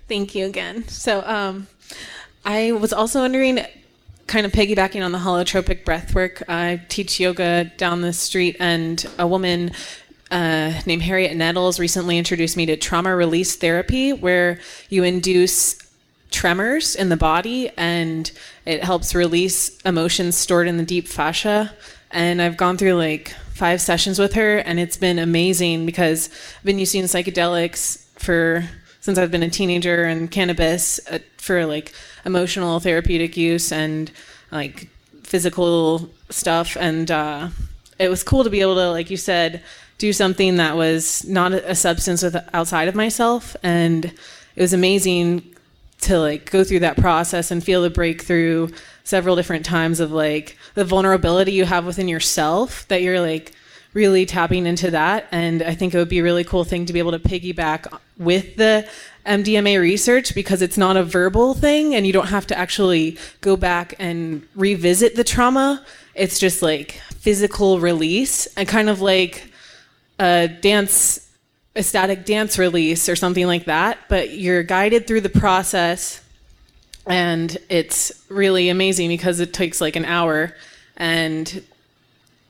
[0.08, 0.86] Thank you again.
[0.88, 1.68] So, um,
[2.44, 3.60] I was also wondering
[4.26, 9.04] kind of piggybacking on the holotropic breath work, I teach yoga down the street, and
[9.18, 9.72] a woman
[10.32, 15.78] uh, named Harriet Nettles recently introduced me to trauma release therapy, where you induce
[16.30, 18.32] tremors in the body and
[18.64, 21.74] it helps release emotions stored in the deep fascia.
[22.10, 26.64] And I've gone through like five sessions with her, and it's been amazing because I've
[26.64, 28.64] been using psychedelics for
[29.00, 31.92] since I've been a teenager and cannabis uh, for like
[32.24, 34.10] emotional therapeutic use and
[34.50, 34.88] like
[35.24, 36.76] physical stuff.
[36.78, 37.48] And uh,
[37.98, 39.62] it was cool to be able to, like you said,
[39.98, 43.56] do something that was not a substance with, outside of myself.
[43.62, 45.54] And it was amazing
[46.02, 48.68] to like go through that process and feel the breakthrough
[49.04, 53.52] several different times of like the vulnerability you have within yourself that you're like
[53.94, 56.92] really tapping into that and i think it would be a really cool thing to
[56.92, 57.86] be able to piggyback
[58.18, 58.88] with the
[59.26, 63.56] MDMA research because it's not a verbal thing and you don't have to actually go
[63.56, 65.84] back and revisit the trauma.
[66.14, 69.51] It's just like physical release and kind of like
[70.22, 71.28] a dance,
[71.74, 73.98] dance release or something like that.
[74.08, 76.22] But you're guided through the process
[77.06, 80.54] and it's really amazing because it takes like an hour
[80.96, 81.64] and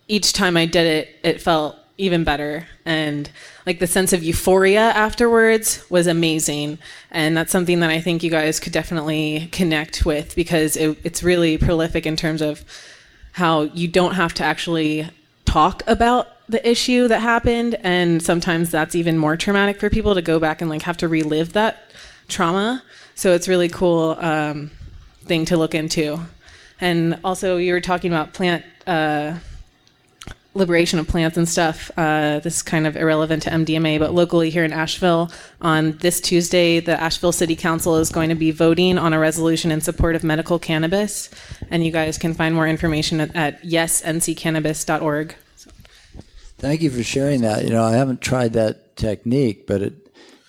[0.07, 2.67] each time I did it, it felt even better.
[2.85, 3.31] And
[3.65, 6.79] like the sense of euphoria afterwards was amazing.
[7.11, 11.23] And that's something that I think you guys could definitely connect with because it, it's
[11.23, 12.65] really prolific in terms of
[13.33, 15.09] how you don't have to actually
[15.47, 17.77] talk about the issue that happened.
[17.83, 21.09] And sometimes that's even more traumatic for people to go back and like have to
[21.09, 21.91] relive that
[22.29, 22.83] trauma.
[23.15, 24.71] So it's really cool um,
[25.25, 26.21] thing to look into.
[26.81, 28.65] And also, you were talking about plant.
[28.87, 29.39] Uh,
[30.55, 31.91] liberation of plants and stuff.
[31.97, 35.31] Uh, this is kind of irrelevant to MDMA, but locally here in Asheville,
[35.61, 39.71] on this Tuesday, the Asheville City Council is going to be voting on a resolution
[39.71, 41.31] in support of medical cannabis.
[41.71, 45.35] And you guys can find more information at, at yesnccannabis.org.
[46.63, 47.65] Thank you for sharing that.
[47.65, 50.03] You know, I haven't tried that technique, but it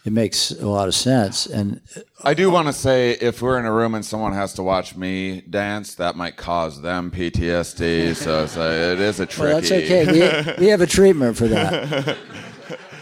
[0.06, 1.48] it makes a lot of sense.
[1.48, 1.82] And
[2.24, 4.96] I do want to say, if we're in a room and someone has to watch
[4.96, 8.16] me dance, that might cause them PTSD.
[8.16, 9.44] so it's a, it is a tricky.
[9.44, 10.54] Well, that's okay.
[10.58, 12.18] We, we have a treatment for that.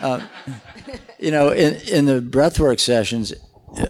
[0.01, 0.19] Uh,
[1.19, 3.33] you know, in in the breathwork sessions,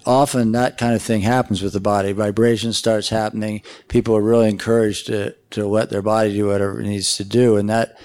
[0.05, 2.11] often that kind of thing happens with the body.
[2.11, 3.61] Vibration starts happening.
[3.87, 7.55] People are really encouraged to to let their body do whatever it needs to do,
[7.55, 7.97] and that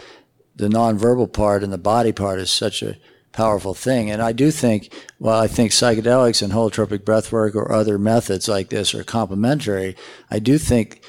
[0.57, 2.97] the nonverbal part and the body part is such a
[3.33, 4.11] powerful thing.
[4.11, 8.71] And I do think, while I think psychedelics and holotropic breathwork or other methods like
[8.71, 9.95] this are complementary,
[10.31, 11.03] I do think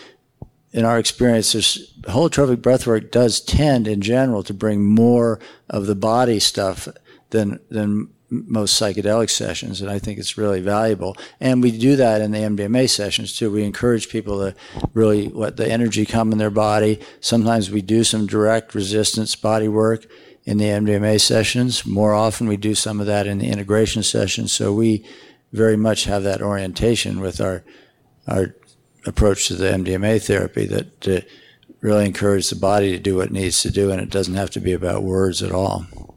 [0.71, 5.95] in our experience, there's, holotropic breathwork does tend in general to bring more of the
[5.95, 6.89] body stuff
[7.29, 11.15] than, than most psychedelic sessions, and I think it's really valuable.
[11.39, 13.51] And we do that in the MDMA sessions too.
[13.51, 14.55] We encourage people to
[14.93, 16.99] really let the energy come in their body.
[17.21, 20.05] Sometimes we do some direct resistance body work
[20.43, 21.85] in the MDMA sessions.
[21.85, 24.51] More often, we do some of that in the integration sessions.
[24.51, 25.05] So we
[25.53, 27.63] very much have that orientation with our
[28.27, 28.55] our
[29.05, 31.21] approach to the MDMA therapy that to
[31.79, 34.49] really encourage the body to do what it needs to do, and it doesn't have
[34.49, 36.16] to be about words at all.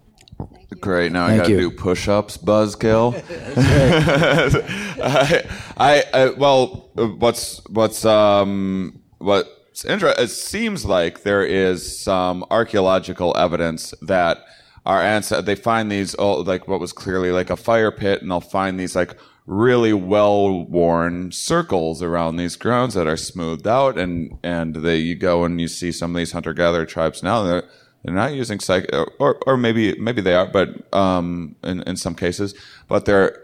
[0.79, 1.11] Great.
[1.13, 3.15] Now Thank I got to do push-ups, buzzkill.
[5.03, 5.45] I,
[5.77, 10.25] I, I, well, what's what's um what's interesting?
[10.25, 14.45] It seems like there is some archaeological evidence that
[14.87, 18.31] our ancestors they find these old, like what was clearly like a fire pit, and
[18.31, 19.17] they'll find these like
[19.47, 25.45] really well-worn circles around these grounds that are smoothed out, and and they you go
[25.45, 27.63] and you see some of these hunter-gatherer tribes now.
[28.03, 32.15] They're, not using psych, or or maybe maybe they are, but um, in in some
[32.15, 32.55] cases,
[32.89, 33.43] but they're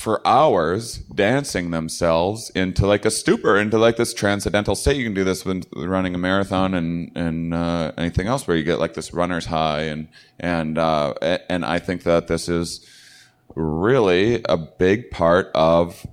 [0.00, 4.96] for hours dancing themselves into like a stupor, into like this transcendental state.
[4.96, 8.64] You can do this when running a marathon and and uh, anything else where you
[8.64, 10.08] get like this runner's high, and
[10.38, 11.14] and uh,
[11.48, 12.86] and I think that this is
[13.54, 16.06] really a big part of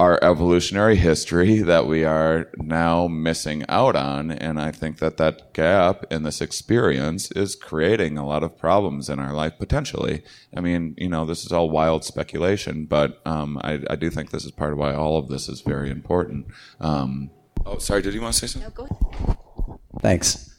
[0.00, 4.30] our evolutionary history that we are now missing out on.
[4.30, 9.08] And I think that that gap in this experience is creating a lot of problems
[9.08, 10.24] in our life potentially.
[10.56, 14.30] I mean, you know, this is all wild speculation, but um, I, I do think
[14.30, 16.46] this is part of why all of this is very important.
[16.80, 17.30] Um,
[17.64, 18.72] oh, sorry, did you want to say something?
[18.76, 19.78] No, go ahead.
[20.00, 20.50] Thanks.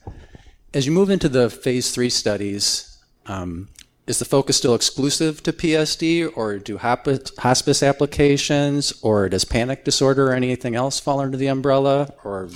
[0.74, 3.70] As you move into the phase three studies, um,
[4.08, 10.28] is the focus still exclusive to PTSD, or do hospice applications, or does panic disorder
[10.30, 12.14] or anything else fall under the umbrella?
[12.24, 12.50] Or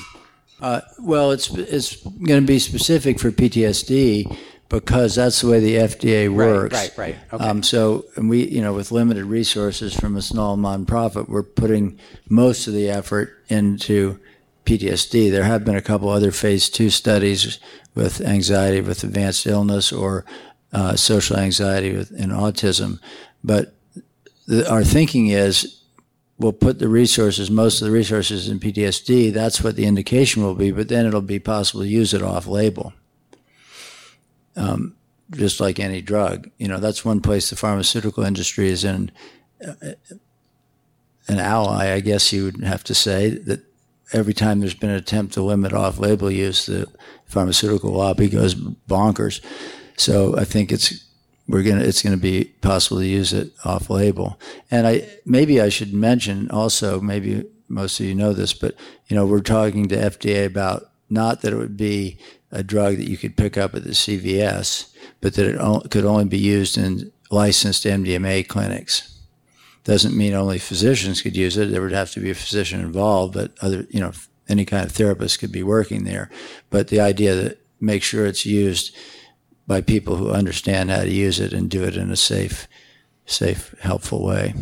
[0.62, 5.76] Uh, well, it's it's going to be specific for PTSD because that's the way the
[5.76, 6.74] FDA works.
[6.74, 7.16] right, right.
[7.34, 7.44] Okay.
[7.44, 11.98] Um, so, and we, you know, with limited resources from a small nonprofit, we're putting
[12.30, 14.20] most of the effort into
[14.66, 15.32] PTSD.
[15.32, 17.58] There have been a couple other phase two studies
[17.96, 20.24] with anxiety with advanced illness or
[20.74, 23.00] uh, social anxiety in autism,
[23.44, 23.74] but
[24.48, 25.82] the, our thinking is
[26.38, 29.32] we'll put the resources, most of the resources in PTSD.
[29.34, 32.48] That's what the indication will be, but then it'll be possible to use it off
[32.48, 32.94] label.
[34.56, 34.96] Um,
[35.32, 39.12] just like any drug, you know, that's one place the pharmaceutical industry is in
[39.66, 39.74] uh,
[41.28, 43.64] an ally, I guess you would have to say that
[44.12, 46.88] every time there's been an attempt to limit off label use, the
[47.26, 49.40] pharmaceutical lobby goes bonkers.
[50.00, 51.04] So I think it's
[51.48, 54.40] we're gonna it's gonna be possible to use it off label.
[54.72, 58.76] And I maybe I should mention also maybe most of you know this, but
[59.08, 62.18] you know we're talking to FDA about not that it would be
[62.52, 66.06] a drug that you could pick up at the CVS, but that it o- could
[66.06, 69.20] only be used in licensed MDMA clinics.
[69.84, 71.72] Doesn't mean only physicians could use it.
[71.72, 74.12] There would have to be a physician involved, but other, you know,
[74.48, 76.30] any kind of therapist could be working there.
[76.70, 78.96] But the idea that make sure it's used
[79.70, 82.68] by people who understand how to use it and do it in a safe,
[83.28, 84.56] safe, helpful way.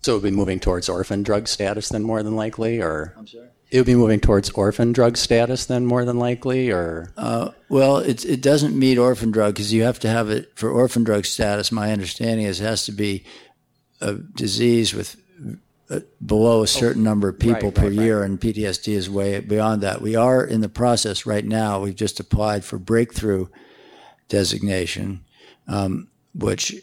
[0.00, 3.26] so it would be moving towards orphan drug status then more than likely, or I'm
[3.26, 7.50] sorry, it would be moving towards orphan drug status then more than likely, or Uh,
[7.68, 11.04] well, it, it doesn't meet orphan drug because you have to have it for orphan
[11.04, 11.70] drug status.
[11.70, 13.24] My understanding is it has to be
[14.00, 15.16] a disease with
[15.90, 19.38] uh, below a certain number of people right, per right, year, and PTSD is way
[19.40, 20.00] beyond that.
[20.00, 21.80] We are in the process right now.
[21.80, 23.48] We've just applied for breakthrough
[24.30, 25.22] designation,
[25.68, 26.74] um, which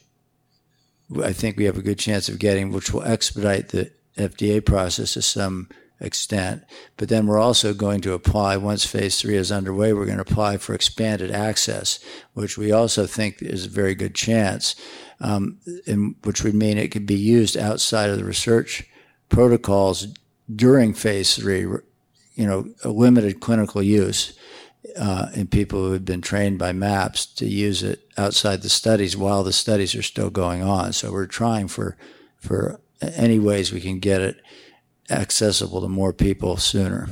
[1.24, 5.14] I think we have a good chance of getting, which will expedite the FDA process
[5.14, 5.70] to some
[6.00, 6.64] extent.
[6.98, 10.30] But then we're also going to apply, once phase three is underway, we're going to
[10.30, 12.00] apply for expanded access,
[12.34, 14.76] which we also think is a very good chance,
[15.20, 15.58] um,
[15.88, 18.86] in, which would mean it could be used outside of the research
[19.30, 20.08] protocols
[20.54, 24.38] during phase three, you know, a limited clinical use.
[24.98, 29.16] Uh, in people who have been trained by MAPS to use it outside the studies
[29.16, 30.92] while the studies are still going on.
[30.92, 31.96] So we're trying for
[32.40, 34.38] for any ways we can get it
[35.10, 37.08] accessible to more people sooner.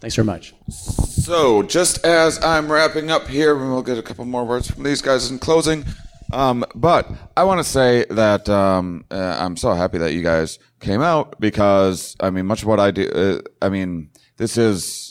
[0.00, 0.54] Thanks very much.
[0.70, 5.02] So, just as I'm wrapping up here, we'll get a couple more words from these
[5.02, 5.84] guys in closing.
[6.32, 10.58] Um, but I want to say that um, uh, I'm so happy that you guys
[10.78, 13.08] came out because I mean, much of what I do.
[13.08, 15.07] Uh, I mean, this is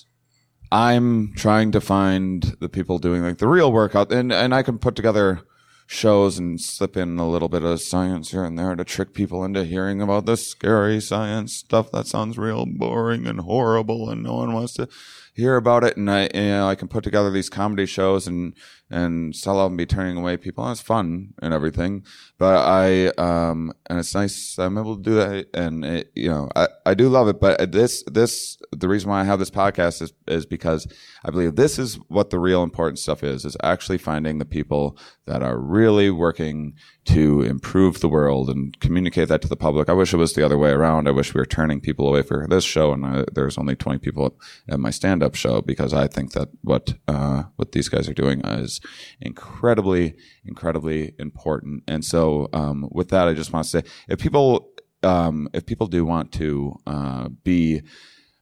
[0.72, 4.80] I'm trying to find the people doing like the real workout, and and I can
[4.80, 5.42] put together
[5.88, 9.46] shows and slip in a little bit of science here and there to trick people
[9.46, 14.36] into hearing about this scary science stuff that sounds real boring and horrible, and no
[14.36, 14.90] one wants to
[15.34, 15.96] hear about it.
[15.96, 18.54] And I, you know, I can put together these comedy shows and
[18.90, 20.66] and sell out and be turning away people.
[20.66, 22.04] And it's fun and everything,
[22.38, 26.50] but I um and it's nice I'm able to do that, and it, you know
[26.56, 27.40] I I do love it.
[27.40, 30.88] But this this the reason why I have this podcast is is because
[31.24, 34.98] I believe this is what the real important stuff is is actually finding the people
[35.26, 36.74] that are really working
[37.06, 39.90] to improve the world and communicate that to the public.
[39.90, 41.08] I wish it was the other way around.
[41.08, 44.00] I wish we were turning people away for this show and uh, there's only 20
[44.00, 44.38] people
[44.70, 48.14] at my stand up show because I think that what uh, what these guys are
[48.14, 48.82] doing is
[49.22, 50.16] incredibly
[50.46, 51.84] incredibly important.
[51.88, 54.70] And so um, with that I just want to say if people
[55.04, 57.82] um, if people do want to uh, be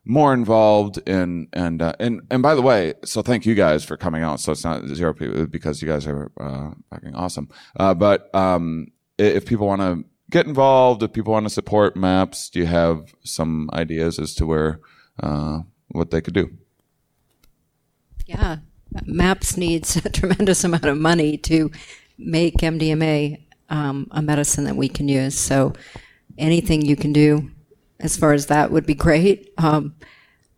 [0.06, 3.98] more involved in and uh, and and by the way, so thank you guys for
[3.98, 4.40] coming out.
[4.40, 7.50] So it's not zero people because you guys are uh, fucking awesome.
[7.78, 8.88] Uh, but um,
[9.18, 13.16] if people want to get involved, if people want to support Maps, do you have
[13.24, 14.80] some ideas as to where
[15.22, 15.60] uh,
[15.90, 16.56] what they could do?
[18.28, 18.58] Yeah,
[19.06, 21.72] Maps needs a tremendous amount of money to
[22.18, 25.38] make MDMA um, a medicine that we can use.
[25.38, 25.74] So
[26.38, 27.50] anything you can do
[28.00, 29.54] as far as that would be great.
[29.58, 29.96] Um,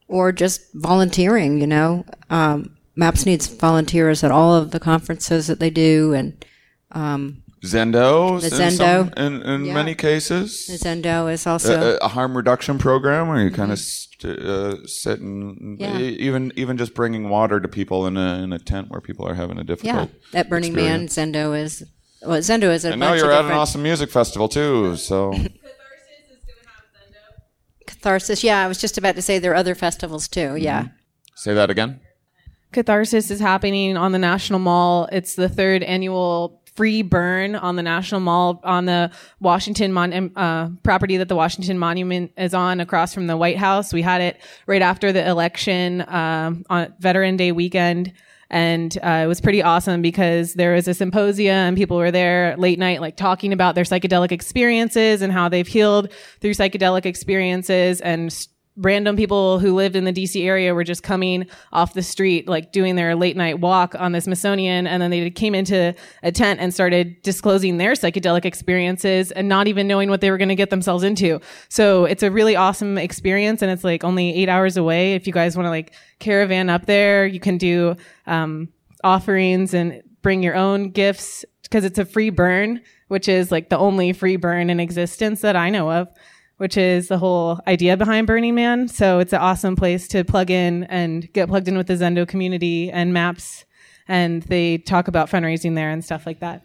[0.07, 2.05] or just volunteering, you know.
[2.29, 6.43] Um, MAPS needs volunteers at all of the conferences that they do, and
[6.91, 9.73] um, Zendo, the Zendo, in, in, in yeah.
[9.73, 10.65] many cases.
[10.65, 13.55] The Zendo is also a, a harm reduction program where you mm-hmm.
[13.55, 15.97] kind of st- uh, sit and yeah.
[15.97, 19.35] even even just bringing water to people in a in a tent where people are
[19.35, 20.09] having a difficult.
[20.31, 21.17] Yeah, at Burning experience.
[21.17, 21.83] Man, Zendo is
[22.23, 22.91] well, Zendo is a.
[22.91, 25.33] And now you're at an awesome music festival too, so.
[28.07, 28.41] Catharsis.
[28.41, 30.55] Yeah, I was just about to say there are other festivals too.
[30.55, 30.83] Yeah.
[30.83, 30.93] Mm-hmm.
[31.35, 31.99] Say that again.
[32.71, 35.09] Catharsis is happening on the National Mall.
[35.11, 39.11] It's the third annual free burn on the National Mall on the
[39.41, 43.91] Washington mon- uh, property that the Washington Monument is on across from the White House.
[43.91, 48.13] We had it right after the election um, on Veteran Day weekend
[48.49, 52.55] and uh, it was pretty awesome because there was a symposium and people were there
[52.57, 57.99] late night like talking about their psychedelic experiences and how they've healed through psychedelic experiences
[58.01, 58.47] and
[58.77, 62.71] random people who lived in the DC area were just coming off the street, like
[62.71, 64.85] doing their late night walk on the Smithsonian.
[64.85, 69.67] And then they came into a tent and started disclosing their psychedelic experiences and not
[69.67, 71.39] even knowing what they were going to get themselves into.
[71.69, 73.61] So it's a really awesome experience.
[73.61, 75.15] And it's like only eight hours away.
[75.15, 77.95] If you guys want to like caravan up there, you can do,
[78.27, 78.69] um,
[79.03, 83.77] offerings and bring your own gifts because it's a free burn, which is like the
[83.77, 86.09] only free burn in existence that I know of
[86.57, 88.87] which is the whole idea behind Burning Man.
[88.87, 92.27] So it's an awesome place to plug in and get plugged in with the Zendo
[92.27, 93.65] community and maps.
[94.07, 96.63] And they talk about fundraising there and stuff like that.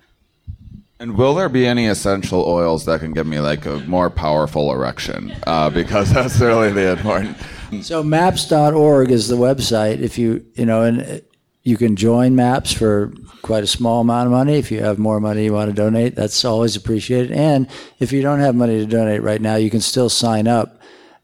[0.99, 4.73] And will there be any essential oils that can give me like a more powerful
[4.73, 5.35] erection?
[5.47, 7.37] Uh, because that's really the important.
[7.81, 9.99] So maps.org is the website.
[9.99, 11.23] If you you know, and
[11.63, 13.13] you can join MAPS for
[13.43, 14.55] quite a small amount of money.
[14.55, 17.33] If you have more money you want to donate, that's always appreciated.
[17.33, 17.69] And
[17.99, 20.81] if you don't have money to donate right now, you can still sign up.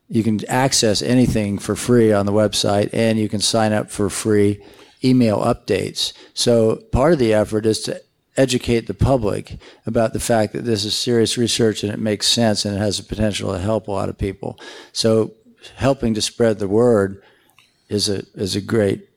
[0.09, 4.09] You can access anything for free on the website, and you can sign up for
[4.09, 4.63] free
[5.05, 6.13] email updates.
[6.35, 8.01] So part of the effort is to
[8.37, 12.65] educate the public about the fact that this is serious research and it makes sense
[12.65, 14.59] and it has the potential to help a lot of people.
[14.93, 15.35] So
[15.77, 17.23] helping to spread the word
[17.89, 19.08] is a is a great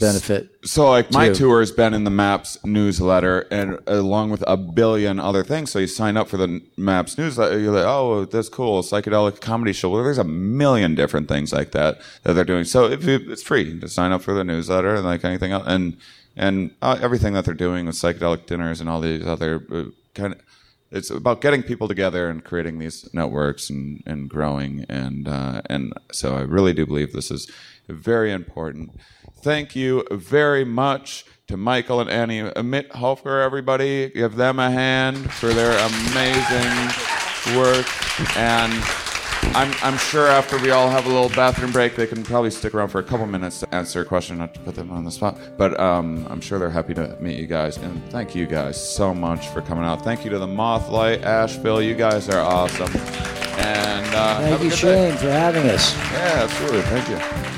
[0.00, 0.48] benefit.
[0.64, 5.20] So, like, my tour has been in the Maps newsletter, and along with a billion
[5.20, 5.70] other things.
[5.70, 9.72] So, you sign up for the Maps newsletter, you're like, oh, that's cool, psychedelic comedy
[9.72, 9.90] show.
[9.90, 12.64] Well, there's a million different things like that that they're doing.
[12.64, 15.64] So, if you, it's free to sign up for the newsletter, and like anything else,
[15.66, 15.96] and
[16.36, 20.32] and uh, everything that they're doing with psychedelic dinners and all these other uh, kind
[20.34, 20.40] of.
[20.92, 25.92] It's about getting people together and creating these networks and, and growing and uh, and
[26.10, 27.48] so I really do believe this is
[27.88, 28.90] very important.
[29.42, 34.10] Thank you very much to Michael and Annie Mithoefer, everybody.
[34.10, 37.86] Give them a hand for their amazing work.
[38.36, 38.72] And
[39.56, 42.74] I'm, I'm sure after we all have a little bathroom break, they can probably stick
[42.74, 45.10] around for a couple minutes to answer a question, not to put them on the
[45.10, 45.38] spot.
[45.56, 47.78] But um, I'm sure they're happy to meet you guys.
[47.78, 50.04] And thank you guys so much for coming out.
[50.04, 51.80] Thank you to the Mothlight, Asheville.
[51.80, 52.94] You guys are awesome.
[53.58, 55.16] And uh, thank you, Shane, day.
[55.16, 55.94] for having us.
[55.96, 56.82] Yeah, absolutely.
[56.82, 57.49] Thank you.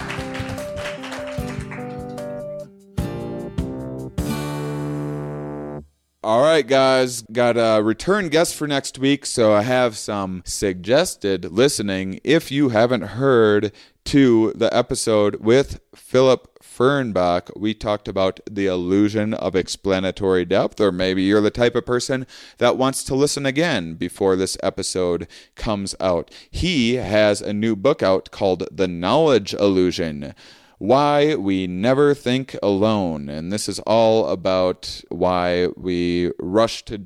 [6.24, 11.50] All right, guys, got a return guest for next week, so I have some suggested
[11.50, 13.72] listening if you haven't heard
[14.04, 17.50] to the episode with Philip Fernbach.
[17.58, 22.24] We talked about the illusion of explanatory depth, or maybe you're the type of person
[22.58, 25.26] that wants to listen again before this episode
[25.56, 26.30] comes out.
[26.48, 30.36] He has a new book out called The Knowledge Illusion
[30.82, 33.28] Why We Never Think Alone.
[33.28, 37.02] And this is all about why we rush to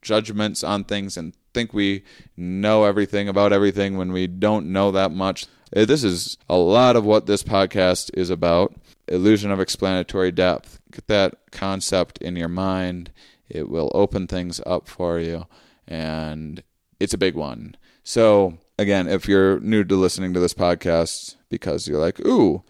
[0.00, 2.02] judgments on things and think we
[2.36, 5.46] know everything about everything when we don't know that much.
[5.72, 8.74] Uh, this is a lot of what this podcast is about
[9.06, 10.80] illusion of explanatory depth.
[10.90, 13.12] Get that concept in your mind,
[13.48, 15.46] it will open things up for you,
[15.86, 16.60] and
[16.98, 17.76] it's a big one.
[18.02, 22.64] So, again, if you're new to listening to this podcast because you're like, ooh,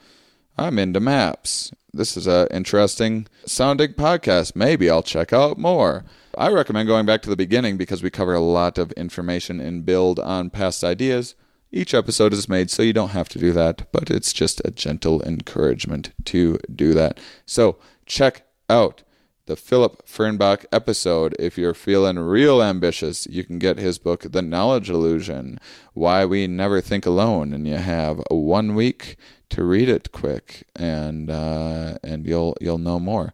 [0.59, 1.73] I'm into maps.
[1.95, 4.55] This is a interesting sounding podcast.
[4.55, 6.05] Maybe I'll check out more.
[6.37, 9.85] I recommend going back to the beginning because we cover a lot of information and
[9.85, 11.35] build on past ideas.
[11.70, 14.70] Each episode is made so you don't have to do that, but it's just a
[14.70, 17.19] gentle encouragement to do that.
[17.47, 19.03] So check out
[19.47, 21.35] the Philip Fernbach episode.
[21.39, 25.59] If you're feeling real ambitious, you can get his book, The Knowledge Illusion
[25.95, 29.16] Why We Never Think Alone, and you have one week
[29.53, 33.33] to read it quick, and uh, and you'll you'll know more.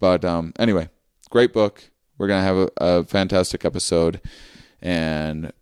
[0.00, 0.88] But um, anyway,
[1.30, 1.90] great book.
[2.16, 4.20] We're gonna have a, a fantastic episode,
[4.80, 5.52] and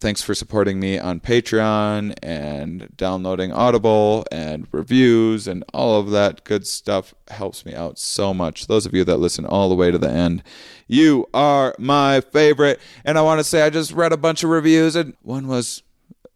[0.00, 6.44] thanks for supporting me on Patreon and downloading Audible and reviews and all of that
[6.44, 8.66] good stuff helps me out so much.
[8.66, 10.42] Those of you that listen all the way to the end,
[10.86, 12.80] you are my favorite.
[13.04, 15.82] And I want to say I just read a bunch of reviews and one was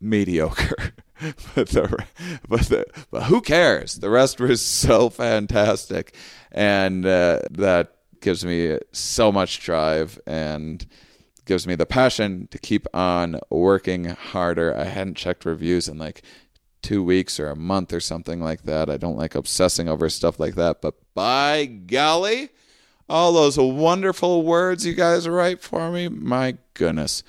[0.00, 0.94] mediocre.
[1.54, 2.04] but the,
[2.48, 3.96] but the, but who cares?
[3.96, 6.14] The rest was so fantastic,
[6.52, 10.86] and uh, that gives me so much drive and
[11.44, 14.76] gives me the passion to keep on working harder.
[14.76, 16.22] I hadn't checked reviews in like
[16.82, 18.88] two weeks or a month or something like that.
[18.90, 22.50] I don't like obsessing over stuff like that, but by golly,
[23.08, 27.22] all those wonderful words you guys write for me, my goodness,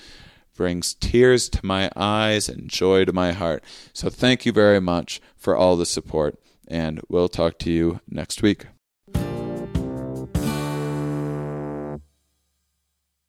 [0.59, 3.63] brings tears to my eyes and joy to my heart.
[3.93, 6.37] So thank you very much for all the support,
[6.67, 8.65] and we'll talk to you next week.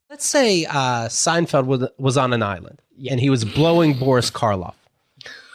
[0.09, 4.75] Let's say uh, Seinfeld was, was on an island and he was blowing Boris Karloff.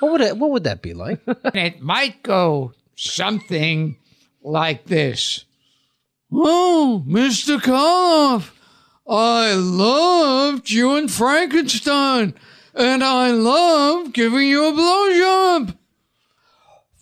[0.01, 1.21] What would it, what would that be like?
[1.27, 3.99] it might go something
[4.43, 5.45] like this.
[6.33, 7.59] Oh, Mr.
[7.59, 8.51] Karloff,
[9.09, 12.35] I loved you in Frankenstein,
[12.75, 15.77] and I love giving you a blowjob.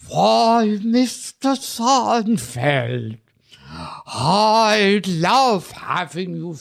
[0.09, 1.57] Why, Mr.
[1.57, 3.19] Seinfeld,
[4.07, 6.55] I love having you